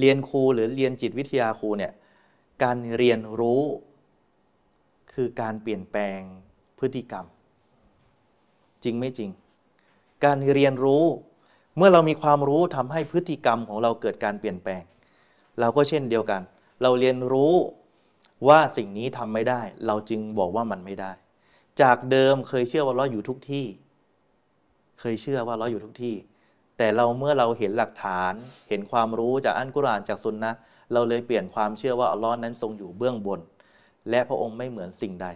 [0.00, 1.92] เรียนครูหรือเรียนจิตวิทยาครูเนี่ย
[2.62, 3.62] การเรียนรู้
[5.14, 6.20] คือการเปลี่ยนแปลง
[6.78, 7.26] พฤติกรรม
[8.84, 9.30] จริงไม่จริง
[10.24, 11.04] การเรียนรู้
[11.76, 14.82] เมื่อเรามีความรู้ทำให้พฤติกรรมของเราเกิดการเปลี่ยนแปลง
[15.60, 16.42] เราก็เช่นเดียวกัน
[16.82, 17.54] เราเรียนรู้
[18.48, 21.12] ว่าสิ่งนี้ทำไม่ได้ เราจึงบอกว่ามันไม่ได้
[21.82, 23.66] จากเดิมเคยเชื่อว่าเราอยู่ทุกที่
[25.00, 26.16] เคยเชื่อว่าเราอยู่ทุกที่
[26.76, 28.32] แต่เราเมื่อเราเห็นหลักฐาน
[28.68, 30.52] เห็นความรู้จากอันกุรอานจากซุนนะ
[30.92, 33.40] เราเลยเปลี่ยนความเชื่อว่าอัลลอฮ์นั้นทรงอยู่เบื้องบน
[34.10, 35.26] และพระองค์ไม่เหมือนสิ่งใด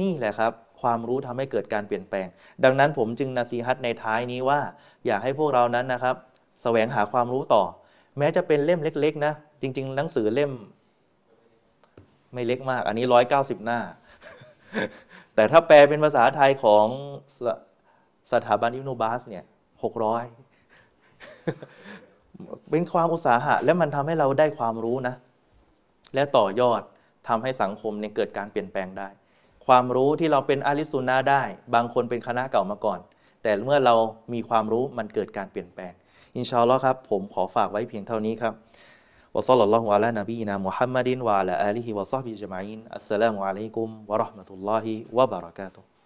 [0.00, 2.26] นี่แหละครับ ความรู้ทำให้เกิดการเปลี่ยนแปลง
[2.64, 4.60] ดังนั้นผมจึงนาซีฮัตในท้ายนี้ว่า
[5.06, 6.18] อยากให้พวกเรานั้นนะครับส
[6.62, 7.62] แสวงหาความรู้ต่อ
[8.18, 9.32] แม้จะเป็นเล่มเล็ก ๆ นะ
[9.62, 10.52] จริง ๆ หนังสือเล่ม
[12.34, 13.80] ไม่เล็กมาก อันนี้ร้อยเก้าสิบหน้า
[15.34, 16.86] แต่ถ้าแปลเป็นภาษาไทยของ
[17.44, 17.46] ส
[18.32, 19.44] สถาบันอิบนุบาสเนี่ย
[19.82, 20.24] หกร้อย
[22.70, 25.14] เป็นความอุตสาหะ และมันทำให้เราได้ความรู้นะ
[26.14, 26.82] และต่อยอด
[27.28, 29.08] ทำให้สังคมเนี่ยเกิดการเปลี่ยนแปลงได้
[29.68, 31.42] ความรู้ที่เราเป็นอาลิสุนาได้
[31.74, 33.00] บางคนเป็นคณะเก่ามาก่อน
[33.42, 33.94] แต่เมื่อเรา
[34.32, 35.92] มีความรู้มันเกิดการเปลี่ยนแปลง
[36.36, 38.52] อินชาอัลลอฮ์ครับ ผมขอฝากไว้เพียงเท่านี้ครับ
[39.34, 45.97] วะซัลลัลลอฮุอะลานบีนามุฮัมมัดินวะอะลาอาลีฮิวะซอฮบิจมัยน์อัสสลามุอะลัยกุมวะเราะห์มะตุลลอฮิวะบะเราะกาตุฮ์